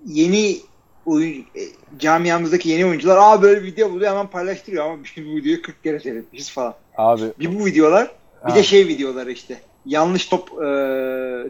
yeni 0.06 0.58
oyun, 1.06 1.34
e, 1.56 1.62
camiamızdaki 2.00 2.70
yeni 2.70 2.86
oyuncular 2.86 3.18
aa 3.22 3.42
böyle 3.42 3.62
bir 3.62 3.68
video 3.68 3.92
buluyor 3.92 4.12
hemen 4.12 4.28
paylaştırıyor 4.28 4.86
ama 4.86 4.98
biz 5.04 5.26
bu 5.26 5.36
videoyu 5.36 5.62
40 5.62 5.84
kere 5.84 6.00
seyretmişiz 6.00 6.52
falan. 6.52 6.74
Abi 6.98 7.22
Bir 7.40 7.60
bu 7.60 7.66
videolar 7.66 8.12
bir 8.46 8.50
Ha. 8.52 8.56
de 8.56 8.64
şey 8.64 8.88
videoları 8.88 9.32
işte. 9.32 9.58
Yanlış 9.86 10.26
top 10.26 10.50
e, 10.50 10.66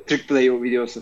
trick 0.07 0.27
play 0.27 0.63
videosu. 0.63 1.01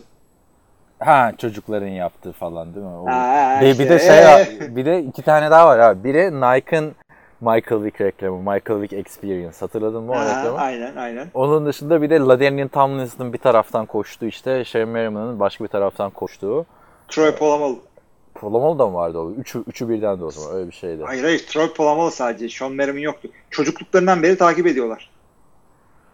ha 1.00 1.32
çocukların 1.38 1.88
yaptığı 1.88 2.32
falan 2.32 2.76
değil 2.76 2.86
mi? 2.86 2.92
O- 2.92 3.06
Ha, 3.08 3.60
bir, 3.62 3.68
işte, 3.72 3.84
bir 3.84 3.90
de 3.90 4.00
şey 4.00 4.18
ee. 4.18 4.76
bir 4.76 4.86
de 4.86 5.02
iki 5.04 5.22
tane 5.22 5.52
daha 5.52 5.68
var 5.68 5.80
abi. 5.80 6.04
Biri 6.04 6.42
Nike'ın 6.42 6.96
Michael 7.44 7.84
Vick 7.84 8.02
reklamı, 8.02 8.38
Michael 8.38 8.82
Vick 8.82 8.94
Experience. 8.94 9.58
Hatırladın 9.60 10.04
mı 10.04 10.12
o 10.12 10.16
Ha, 10.16 10.30
reklamı? 10.40 10.58
aynen 10.58 10.96
aynen. 10.96 11.28
Onun 11.34 11.66
dışında 11.66 12.02
bir 12.02 12.10
de 12.10 12.20
Ladanian 12.20 12.68
Tomlinson'ın 12.68 13.34
bir 13.34 13.38
taraftan 13.38 13.86
koştuğu 13.86 14.26
işte 14.26 14.66
Shane 14.66 14.86
Merriman'ın 14.86 15.40
başka 15.40 15.64
bir 15.64 15.70
taraftan 15.70 16.10
koştuğu. 16.10 16.66
Troy 17.08 17.36
Polamalu. 17.36 17.80
Polamalu 18.36 18.80
da 18.80 18.88
mı 18.88 18.94
vardı 18.94 19.18
o? 19.20 19.32
Üçü, 19.32 19.64
üçü 19.68 19.90
birden 19.90 20.20
de 20.20 20.24
o 20.24 20.32
zaman 20.32 20.56
öyle 20.56 20.68
bir 20.68 20.76
şeydi. 20.76 21.04
Hayır 21.06 21.24
hayır 21.24 21.46
Troy 21.48 21.74
Polamalu 21.74 22.12
sadece. 22.12 22.50
Sean 22.50 22.72
Merriman 22.72 23.00
yoktu. 23.00 23.30
Çocukluklarından 23.50 24.24
beri 24.24 24.38
takip 24.38 24.68
ediyorlar. 24.68 25.10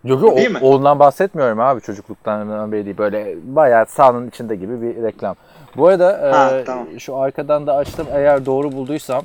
Yok 0.03 0.21
yok 0.21 0.38
Değil 0.38 0.49
o- 0.49 0.53
mi? 0.53 0.59
ondan 0.61 0.99
bahsetmiyorum 0.99 1.59
abi 1.59 1.82
çocukluktan 1.82 2.71
beri 2.71 2.86
değil. 2.86 2.97
Böyle 2.97 3.36
bayağı 3.43 3.86
sahanın 3.86 4.27
içinde 4.30 4.55
gibi 4.55 4.82
bir 4.82 5.03
reklam. 5.03 5.36
Bu 5.77 5.88
arada 5.88 6.32
Ha, 6.32 6.51
e, 6.55 6.63
tamam. 6.63 6.88
şu 6.99 7.17
arkadan 7.17 7.67
da 7.67 7.75
açtım 7.75 8.07
eğer 8.13 8.45
doğru 8.45 8.71
bulduysam 8.71 9.23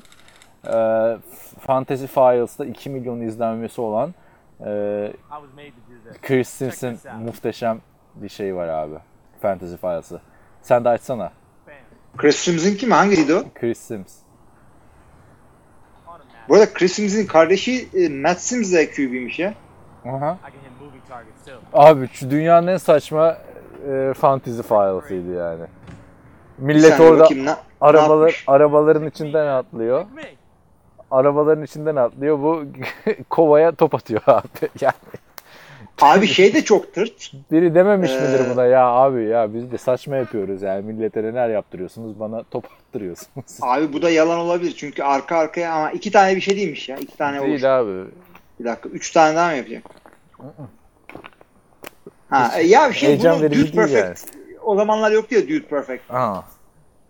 e, 0.66 0.72
Fantasy 1.66 2.06
Files'ta 2.06 2.64
2 2.64 2.90
milyon 2.90 3.20
izlenmesi 3.20 3.80
olan 3.80 4.14
e. 4.66 5.12
Chris 6.22 6.62
out. 6.62 7.04
muhteşem 7.20 7.80
bir 8.14 8.28
şey 8.28 8.56
var 8.56 8.68
abi. 8.68 8.94
Fantasy 9.42 9.74
Files'ı. 9.76 10.20
Sen 10.62 10.84
de 10.84 10.88
açsana. 10.88 11.32
Chris 12.16 12.36
Sims'in 12.36 12.76
kim? 12.76 12.90
Hangisiydi 12.90 13.34
o? 13.34 13.42
Chris 13.54 13.78
Sims. 13.78 14.14
Bu 16.48 16.54
arada 16.54 16.72
Chris 16.72 16.92
Sims'in 16.92 17.26
kardeşi 17.26 17.88
e, 17.94 18.08
Matt 18.08 18.38
Sims 18.40 18.72
de 18.72 18.90
QB'ymiş 18.90 19.38
ya. 19.38 19.54
Aha. 20.06 20.38
Abi 21.72 22.08
şu 22.08 22.30
dünyanın 22.30 22.66
en 22.66 22.76
saçma 22.76 23.36
e, 23.90 24.12
Fantasy 24.14 24.62
Files'ıydı 24.62 25.34
yani. 25.34 25.64
Millet 26.58 27.00
orada 27.00 27.24
bakayım, 27.24 27.46
ne- 27.46 27.50
ne 27.50 27.56
arabalar 27.80 28.26
yapmış? 28.26 28.44
arabaların 28.46 29.06
içinden 29.06 29.46
atlıyor. 29.46 30.06
Arabaların 31.18 31.64
içinden 31.64 31.96
atlıyor. 31.96 32.38
Bu 32.38 32.64
kovaya 33.30 33.72
top 33.72 33.94
atıyor 33.94 34.20
abi. 34.26 34.68
Yani 34.80 34.94
Abi 36.00 36.26
şey 36.26 36.54
de 36.54 36.64
çok 36.64 36.94
tırt. 36.94 37.32
biri 37.52 37.74
dememiş 37.74 38.10
Ee, 38.10 38.20
midir 38.20 38.40
buna 38.54 38.64
ya 38.66 38.86
abi 38.86 39.24
ya 39.24 39.54
biz 39.54 39.72
de 39.72 39.78
saçma 39.78 40.16
yapıyoruz 40.16 40.62
yani 40.62 40.82
millete 40.92 41.22
neler 41.22 41.48
yaptırıyorsunuz 41.48 42.20
bana 42.20 42.42
top 42.42 42.64
attırıyorsunuz. 42.88 43.58
Abi 43.60 43.92
bu 43.92 44.02
da 44.02 44.10
yalan 44.10 44.38
olabilir. 44.38 44.74
Çünkü 44.76 45.02
arka 45.02 45.36
arkaya 45.36 45.72
ama 45.74 45.90
iki 45.90 46.10
tane 46.10 46.36
bir 46.36 46.40
şey 46.40 46.56
değilmiş 46.56 46.88
ya. 46.88 46.96
İki 46.96 47.16
tane 47.16 47.40
olur. 47.40 47.48
Değil 47.48 47.78
abi. 47.80 48.04
Bir 48.60 48.64
dakika. 48.64 48.88
Üç 48.88 49.10
tane 49.10 49.36
daha 49.36 49.50
mı 49.50 49.56
yapacak? 49.56 49.82
Ha, 52.30 52.52
e, 52.58 52.62
ya 52.62 52.88
bir 52.88 52.94
şey 52.94 53.08
Heyecan 53.08 53.34
bunu 53.36 53.42
verici 53.44 53.72
Dude 53.72 53.76
Perfect. 53.76 54.36
O 54.64 54.76
zamanlar 54.76 55.10
yoktu 55.10 55.34
ya 55.34 55.42
Dude 55.42 55.66
Perfect. 55.66 56.02
Aa. 56.10 56.40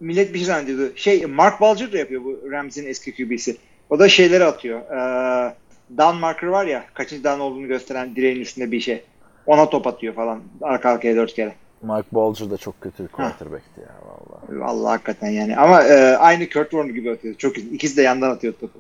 millet 0.01 0.33
bir 0.35 0.39
şey 0.39 0.47
zannediyordu. 0.47 0.93
Şey 0.97 1.27
Mark 1.27 1.61
Bulger 1.61 1.93
da 1.93 1.99
yapıyor 1.99 2.25
bu 2.25 2.39
Rams'in 2.51 2.87
eski 2.87 3.15
QB'si. 3.17 3.57
O 3.91 3.99
da 3.99 4.09
şeyleri 4.09 4.45
atıyor. 4.45 4.81
Ee, 4.81 5.55
down 5.99 6.17
marker 6.17 6.47
var 6.47 6.67
ya 6.67 6.85
kaçıncı 6.95 7.25
down 7.25 7.41
olduğunu 7.41 7.67
gösteren 7.67 8.17
direğin 8.17 8.41
üstünde 8.41 8.71
bir 8.71 8.81
şey. 8.81 9.05
Ona 9.47 9.71
top 9.71 9.87
atıyor 9.87 10.15
falan. 10.15 10.41
Arka 10.63 10.91
arkaya 10.91 11.17
dört 11.17 11.35
kere. 11.35 11.55
Mike 11.83 12.09
Bolger 12.13 12.51
da 12.51 12.57
çok 12.57 12.81
kötü 12.81 13.03
bir 13.03 13.09
quarterback'ti 13.09 13.81
ya 13.81 13.95
vallahi. 14.07 14.61
Vallahi 14.61 14.91
hakikaten 14.91 15.29
yani. 15.29 15.57
Ama 15.57 15.83
e, 15.83 16.17
aynı 16.17 16.51
Kurt 16.51 16.71
Warner 16.71 16.95
gibi 16.95 17.13
atıyor. 17.13 17.35
Çok 17.35 17.59
İkisi 17.59 17.97
de 17.97 18.03
yandan 18.03 18.31
atıyor 18.31 18.53
topu. 18.53 18.79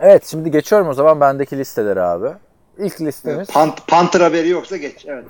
Evet 0.00 0.26
şimdi 0.26 0.50
geçiyorum 0.50 0.88
o 0.88 0.94
zaman 0.94 1.20
bendeki 1.20 1.58
listeleri 1.58 2.00
abi. 2.00 2.28
İlk 2.78 3.00
listemiz 3.00 3.48
Pant, 3.48 3.86
Panther 3.86 4.20
haberi 4.20 4.48
yoksa 4.48 4.76
geç. 4.76 5.06
Evet. 5.06 5.24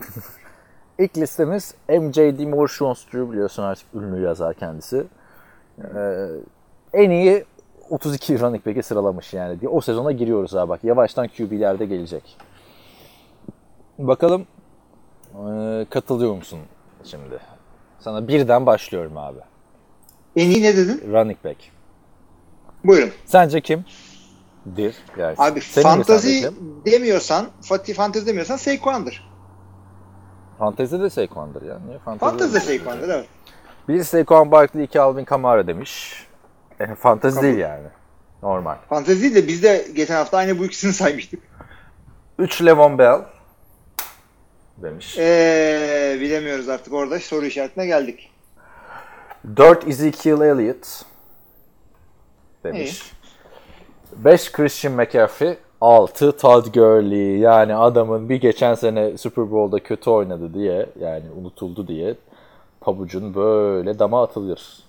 İlk 0.98 1.18
listemiz 1.18 1.74
MJ 1.88 2.18
Moore 2.40 2.68
Schuster 2.68 3.30
biliyorsun 3.30 3.62
artık 3.62 3.86
ünlü 3.94 4.22
yazar 4.22 4.54
kendisi. 4.54 5.04
Ee, 5.78 6.26
en 6.92 7.10
iyi 7.10 7.44
32 7.90 8.40
running 8.40 8.66
back'i 8.66 8.82
sıralamış 8.82 9.34
yani 9.34 9.60
diye. 9.60 9.68
O 9.68 9.80
sezona 9.80 10.12
giriyoruz 10.12 10.54
abi 10.56 10.68
bak. 10.68 10.84
Yavaştan 10.84 11.28
QB'lerde 11.28 11.86
gelecek. 11.86 12.36
Bakalım 13.98 14.46
katılıyor 15.90 16.34
musun 16.34 16.58
şimdi? 17.04 17.38
Sana 18.00 18.28
birden 18.28 18.66
başlıyorum 18.66 19.16
abi. 19.18 19.38
En 20.36 20.50
iyi 20.50 20.62
ne 20.62 20.76
dedin? 20.76 21.12
Running 21.12 21.38
back. 21.44 21.56
Buyurun. 22.84 23.10
Sence 23.24 23.60
kim? 23.60 23.84
Bir. 24.66 24.94
Yani 25.18 25.34
Abi 25.38 25.60
senin 25.60 25.82
fantazi 25.82 26.50
demiyorsan, 26.86 27.46
Fatih 27.60 27.94
fantezi 27.94 28.26
demiyorsan 28.26 28.56
Saquon'dır. 28.56 29.30
Fantezi 30.58 31.00
de 31.00 31.10
Saquon'dur 31.10 31.62
ya. 31.62 31.78
Niye? 31.86 31.98
Fantezi, 31.98 32.30
Fantezi 32.30 32.54
de 32.54 32.60
Saquon'dır 32.60 33.08
evet. 33.08 33.28
Bir 33.88 34.04
Saquon 34.04 34.50
Barkley, 34.50 34.84
iki 34.84 35.00
Alvin 35.00 35.24
Kamara 35.24 35.66
demiş. 35.66 36.26
E, 36.80 36.94
fantezi 36.94 37.42
değil 37.42 37.58
yani. 37.58 37.86
Normal. 38.42 38.76
Fantezi 38.88 39.22
değil 39.22 39.34
de 39.34 39.48
biz 39.48 39.62
de 39.62 39.86
geçen 39.94 40.14
hafta 40.14 40.36
aynı 40.36 40.58
bu 40.58 40.64
ikisini 40.64 40.92
saymıştık. 41.02 41.40
3 42.38 42.64
Levon 42.64 42.98
Bell 42.98 43.20
demiş. 44.76 45.18
Ee, 45.18 46.16
bilemiyoruz 46.20 46.68
artık 46.68 46.92
orada 46.92 47.20
soru 47.20 47.46
işaretine 47.46 47.86
geldik. 47.86 48.30
4 49.56 49.88
Ezekiel 49.88 50.40
Elliott 50.40 51.04
demiş. 52.64 53.12
5 54.16 54.52
Christian 54.52 54.94
McCaffrey, 54.94 55.56
6 55.80 56.36
Todd 56.36 56.74
Gurley. 56.74 57.38
Yani 57.38 57.74
adamın 57.74 58.28
bir 58.28 58.36
geçen 58.36 58.74
sene 58.74 59.18
Super 59.18 59.50
Bowl'da 59.50 59.82
kötü 59.82 60.10
oynadı 60.10 60.54
diye 60.54 60.86
yani 61.00 61.24
unutuldu 61.40 61.88
diye 61.88 62.14
pabucun 62.80 63.34
böyle 63.34 63.98
dama 63.98 64.22
atılır. 64.22 64.83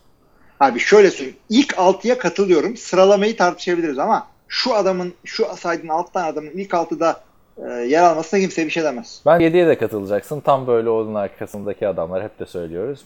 Abi 0.66 0.80
şöyle 0.80 1.12
söyleyeyim. 1.12 1.38
İlk 1.50 1.74
6'ya 1.74 2.18
katılıyorum. 2.18 2.78
Sıralamayı 2.78 3.38
tartışabiliriz 3.38 4.00
ama 4.00 4.28
şu 4.48 4.76
adamın, 4.76 5.14
şu 5.26 5.46
saydığın 5.56 5.88
6 5.88 6.14
tane 6.14 6.28
adamın 6.28 6.52
ilk 6.52 6.72
6'da 6.72 7.22
e, 7.58 7.72
yer 7.72 8.04
almasına 8.04 8.40
kimse 8.40 8.66
bir 8.66 8.70
şey 8.70 8.84
demez. 8.84 9.22
Ben 9.26 9.40
7'ye 9.40 9.68
de 9.68 9.78
katılacaksın. 9.78 10.40
Tam 10.40 10.68
böyle 10.68 10.90
onun 10.90 11.16
arkasındaki 11.16 11.88
adamlar 11.88 12.24
hep 12.24 12.40
de 12.40 12.46
söylüyoruz. 12.46 13.06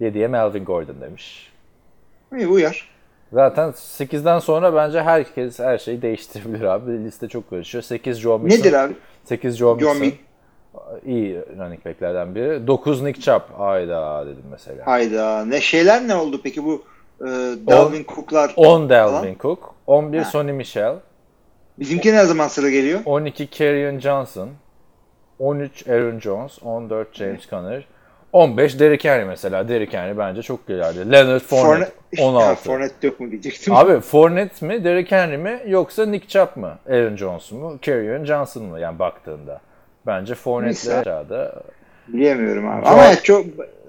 7'ye 0.00 0.28
Melvin 0.28 0.64
Gordon 0.64 1.00
demiş. 1.00 1.52
İyi 2.36 2.46
uyar. 2.46 2.88
Zaten 3.32 3.68
8'den 3.68 4.38
sonra 4.38 4.74
bence 4.74 5.02
herkes 5.02 5.58
her 5.58 5.78
şeyi 5.78 6.02
değiştirebilir 6.02 6.64
abi. 6.64 7.04
Liste 7.04 7.28
çok 7.28 7.50
karışıyor. 7.50 7.82
8 7.84 8.18
Joe 8.18 8.38
Mixon. 8.38 8.60
Nedir 8.60 8.72
abi? 8.72 8.94
8 9.24 9.56
Joe 9.56 9.78
Joe 9.78 9.94
Mixon. 9.94 10.06
Mixon. 10.06 10.18
İyi 11.06 11.36
running 11.58 11.84
backlerden 11.84 12.34
biri. 12.34 12.66
9 12.66 13.02
Nick 13.02 13.20
Chubb. 13.20 13.58
Hayda 13.58 14.26
dedim 14.26 14.44
mesela. 14.50 14.86
Hayda. 14.86 15.44
Ne 15.44 15.60
şeyler 15.60 16.08
ne 16.08 16.14
oldu 16.14 16.40
peki 16.42 16.64
bu 16.64 16.82
e, 17.20 17.26
Dalvin 17.66 18.04
Cook'lar 18.14 18.52
10 18.56 18.64
falan? 18.64 18.90
Dalvin 18.90 19.36
Cook. 19.40 19.74
11 19.86 20.18
Ha. 20.18 20.24
Sonny 20.24 20.52
Michel. 20.52 20.94
Bizimki 21.78 22.12
ne 22.12 22.24
zaman 22.24 22.48
sıra 22.48 22.70
geliyor? 22.70 23.00
12 23.04 23.46
Kerryon 23.46 23.98
Johnson. 23.98 24.48
13 25.38 25.88
Aaron 25.88 26.18
Jones. 26.18 26.58
14 26.62 27.14
James 27.14 27.48
Conner. 27.50 27.84
15 28.32 28.80
Derrick 28.80 29.08
Henry 29.08 29.24
mesela. 29.24 29.68
Derrick 29.68 29.98
Henry 29.98 30.18
bence 30.18 30.42
çok 30.42 30.66
güzeldi. 30.66 31.12
Leonard 31.12 31.40
Fournette. 31.40 31.92
Ha, 32.18 32.22
16. 32.24 32.62
Fournette 32.64 33.06
yok 33.06 33.20
mu 33.20 33.30
diyecektim. 33.30 33.74
Abi 33.74 34.00
Fournette 34.00 34.66
mi, 34.66 34.84
Derrick 34.84 35.16
Henry 35.16 35.36
mi 35.38 35.62
yoksa 35.66 36.06
Nick 36.06 36.28
Chubb 36.28 36.56
mı? 36.56 36.78
Aaron 36.90 37.16
Jones 37.16 37.52
mu, 37.52 37.78
Kerryon 37.82 38.24
Johnson 38.24 38.62
mu 38.64 38.78
yani 38.78 38.98
baktığında? 38.98 39.60
Bence 40.06 40.34
Fournette'le 40.34 41.00
aşağıda. 41.00 41.62
Bilemiyorum 42.08 42.68
abi. 42.68 42.86
Ama 42.86 43.06
evet, 43.06 43.24
çok 43.24 43.46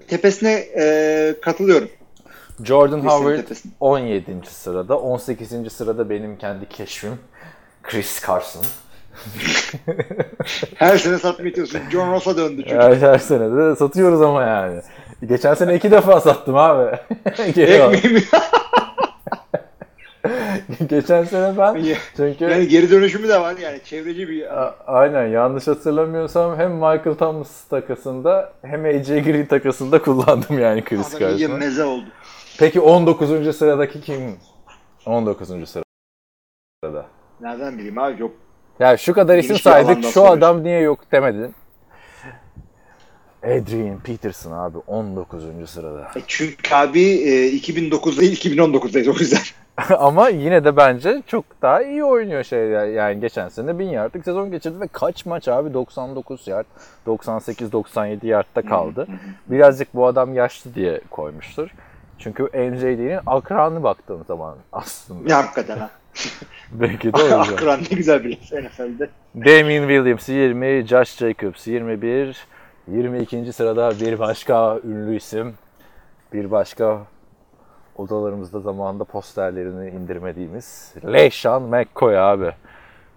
tepesine 0.08 0.52
e, 0.78 1.34
katılıyorum. 1.42 1.88
Jordan 2.64 3.00
Howard 3.00 3.36
tepesinde. 3.36 3.72
17. 3.80 4.36
sırada. 4.48 4.98
18. 4.98 5.72
sırada 5.72 6.10
benim 6.10 6.38
kendi 6.38 6.68
keşfim. 6.68 7.18
Chris 7.82 8.26
Carson. 8.26 8.62
Her 10.76 10.98
sene 10.98 11.18
satmaya 11.18 11.54
çalışıyorsun. 11.54 11.90
John 11.90 12.12
Ross'a 12.12 12.36
döndü 12.36 12.62
çocuk. 12.62 12.78
Her, 12.82 12.96
her 12.96 13.18
sene 13.18 13.56
de 13.56 13.76
satıyoruz 13.76 14.22
ama 14.22 14.42
yani. 14.42 14.80
Geçen 15.28 15.54
sene 15.54 15.74
iki 15.74 15.90
defa 15.90 16.20
sattım 16.20 16.56
abi. 16.56 16.96
Ekmeğimi. 17.38 18.22
Geçen 20.88 21.24
sene 21.24 21.58
ben 21.58 21.84
çünkü 22.16 22.44
yani 22.44 22.68
geri 22.68 22.90
dönüşümü 22.90 23.28
de 23.28 23.40
var 23.40 23.54
yani 23.62 23.80
çevreci 23.84 24.28
bir 24.28 24.60
A- 24.62 24.74
Aynen 24.86 25.26
yanlış 25.26 25.66
hatırlamıyorsam 25.66 26.58
hem 26.58 26.72
Michael 26.72 27.14
Thomas 27.18 27.64
takasında 27.64 28.52
hem 28.62 28.84
AJ 28.84 29.06
Green 29.08 29.46
takasında 29.46 30.02
kullandım 30.02 30.58
yani 30.58 30.84
Chris 30.84 31.18
Carson'ı. 31.18 31.58
meze 31.58 31.84
oldu. 31.84 32.04
Peki 32.60 32.80
19. 32.80 33.56
sıradaki 33.56 34.00
kim? 34.00 34.36
19. 35.06 35.48
sırada. 35.48 37.06
Nereden 37.40 37.78
bileyim 37.78 37.98
abi 37.98 38.18
çok. 38.18 38.30
Ya 38.80 38.96
şu 38.96 39.12
kadar 39.14 39.38
isim 39.38 39.48
Geniş 39.48 39.62
saydık 39.62 40.04
şu 40.04 40.10
soruyorsun. 40.10 40.38
adam 40.38 40.62
niye 40.64 40.80
yok 40.80 41.12
demedin. 41.12 41.54
Adrian 43.42 44.00
Peterson 44.00 44.52
abi 44.52 44.78
19. 44.86 45.70
sırada. 45.70 46.10
E 46.16 46.20
çünkü 46.26 46.74
abi 46.74 47.02
e, 47.02 47.46
2009 47.46 48.20
değil 48.20 48.56
2019'dayız 48.56 49.08
o 49.08 49.12
yüzden. 49.12 49.40
Ama 49.98 50.28
yine 50.28 50.64
de 50.64 50.76
bence 50.76 51.22
çok 51.26 51.44
daha 51.62 51.82
iyi 51.82 52.04
oynuyor 52.04 52.44
şey 52.44 52.68
ya- 52.68 52.86
yani 52.86 53.20
geçen 53.20 53.48
sene 53.48 53.78
1000 53.78 53.88
yardlık 53.88 54.24
sezon 54.24 54.50
geçirdi 54.50 54.80
ve 54.80 54.86
kaç 54.92 55.26
maç 55.26 55.48
abi 55.48 55.74
99 55.74 56.48
yard 56.48 56.66
98 57.06 57.72
97 57.72 58.26
yardta 58.26 58.62
kaldı. 58.62 59.06
Birazcık 59.46 59.94
bu 59.94 60.06
adam 60.06 60.34
yaşlı 60.34 60.74
diye 60.74 61.00
koymuştur. 61.10 61.70
Çünkü 62.20 62.42
MJD'nin 62.42 63.20
akranı 63.26 63.82
baktığım 63.82 64.24
zaman 64.24 64.56
aslında. 64.72 65.30
Ya 65.30 65.38
hakikaten 65.38 65.78
ha. 65.78 65.90
Belki 66.72 67.12
de 67.12 67.16
o 67.16 67.20
yüzden. 67.20 67.38
Akran 67.38 67.80
ne 67.90 67.96
güzel 67.96 68.24
bir 68.24 68.36
NFL'de. 68.36 69.08
Damien 69.34 69.88
Williams 69.88 70.28
20, 70.28 70.86
Josh 70.86 71.16
Jacobs 71.16 71.66
21, 71.66 72.46
22. 72.88 73.52
sırada 73.52 73.90
bir 74.00 74.18
başka 74.18 74.78
ünlü 74.78 75.16
isim, 75.16 75.54
bir 76.32 76.50
başka 76.50 76.98
odalarımızda 77.96 78.60
zamanında 78.60 79.04
posterlerini 79.04 79.90
indirmediğimiz 79.90 80.94
LeSean 81.12 81.62
McCoy 81.62 82.18
abi. 82.18 82.52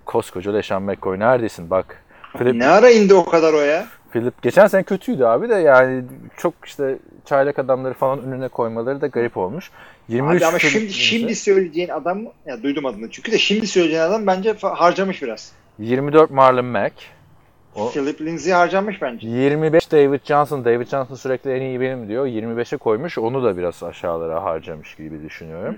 Koskoca 0.05 0.53
LeSean 0.53 0.83
McCoy 0.83 1.19
neredesin 1.19 1.69
bak. 1.69 2.03
Philip, 2.37 2.55
Ne 2.55 2.67
ara 2.67 2.89
indi 2.89 3.13
o 3.13 3.25
kadar 3.25 3.53
o 3.53 3.61
ya? 3.61 3.85
Philip 4.11 4.41
geçen 4.41 4.67
sene 4.67 4.83
kötüydü 4.83 5.23
abi 5.23 5.49
de 5.49 5.55
yani 5.55 6.03
çok 6.37 6.53
işte 6.65 6.97
çaylak 7.25 7.59
adamları 7.59 7.93
falan 7.93 8.23
önüne 8.23 8.47
koymaları 8.47 9.01
da 9.01 9.07
garip 9.07 9.37
olmuş. 9.37 9.71
23 10.07 10.41
Abi 10.41 10.45
ama 10.47 10.59
şimdi 10.59 10.83
Lindsay, 10.83 10.99
şimdi 10.99 11.35
söyleyeceğin 11.35 11.89
adam 11.89 12.21
ya 12.45 12.63
duydum 12.63 12.85
adını. 12.85 13.11
Çünkü 13.11 13.31
de 13.31 13.37
şimdi 13.37 13.67
söyleyeceğin 13.67 14.03
adam 14.03 14.27
bence 14.27 14.53
harcamış 14.61 15.21
biraz. 15.21 15.51
24 15.79 16.31
Marlon 16.31 16.65
Mack, 16.65 16.93
O- 17.75 17.89
Philip 17.91 18.21
Lindsay 18.21 18.53
harcamış 18.53 19.01
bence. 19.01 19.27
25 19.27 19.91
David 19.91 20.19
Johnson. 20.25 20.65
David 20.65 20.87
Johnson 20.87 21.15
sürekli 21.15 21.51
en 21.51 21.61
iyi 21.61 21.81
benim 21.81 22.07
diyor. 22.07 22.25
25'e 22.27 22.77
koymuş. 22.77 23.17
Onu 23.17 23.43
da 23.43 23.57
biraz 23.57 23.83
aşağılara 23.83 24.43
harcamış 24.43 24.95
gibi 24.95 25.23
düşünüyorum. 25.23 25.75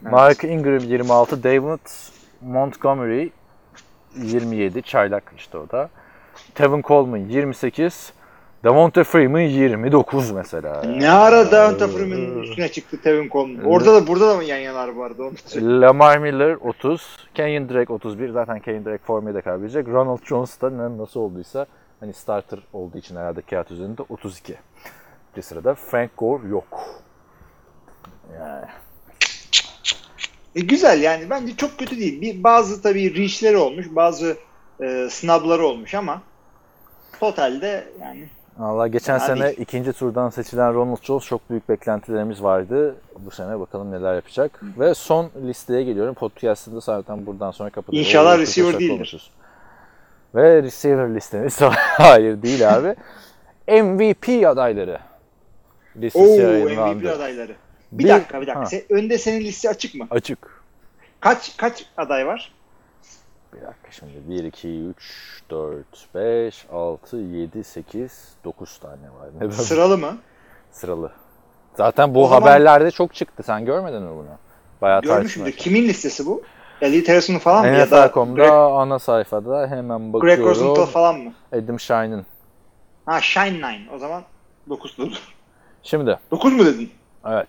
Mark 0.00 0.44
Ingram 0.44 0.78
26. 0.78 1.42
David 1.42 1.78
Montgomery 2.40 3.28
27. 4.22 4.82
Çaylak 4.82 5.32
işte 5.36 5.58
o 5.58 5.70
da. 5.70 5.88
Tevin 6.54 6.82
Coleman 6.82 7.18
28. 7.18 8.12
Devonta 8.66 9.04
Freeman 9.04 9.40
29 9.40 10.30
mesela. 10.30 10.82
Ne 10.82 11.10
ara 11.10 11.50
Davante 11.50 11.88
Freeman'ın 11.88 12.42
üstüne 12.42 12.68
çıktı 12.68 13.00
Tevin 13.02 13.28
Coleman. 13.28 13.64
Orada 13.64 13.94
da 13.94 14.06
burada 14.06 14.28
da 14.28 14.36
mı 14.36 14.44
yan 14.44 14.58
yanar 14.58 14.88
arada? 14.88 15.22
Onu. 15.22 15.32
Lamar 15.80 16.18
Miller 16.18 16.54
30. 16.54 17.16
Kenyon 17.34 17.68
Drake 17.68 17.92
31. 17.92 18.28
Zaten 18.30 18.60
Kenyon 18.60 18.84
Drake 18.84 19.04
formayı 19.04 19.34
da 19.34 19.40
kaybedecek. 19.40 19.88
Ronald 19.88 20.24
Jones 20.24 20.60
da 20.60 20.70
ne- 20.70 20.98
nasıl 20.98 21.20
olduysa 21.20 21.66
hani 22.00 22.12
starter 22.12 22.58
olduğu 22.72 22.98
için 22.98 23.16
herhalde 23.16 23.42
kağıt 23.42 23.70
üzerinde 23.70 24.02
32. 24.08 24.54
Bir 25.36 25.42
sırada 25.42 25.74
Frank 25.74 26.10
Gore 26.16 26.48
yok. 26.48 26.80
Yani 28.40 28.64
E, 30.54 30.60
güzel 30.60 31.02
yani 31.02 31.30
bence 31.30 31.56
çok 31.56 31.78
kötü 31.78 31.98
değil. 31.98 32.20
Bir, 32.20 32.44
bazı 32.44 32.82
tabii 32.82 33.14
reach'leri 33.18 33.56
olmuş, 33.56 33.86
bazı 33.90 34.36
e, 34.82 35.08
snub'ları 35.10 35.66
olmuş 35.66 35.94
ama 35.94 36.22
totalde 37.20 37.88
yani 38.00 38.28
Allah 38.60 38.86
geçen 38.86 39.18
Fena 39.18 39.26
sene 39.36 39.46
değil. 39.46 39.58
ikinci 39.60 39.92
turdan 39.92 40.30
seçilen 40.30 40.74
Ronald 40.74 41.02
Jones 41.02 41.24
çok 41.24 41.50
büyük 41.50 41.68
beklentilerimiz 41.68 42.42
vardı. 42.42 42.94
Bu 43.18 43.30
sene 43.30 43.60
bakalım 43.60 43.90
neler 43.92 44.14
yapacak. 44.14 44.60
Ve 44.78 44.94
son 44.94 45.30
listeye 45.46 45.82
geliyorum. 45.82 46.14
Podcast'ında 46.14 46.80
zaten 46.80 47.26
buradan 47.26 47.50
sonra 47.50 47.70
kapatıyoruz. 47.70 48.06
İnşallah 48.08 48.34
Oo, 48.36 48.38
receiver 48.38 48.78
değildir. 48.78 48.88
konuşuruz. 48.96 49.30
Ve 50.34 50.62
receiver 50.62 51.14
listemiz 51.14 51.60
hayır 51.96 52.42
değil 52.42 52.74
abi. 52.74 52.94
MVP 53.82 54.46
adayları 54.46 54.98
listesi 55.96 56.24
Oo 56.46 56.50
yayınlandı. 56.52 56.94
MVP 57.04 57.10
adayları. 57.16 57.54
Bir, 57.92 58.04
Bir- 58.04 58.08
dakika 58.08 58.40
bir 58.40 58.46
dakika. 58.46 58.60
Ha. 58.60 58.66
Sen- 58.66 58.82
önde 58.90 59.18
senin 59.18 59.40
liste 59.40 59.68
açık 59.68 59.94
mı? 59.94 60.06
Açık. 60.10 60.38
Kaç 61.20 61.56
kaç 61.56 61.86
aday 61.96 62.26
var? 62.26 62.52
Bir 63.54 63.60
dakika 63.60 63.90
şimdi 63.90 64.12
1, 64.28 64.44
2, 64.44 64.68
3, 64.68 65.42
4, 65.50 65.86
5, 66.14 66.66
6, 66.72 67.16
7, 67.16 67.64
8, 67.64 68.28
9 68.44 68.78
tane 68.78 68.92
var. 69.20 69.28
Neden? 69.36 69.50
Sıralı 69.50 69.98
mı? 69.98 70.18
Sıralı. 70.70 71.12
Zaten 71.74 72.14
bu 72.14 72.24
O 72.24 72.28
zaman- 72.28 72.40
haberlerde 72.40 72.90
çok 72.90 73.14
çıktı. 73.14 73.42
Sen 73.42 73.64
görmedin 73.64 74.02
mi 74.02 74.10
bunu? 74.16 74.26
Bayağı 74.82 75.02
Görmüşümdür. 75.02 75.52
Kimin 75.52 75.88
listesi 75.88 76.26
bu? 76.26 76.42
Elite 76.80 77.12
Harrison'un 77.12 77.38
falan 77.38 77.66
mı? 77.66 77.72
NFL.com'da 77.72 78.34
Greg, 78.34 78.50
ana 78.52 78.98
sayfada 78.98 79.66
hemen 79.66 80.12
Greg 80.12 80.12
bakıyorum. 80.12 80.46
Rosenthal 80.46 80.86
falan 80.86 81.18
mı? 81.18 81.32
Adam 81.52 81.80
Shine'ın. 81.80 82.26
Ha 83.06 83.20
Shine 83.20 83.62
9. 83.62 83.94
O 83.94 83.98
zaman 83.98 84.22
9'dur. 84.68 85.12
Şimdi 85.82 86.18
9 86.30 86.52
mu 86.52 86.66
dedin? 86.66 86.90
evet. 87.26 87.48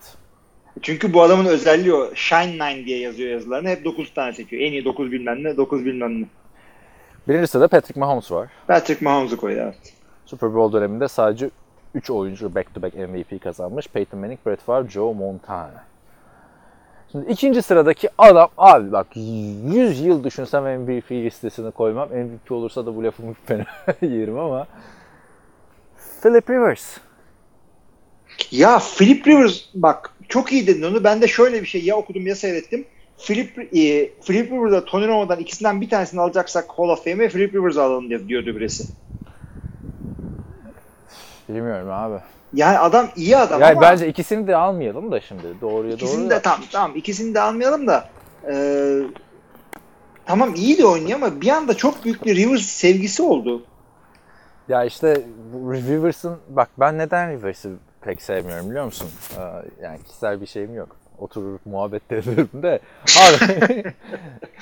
Çünkü 0.82 1.13
bu 1.13 1.21
adamın 1.21 1.45
özelliği 1.45 1.93
o. 1.93 2.15
Shine 2.15 2.59
9 2.59 2.86
diye 2.86 2.99
yazıyor 2.99 3.30
yazılarını. 3.30 3.69
Hep 3.69 3.86
9 3.86 4.13
tane 4.13 4.34
seçiyor. 4.34 4.61
En 4.61 4.71
iyi 4.71 4.86
9 4.86 5.11
bilmem 5.11 5.43
ne, 5.43 5.57
9 5.57 5.86
bilmem 5.86 6.21
ne. 6.21 6.25
Birinci 7.28 7.47
sırada 7.47 7.67
Patrick 7.67 7.99
Mahomes 7.99 8.32
var. 8.32 8.49
Patrick 8.67 9.05
Mahomes'u 9.05 9.38
koydu 9.38 9.59
evet. 9.59 9.93
Super 10.25 10.53
Bowl 10.53 10.78
döneminde 10.78 11.07
sadece 11.07 11.49
3 11.95 12.09
oyuncu 12.09 12.55
back 12.55 12.73
to 12.73 12.82
back 12.82 12.95
MVP 12.95 13.43
kazanmış. 13.43 13.88
Peyton 13.88 14.19
Manning, 14.19 14.39
Brett 14.45 14.61
Favre, 14.61 14.89
Joe 14.89 15.13
Montana. 15.13 15.84
Şimdi 17.11 17.32
ikinci 17.32 17.61
sıradaki 17.61 18.09
adam 18.17 18.49
abi 18.57 18.91
bak 18.91 19.07
100 19.15 20.01
yıl 20.01 20.23
düşünsem 20.23 20.82
MVP 20.82 21.11
listesine 21.11 21.71
koymam. 21.71 22.09
MVP 22.09 22.51
olursa 22.51 22.86
da 22.86 22.95
bu 22.95 23.03
lafımı 23.03 23.34
fena 23.45 23.65
yerim 24.01 24.39
ama 24.39 24.67
Philip 26.21 26.49
Rivers. 26.49 26.97
Ya 28.51 28.80
Philip 28.80 29.28
Rivers 29.28 29.65
bak 29.73 30.13
çok 30.30 30.51
iyi 30.51 30.67
dedin 30.67 30.82
onu. 30.84 31.03
Ben 31.03 31.21
de 31.21 31.28
şöyle 31.28 31.61
bir 31.61 31.67
şey 31.67 31.84
ya 31.84 31.95
okudum 31.95 32.28
ya 32.28 32.36
seyrettim. 32.36 32.86
Philip, 33.17 33.57
e, 33.59 34.09
Philip 34.25 34.51
Rivers'la 34.51 34.86
Tony 34.86 35.07
Romo'dan 35.07 35.39
ikisinden 35.39 35.82
bir 35.82 35.89
tanesini 35.89 36.21
alacaksak 36.21 36.65
Hall 36.69 36.89
of 36.89 37.03
Fame'e 37.03 37.30
Philip 37.30 37.53
Rivers 37.53 37.78
alalım 37.78 38.09
diye 38.09 38.28
diyordu 38.28 38.55
birisi. 38.55 38.84
Bilmiyorum 41.49 41.89
abi. 41.91 42.15
Yani 42.53 42.80
adam 42.80 43.07
iyi 43.15 43.38
adam 43.38 43.61
Yani 43.61 43.71
ama 43.71 43.82
bence 43.82 44.07
ikisini 44.07 44.47
de 44.47 44.55
almayalım 44.55 45.11
da 45.11 45.19
şimdi 45.21 45.43
doğruya 45.61 45.93
ikisini 45.93 46.21
doğru. 46.21 46.30
de 46.30 46.36
da. 46.36 46.41
tamam 46.41 46.61
tamam 46.71 46.91
ikisini 46.95 47.34
de 47.34 47.41
almayalım 47.41 47.88
da 47.88 48.09
e, 48.51 48.53
tamam 50.25 50.55
iyi 50.55 50.78
de 50.78 50.86
oynuyor 50.86 51.19
ama 51.21 51.41
bir 51.41 51.49
anda 51.49 51.73
çok 51.73 52.05
büyük 52.05 52.25
bir 52.25 52.36
Rivers 52.36 52.61
sevgisi 52.61 53.23
oldu. 53.23 53.63
Ya 54.69 54.84
işte 54.86 55.21
Rivers'ın 55.53 56.38
bak 56.49 56.69
ben 56.80 56.97
neden 56.97 57.32
Rivers'ı 57.32 57.71
pek 58.08 58.22
sevmiyorum 58.22 58.70
biliyor 58.70 58.86
musun? 58.86 59.10
Ee, 59.38 59.41
Yani 59.84 60.03
kişisel 60.03 60.41
bir 60.41 60.45
şeyim 60.45 60.76
yok. 60.76 60.95
Oturur 61.20 61.59
muhabbet 61.65 62.09
de 62.09 62.18
ederim 62.18 62.49
de. 62.53 62.80
Abi 63.20 63.84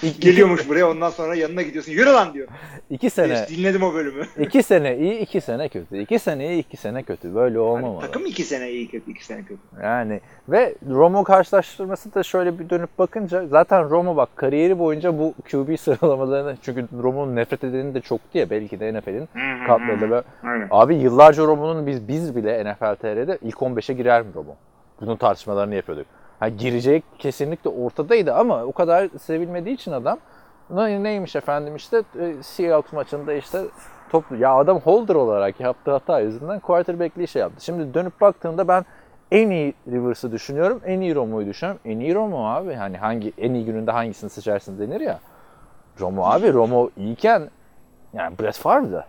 iki, 0.07 0.19
Geliyormuş 0.19 0.69
buraya 0.69 0.89
ondan 0.89 1.09
sonra 1.09 1.35
yanına 1.35 1.61
gidiyorsun. 1.61 1.91
Yürü 1.91 2.09
lan 2.09 2.33
diyor. 2.33 2.47
iki 2.89 3.09
sene 3.09 3.47
Dinledim 3.47 3.83
o 3.83 3.93
bölümü. 3.93 4.25
iki 4.39 4.63
sene 4.63 4.97
iyi 4.97 5.19
iki 5.19 5.41
sene 5.41 5.69
kötü. 5.69 5.97
İki 5.97 6.19
sene 6.19 6.53
iyi 6.53 6.59
iki 6.59 6.77
sene 6.77 7.03
kötü. 7.03 7.35
Böyle 7.35 7.59
olmamalı. 7.59 8.01
Takım 8.01 8.25
iki 8.25 8.43
sene 8.43 8.69
iyi 8.71 8.87
kötü, 8.87 9.11
iki 9.11 9.25
sene 9.25 9.41
kötü. 9.41 9.61
Yani 9.83 10.21
ve 10.49 10.75
Romo 10.89 11.23
karşılaştırması 11.23 12.13
da 12.13 12.23
şöyle 12.23 12.59
bir 12.59 12.69
dönüp 12.69 12.99
bakınca 12.99 13.47
zaten 13.47 13.89
Romo 13.89 14.15
bak 14.15 14.29
kariyeri 14.35 14.79
boyunca 14.79 15.17
bu 15.17 15.33
QB 15.51 15.79
sıralamalarını 15.79 16.57
çünkü 16.61 16.87
Romo'nun 17.03 17.35
nefret 17.35 17.63
edeni 17.63 17.93
de 17.93 18.01
çoktu 18.01 18.37
ya 18.37 18.49
belki 18.49 18.79
de 18.79 18.93
NFL'in 18.93 19.29
katladı. 19.67 20.23
Abi 20.71 20.95
yıllarca 20.95 21.43
Romo'nun 21.43 21.87
biz 21.87 22.07
biz 22.07 22.35
bile 22.35 22.63
NFL 22.71 22.95
TR'de 22.95 23.37
ilk 23.41 23.55
15'e 23.55 23.95
girer 23.95 24.21
mi 24.21 24.27
Romo? 24.35 24.55
Bunun 25.01 25.15
tartışmalarını 25.15 25.75
yapıyorduk. 25.75 26.05
Ha, 26.39 26.49
girecek 26.49 27.03
kesinlikle 27.19 27.69
ortadaydı 27.69 28.33
ama 28.33 28.63
o 28.63 28.71
kadar 28.71 29.09
sevilmediği 29.21 29.75
için 29.75 29.91
adam 29.91 30.17
ne- 30.69 31.03
neymiş 31.03 31.35
efendim 31.35 31.75
işte 31.75 32.03
e, 32.19 32.43
Seahawks 32.43 32.93
maçında 32.93 33.33
işte 33.33 33.61
top 34.09 34.25
ya 34.39 34.53
adam 34.55 34.79
holder 34.79 35.15
olarak 35.15 35.59
yaptığı 35.59 35.91
hata 35.91 36.19
yüzünden 36.19 36.59
quarterback'li 36.59 37.27
şey 37.27 37.39
yaptı. 37.39 37.65
Şimdi 37.65 37.93
dönüp 37.93 38.21
baktığımda 38.21 38.67
ben 38.67 38.85
en 39.31 39.49
iyi 39.49 39.73
Rivers'ı 39.91 40.31
düşünüyorum, 40.31 40.81
en 40.85 41.01
iyi 41.01 41.15
Romo'yu 41.15 41.47
düşünüyorum. 41.47 41.81
En 41.85 41.99
iyi 41.99 42.15
Romo 42.15 42.45
abi. 42.47 42.73
Hani 42.73 42.97
hangi 42.97 43.33
en 43.37 43.53
iyi 43.53 43.65
gününde 43.65 43.91
hangisini 43.91 44.29
seçersin 44.29 44.79
denir 44.79 45.01
ya. 45.01 45.19
Romo 45.99 46.25
abi 46.25 46.53
Romo 46.53 46.89
iyiyken 46.97 47.49
yani 48.13 48.39
Brett 48.39 48.57
Favre'dı. 48.57 49.05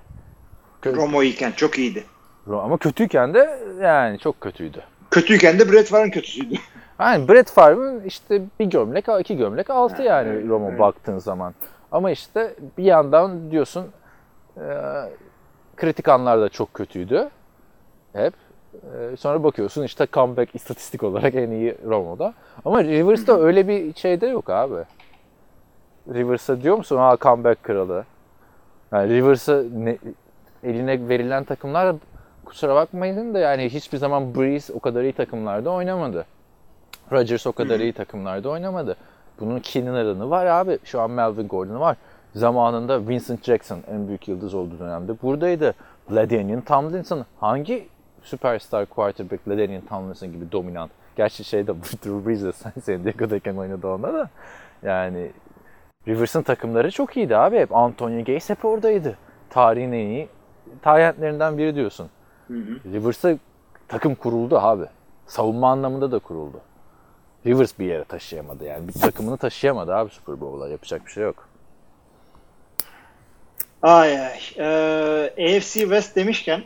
Romo 0.86 1.22
iyiken 1.22 1.52
çok 1.52 1.78
iyiydi. 1.78 2.04
Ama 2.50 2.76
kötüyken 2.76 3.34
de 3.34 3.58
yani 3.82 4.18
çok 4.18 4.40
kötüydü. 4.40 4.82
Kötüyken 5.10 5.58
de 5.58 5.72
Brett 5.72 5.88
Favre'ın 5.88 6.10
kötüsüydü. 6.10 6.54
Yani 7.00 7.28
Brett 7.28 7.50
Favre'ın 7.50 8.04
işte 8.04 8.42
bir 8.60 8.64
gömlek, 8.64 9.06
iki 9.20 9.36
gömlek 9.36 9.70
altı 9.70 10.02
yani 10.02 10.28
evet, 10.28 10.48
Roma 10.48 10.68
evet. 10.68 10.80
baktığın 10.80 11.18
zaman. 11.18 11.54
Ama 11.92 12.10
işte 12.10 12.54
bir 12.78 12.84
yandan 12.84 13.50
diyorsun 13.50 13.86
e, 14.56 14.62
kritik 15.76 16.08
anlar 16.08 16.40
da 16.40 16.48
çok 16.48 16.74
kötüydü. 16.74 17.28
Hep. 18.12 18.34
E, 18.74 19.16
sonra 19.16 19.44
bakıyorsun 19.44 19.82
işte 19.82 20.06
comeback 20.12 20.54
istatistik 20.54 21.02
olarak 21.02 21.34
en 21.34 21.50
iyi 21.50 21.76
Romo'da. 21.86 22.34
Ama 22.64 22.84
Rivers'ta 22.84 23.38
öyle 23.40 23.68
bir 23.68 23.94
şey 23.94 24.20
de 24.20 24.26
yok 24.26 24.50
abi. 24.50 24.84
Rivers'a 26.14 26.62
diyor 26.62 26.76
musun 26.76 26.96
ha 26.96 27.16
comeback 27.20 27.62
kralı. 27.62 28.04
Yani 28.92 29.14
Rivers'a 29.14 29.62
ne- 29.76 29.98
eline 30.62 31.08
verilen 31.08 31.44
takımlar 31.44 31.96
kusura 32.44 32.74
bakmayın 32.74 33.34
da 33.34 33.38
yani 33.38 33.68
hiçbir 33.68 33.98
zaman 33.98 34.34
Breeze 34.34 34.72
o 34.72 34.80
kadar 34.80 35.02
iyi 35.02 35.12
takımlarda 35.12 35.70
oynamadı. 35.70 36.26
Rodgers 37.12 37.46
o 37.46 37.52
kadar 37.52 37.80
iyi 37.80 37.92
takımlarda 37.92 38.48
oynamadı. 38.48 38.96
Bunun 39.40 39.60
Keenan'ı 39.60 40.30
var 40.30 40.46
abi. 40.46 40.78
Şu 40.84 41.00
an 41.00 41.10
Melvin 41.10 41.48
Gordon 41.48 41.80
var. 41.80 41.96
Zamanında 42.34 43.08
Vincent 43.08 43.44
Jackson 43.44 43.78
en 43.90 44.08
büyük 44.08 44.28
yıldız 44.28 44.54
olduğu 44.54 44.78
dönemde 44.78 45.22
buradaydı. 45.22 45.74
LaDainian 46.10 46.60
Tomlinson 46.60 47.24
hangi 47.40 47.88
süperstar 48.22 48.86
quarterback 48.86 49.48
LaDainian 49.48 49.82
Tomlinson 49.82 50.32
gibi 50.32 50.52
dominant. 50.52 50.90
Gerçi 51.16 51.44
şey 51.44 51.66
de 51.66 51.74
Drew 52.04 52.26
Brees 52.26 52.42
de 52.42 52.52
San 52.52 52.72
San 52.82 53.04
Diego'dayken 53.04 53.56
oynadı 53.56 53.88
onda 53.88 54.14
da. 54.14 54.30
Yani 54.82 55.30
Rivers'ın 56.08 56.42
takımları 56.42 56.90
çok 56.90 57.16
iyiydi 57.16 57.36
abi. 57.36 57.58
Hep 57.58 57.76
Antonio 57.76 58.18
Gates 58.18 58.50
hep 58.50 58.64
oradaydı. 58.64 59.16
Tarihin 59.50 59.92
en 59.92 60.06
iyi 60.06 60.28
talentlerinden 60.82 61.58
biri 61.58 61.74
diyorsun. 61.74 62.10
Rivers'a 62.92 63.38
takım 63.88 64.14
kuruldu 64.14 64.58
abi. 64.58 64.84
Savunma 65.26 65.70
anlamında 65.70 66.12
da 66.12 66.18
kuruldu. 66.18 66.60
Rivers 67.46 67.78
bir 67.78 67.86
yere 67.86 68.04
taşıyamadı 68.04 68.64
yani. 68.64 68.88
Bir 68.88 68.92
takımını 68.92 69.36
taşıyamadı 69.36 69.94
abi 69.94 70.10
Super 70.10 70.40
Bowl'a. 70.40 70.68
Yapacak 70.68 71.06
bir 71.06 71.10
şey 71.10 71.24
yok. 71.24 71.48
Ay 73.82 74.20
ay. 74.20 74.38
Ee, 74.58 75.56
AFC 75.56 75.80
West 75.80 76.16
demişken 76.16 76.62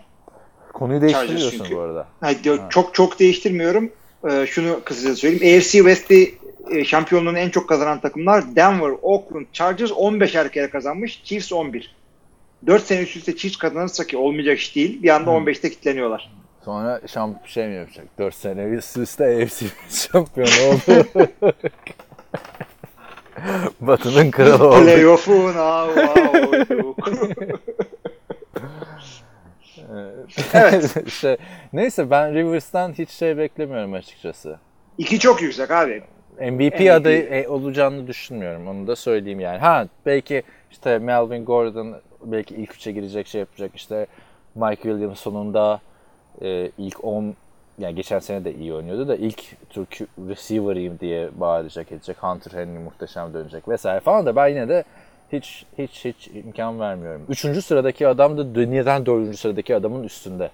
Konuyu 0.73 1.01
değiştiriyorsun 1.01 1.67
bu 1.77 1.81
arada. 1.81 2.07
hayır, 2.21 2.45
diyor, 2.45 2.71
çok 2.71 2.95
çok 2.95 3.19
değiştirmiyorum. 3.19 3.93
Ee, 4.31 4.47
şunu 4.47 4.81
kısaca 4.85 5.17
söyleyeyim. 5.17 5.59
AFC 5.59 5.71
West'i 5.71 6.35
e, 6.71 6.85
şampiyonluğunu 6.85 7.39
en 7.39 7.51
çok 7.51 7.69
kazanan 7.69 8.01
takımlar 8.01 8.57
Denver, 8.57 8.93
Oakland, 9.03 9.47
Chargers 9.53 9.91
15'er 9.91 10.51
kere 10.51 10.71
kazanmış. 10.71 11.23
Chiefs 11.25 11.53
11. 11.53 11.97
4 12.67 12.83
sene 12.83 13.01
üst 13.03 13.17
üste 13.17 13.37
Chiefs 13.37 13.57
kazanırsa 13.57 14.05
ki 14.07 14.17
olmayacak 14.17 14.59
iş 14.59 14.77
değil. 14.77 15.03
Bir 15.03 15.09
anda 15.09 15.31
15'te 15.31 15.71
kilitleniyorlar. 15.71 16.31
Sonra 16.65 17.01
şamp 17.07 17.47
şey 17.47 17.69
mi 17.69 17.75
yapacak? 17.75 18.07
4 18.19 18.35
sene 18.35 18.63
üst 18.63 18.97
üste 18.97 19.25
AFC 19.25 19.67
şampiyonu 19.89 20.51
oldu. 20.69 21.07
Batı'nın 23.81 24.31
kralı 24.31 24.69
oldu. 24.69 24.85
Playoff'un 24.85 25.51
evet. 30.55 30.97
işte, 31.07 31.39
neyse 31.73 32.11
ben 32.11 32.35
Rivers'tan 32.35 32.93
hiç 32.93 33.11
şey 33.11 33.39
beklemiyorum 33.39 33.93
açıkçası. 33.93 34.59
İki 34.99 35.19
çok 35.19 35.43
yüksek 35.43 35.71
abi. 35.71 36.03
MVP, 36.41 36.51
MVP. 36.51 36.91
adayı 36.91 37.23
e, 37.23 37.49
olacağını 37.49 38.07
düşünmüyorum. 38.07 38.69
Onu 38.69 38.87
da 38.87 38.97
söyleyeyim 38.97 39.41
yani. 39.41 39.59
Ha 39.59 39.87
belki 40.07 40.43
işte 40.71 40.99
Melvin 40.99 41.45
Gordon 41.45 41.97
belki 42.25 42.55
ilk 42.55 42.75
üçe 42.75 42.93
girecek 42.93 43.27
şey 43.27 43.39
yapacak. 43.39 43.71
İşte 43.75 44.07
Mike 44.55 44.83
Williams 44.83 45.21
sonunda 45.21 45.81
e, 46.43 46.71
ilk 46.79 47.05
10 47.05 47.35
yani 47.79 47.95
geçen 47.95 48.19
sene 48.19 48.45
de 48.45 48.55
iyi 48.55 48.75
oynuyordu 48.75 49.09
da 49.09 49.17
ilk 49.17 49.43
Türk 49.71 50.01
receiver'ıyım 50.29 50.99
diye 51.01 51.31
bağıracak 51.37 51.93
edecek. 51.93 52.17
Hunter 52.21 52.61
Henry 52.61 52.79
muhteşem 52.79 53.35
dönecek 53.35 53.69
vesaire 53.69 54.01
falan 54.01 54.27
da 54.27 54.37
ben 54.37 54.49
yine 54.49 54.69
de 54.69 54.85
hiç 55.33 55.65
hiç 55.79 56.05
hiç 56.05 56.29
imkan 56.29 56.81
vermiyorum. 56.81 57.23
Üçüncü 57.29 57.63
sıradaki 57.63 58.09
adam 58.09 58.39
da 58.39 58.55
dünyadan 58.55 59.07
dördüncü 59.07 59.37
sıradaki 59.37 59.77
adamın 59.77 60.05
üstünde. 60.05 60.51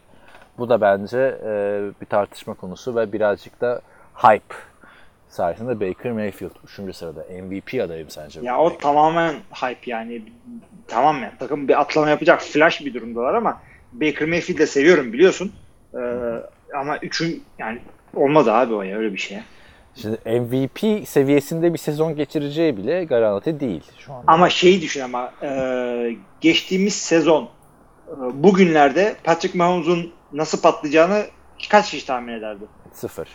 Bu 0.58 0.68
da 0.68 0.80
bence 0.80 1.38
e, 1.44 1.80
bir 2.00 2.06
tartışma 2.06 2.54
konusu 2.54 2.96
ve 2.96 3.12
birazcık 3.12 3.60
da 3.60 3.80
hype 4.14 4.54
sayesinde 5.28 5.80
Baker 5.80 6.12
Mayfield 6.12 6.50
3. 6.88 6.96
sırada 6.96 7.24
MVP 7.42 7.82
adayım 7.84 8.10
sence? 8.10 8.40
Ya 8.42 8.58
o 8.58 8.78
tamamen 8.78 9.34
hype 9.52 9.90
yani. 9.90 10.22
Tamam 10.88 11.22
ya 11.22 11.32
takım 11.38 11.68
bir 11.68 11.80
atlama 11.80 12.08
yapacak 12.08 12.42
flash 12.42 12.84
bir 12.84 12.94
durumdalar 12.94 13.34
ama 13.34 13.60
Baker 13.92 14.28
Mayfield'i 14.28 14.58
de 14.58 14.66
seviyorum 14.66 15.12
biliyorsun. 15.12 15.52
Ee, 15.96 16.76
ama 16.76 16.98
üçün 16.98 17.44
yani 17.58 17.78
olmadı 18.14 18.52
abi 18.52 18.74
o 18.74 18.82
ya 18.82 18.98
öyle 18.98 19.12
bir 19.12 19.18
şey. 19.18 19.38
Şimdi 19.94 20.18
MVP 20.40 21.08
seviyesinde 21.08 21.72
bir 21.72 21.78
sezon 21.78 22.16
geçireceği 22.16 22.76
bile 22.76 23.04
garanti 23.04 23.60
değil 23.60 23.82
şu 23.98 24.12
anda. 24.12 24.32
Ama 24.32 24.50
şeyi 24.50 24.82
düşün 24.82 25.00
ama 25.00 25.32
e, 25.42 26.16
geçtiğimiz 26.40 26.94
sezon 26.94 27.48
e, 28.08 28.14
bugünlerde 28.42 29.16
Patrick 29.24 29.58
Mahomes'un 29.58 30.12
nasıl 30.32 30.62
patlayacağını 30.62 31.24
kaç 31.70 31.90
kişi 31.90 32.06
tahmin 32.06 32.32
ederdi? 32.32 32.64
Sıfır. 32.92 33.28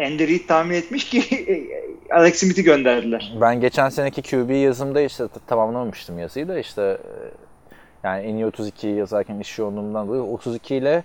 Andy 0.00 0.28
Reid 0.28 0.48
tahmin 0.48 0.74
etmiş 0.74 1.04
ki 1.04 1.22
Alex 2.10 2.36
Smith'i 2.36 2.62
gönderdiler. 2.62 3.32
Ben 3.40 3.60
geçen 3.60 3.88
seneki 3.88 4.22
QB 4.22 4.50
yazımda 4.50 5.00
işte 5.00 5.24
tamamlamamıştım 5.46 6.18
yazıyı 6.18 6.48
da 6.48 6.58
işte 6.58 6.82
e, 6.82 8.08
yani 8.08 8.26
en 8.26 8.34
iyi 8.34 8.46
32 8.46 8.86
yazarken 8.86 9.40
iş 9.40 9.58
yoğunluğumdan 9.58 10.08
dolayı 10.08 10.22
32 10.22 10.76
ile 10.76 11.04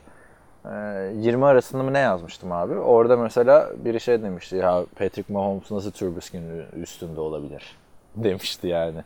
20 0.72 1.45
arasında 1.45 1.84
mı 1.84 1.93
ne 1.93 1.99
yazmıştım 1.99 2.51
abi? 2.51 2.74
Orada 2.74 3.18
mesela 3.18 3.70
biri 3.78 3.99
şey 3.99 4.24
demişti 4.24 4.55
ya 4.55 4.86
Patrick 4.95 5.34
Mahomes 5.34 5.72
nasıl 5.72 5.91
Trubisky'nin 5.91 6.66
üstünde 6.82 7.20
olabilir 7.20 7.76
demişti 8.16 8.68
yani. 8.68 9.03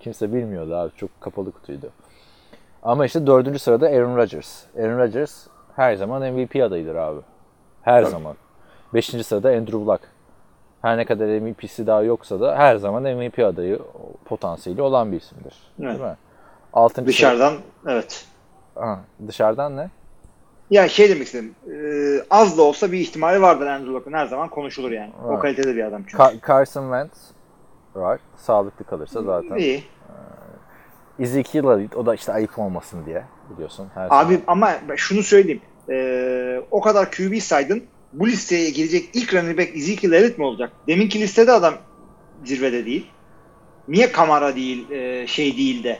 Kimse 0.00 0.32
bilmiyordu 0.32 0.76
abi 0.76 0.90
çok 0.96 1.20
kapalı 1.20 1.52
kutuydu. 1.52 1.90
Ama 2.82 3.06
işte 3.06 3.26
dördüncü 3.26 3.58
sırada 3.58 3.86
Aaron 3.86 4.16
Rodgers. 4.16 4.64
Aaron 4.78 4.98
Rodgers 4.98 5.46
her 5.76 5.94
zaman 5.94 6.32
MVP 6.32 6.56
adayıdır 6.56 6.94
abi. 6.94 7.20
Her 7.82 8.02
zaman. 8.02 8.36
Beşinci 8.94 9.24
sırada 9.24 9.48
Andrew 9.48 9.78
Luck. 9.78 10.00
Her 10.82 10.96
ne 10.96 11.04
kadar 11.04 11.26
MVP'si 11.26 11.86
daha 11.86 12.02
yoksa 12.02 12.40
da 12.40 12.58
her 12.58 12.76
zaman 12.76 13.02
MVP 13.02 13.38
adayı 13.38 13.78
potansiyeli 14.24 14.82
olan 14.82 15.12
bir 15.12 15.16
isimdir. 15.16 15.54
Evet. 15.80 15.90
Değil 15.90 16.00
mi? 16.00 16.16
Altıncı 16.72 17.08
Dışarıdan 17.08 17.54
evet. 17.86 18.26
Sıra... 18.74 18.86
Ha, 18.86 19.00
dışarıdan 19.28 19.76
ne? 19.76 19.90
Ya 20.70 20.88
şey 20.88 21.08
demek 21.10 21.26
istedim. 21.26 21.54
e, 21.72 21.76
az 22.30 22.58
da 22.58 22.62
olsa 22.62 22.92
bir 22.92 22.98
ihtimali 22.98 23.42
vardır 23.42 23.66
Andrew 23.66 23.92
Luck'ın. 23.94 24.12
Her 24.12 24.26
zaman 24.26 24.48
konuşulur 24.48 24.90
yani. 24.90 25.12
O 25.26 25.32
Evet. 25.32 25.42
kalitede 25.42 25.76
bir 25.76 25.84
adam 25.84 26.02
çünkü. 26.02 26.22
Ka- 26.22 26.48
Carson 26.48 26.82
Wentz 26.82 27.18
var. 27.94 28.20
Sağlıklı 28.36 28.84
kalırsa 28.84 29.22
zaten. 29.22 29.56
İyi. 29.56 29.84
Ezekiel 31.18 31.64
Elliott 31.64 31.96
o 31.96 32.06
da 32.06 32.14
işte 32.14 32.32
ayıp 32.32 32.58
olmasın 32.58 33.06
diye 33.06 33.24
biliyorsun. 33.54 33.88
Her 33.94 34.06
Abi 34.10 34.34
sene. 34.34 34.42
ama 34.46 34.72
şunu 34.96 35.22
söyleyeyim. 35.22 35.60
E, 35.90 36.62
o 36.70 36.80
kadar 36.80 37.10
QB 37.10 37.38
saydın. 37.40 37.82
Bu 38.12 38.26
listeye 38.26 38.70
girecek 38.70 39.10
ilk 39.14 39.34
running 39.34 39.58
back 39.58 39.76
Ezekiel 39.76 40.12
Elliott 40.12 40.38
mi 40.38 40.44
olacak? 40.44 40.72
Deminki 40.88 41.20
listede 41.20 41.52
adam 41.52 41.74
zirvede 42.44 42.84
değil. 42.86 43.10
Niye 43.88 44.12
Kamara 44.12 44.54
değil, 44.56 44.90
e, 44.90 45.26
şey 45.26 45.56
değil 45.56 45.84
de 45.84 45.98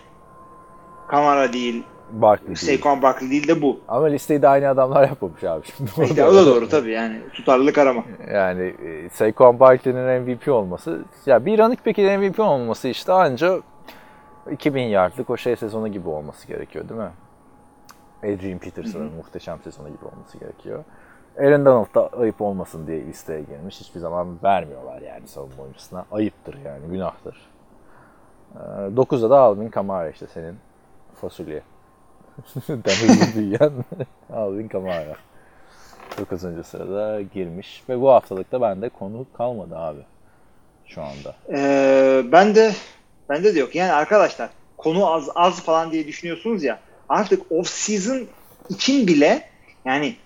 Kamara 1.08 1.52
değil, 1.52 1.82
Barkley. 2.12 2.56
Saquon 2.56 3.02
Barkley 3.02 3.30
değil 3.30 3.48
de 3.48 3.62
bu. 3.62 3.80
Ama 3.88 4.06
listeyi 4.06 4.42
de 4.42 4.48
aynı 4.48 4.68
adamlar 4.68 5.08
yapmamış 5.08 5.44
abi. 5.44 5.66
Şimdi 5.76 5.90
İşte 6.02 6.26
o 6.26 6.34
da 6.34 6.46
doğru 6.46 6.68
tabii 6.68 6.90
yani. 6.90 7.20
Tutarlılık 7.32 7.78
arama. 7.78 8.04
Yani 8.32 8.62
e, 8.62 9.08
Saquon 9.08 9.60
Barkley'nin 9.60 10.22
MVP 10.22 10.48
olması, 10.48 11.04
ya 11.26 11.46
bir 11.46 11.58
running 11.58 11.86
back'in 11.86 12.20
MVP 12.20 12.40
olması 12.40 12.88
işte 12.88 13.12
anca 13.12 13.60
2000 14.50 14.82
yardlık 14.82 15.30
o 15.30 15.36
şey 15.36 15.56
sezonu 15.56 15.88
gibi 15.88 16.08
olması 16.08 16.48
gerekiyor 16.48 16.88
değil 16.88 17.00
mi? 17.00 17.10
Adrian 18.22 18.58
Peterson'ın 18.58 19.12
muhteşem 19.12 19.58
sezonu 19.64 19.88
gibi 19.88 20.04
olması 20.04 20.38
gerekiyor. 20.38 20.84
Aaron 21.38 21.64
Donald 21.64 21.94
da 21.94 22.08
ayıp 22.08 22.40
olmasın 22.40 22.86
diye 22.86 23.06
listeye 23.06 23.40
girmiş. 23.40 23.80
Hiçbir 23.80 24.00
zaman 24.00 24.38
vermiyorlar 24.44 25.00
yani 25.00 25.28
savunma 25.28 25.62
oyuncusuna. 25.62 26.04
Ayıptır 26.12 26.58
yani, 26.64 26.86
günahtır. 26.90 27.50
Ee, 28.54 28.58
9'da 28.58 29.30
da 29.30 29.38
Alvin 29.38 29.68
Kamara 29.68 30.10
işte 30.10 30.26
senin 30.26 30.56
fasulye. 31.20 31.62
Den 32.68 33.08
hızlı 33.08 33.40
büyüyen 33.40 33.72
Alvin 34.32 34.68
Kamara. 34.68 35.16
9. 36.18 36.66
sırada 36.66 37.22
girmiş 37.22 37.82
ve 37.88 38.00
bu 38.00 38.10
haftalıkta 38.10 38.60
bende 38.60 38.88
konu 38.88 39.26
kalmadı 39.36 39.76
abi 39.76 40.00
şu 40.86 41.02
anda. 41.02 41.36
Ee, 41.52 42.22
ben 42.32 42.54
de 42.54 42.72
bende 43.28 43.54
de 43.54 43.58
yok. 43.58 43.74
Yani 43.74 43.92
arkadaşlar 43.92 44.50
konu 44.76 45.12
az 45.12 45.28
az 45.34 45.62
falan 45.62 45.92
diye 45.92 46.06
düşünüyorsunuz 46.06 46.64
ya. 46.64 46.80
Artık 47.08 47.52
off 47.52 47.68
season 47.68 48.26
için 48.68 49.06
bile 49.06 49.48
yani 49.84 50.16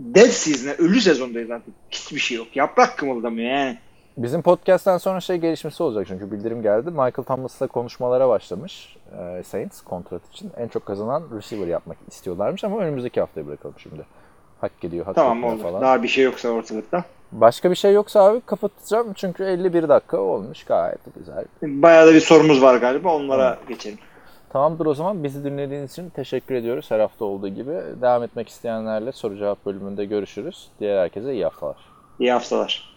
dead 0.00 0.28
season'a 0.28 0.72
ölü 0.72 1.00
sezondayız 1.00 1.50
artık. 1.50 1.74
Hiçbir 1.90 2.20
şey 2.20 2.36
yok. 2.36 2.56
Yaprak 2.56 2.98
kımıldamıyor 2.98 3.50
yani. 3.50 3.78
Bizim 4.16 4.42
podcast'ten 4.42 4.98
sonra 4.98 5.20
şey 5.20 5.36
gelişmesi 5.36 5.82
olacak 5.82 6.06
çünkü 6.08 6.32
bildirim 6.32 6.62
geldi. 6.62 6.90
Michael 6.90 7.24
Thomas'la 7.26 7.66
konuşmalara 7.66 8.28
başlamış 8.28 8.96
e, 9.18 9.42
Saints 9.42 9.80
kontrat 9.80 10.28
için. 10.32 10.50
En 10.56 10.68
çok 10.68 10.86
kazanan 10.86 11.22
receiver 11.36 11.66
yapmak 11.66 11.96
istiyorlarmış 12.08 12.64
ama 12.64 12.78
önümüzdeki 12.78 13.20
haftaya 13.20 13.46
bırakalım 13.46 13.74
şimdi. 13.78 14.06
Hak 14.60 14.72
ediyor, 14.82 15.06
hak 15.06 15.14
Tamam 15.14 15.44
oldu. 15.44 15.62
falan. 15.62 15.82
Daha 15.82 16.02
bir 16.02 16.08
şey 16.08 16.24
yoksa 16.24 16.48
ortalıkta. 16.48 17.04
Başka 17.32 17.70
bir 17.70 17.76
şey 17.76 17.92
yoksa 17.92 18.20
abi 18.24 18.40
kapatacağım 18.40 19.12
çünkü 19.12 19.44
51 19.44 19.88
dakika 19.88 20.18
olmuş 20.20 20.64
gayet 20.64 21.00
güzel. 21.16 21.44
Bayağı 21.62 22.06
da 22.06 22.14
bir 22.14 22.20
sorumuz 22.20 22.62
var 22.62 22.76
galiba. 22.76 23.14
Onlara 23.14 23.58
geçelim. 23.68 23.98
Tamamdır 24.50 24.86
o 24.86 24.94
zaman 24.94 25.24
bizi 25.24 25.44
dinlediğiniz 25.44 25.92
için 25.92 26.10
teşekkür 26.10 26.54
ediyoruz 26.54 26.90
her 26.90 27.00
hafta 27.00 27.24
olduğu 27.24 27.48
gibi. 27.48 27.72
Devam 28.02 28.22
etmek 28.22 28.48
isteyenlerle 28.48 29.12
soru 29.12 29.36
cevap 29.36 29.66
bölümünde 29.66 30.04
görüşürüz. 30.04 30.68
Diğer 30.80 30.98
herkese 30.98 31.32
iyi 31.32 31.44
haftalar. 31.44 31.76
İyi 32.18 32.32
haftalar. 32.32 32.95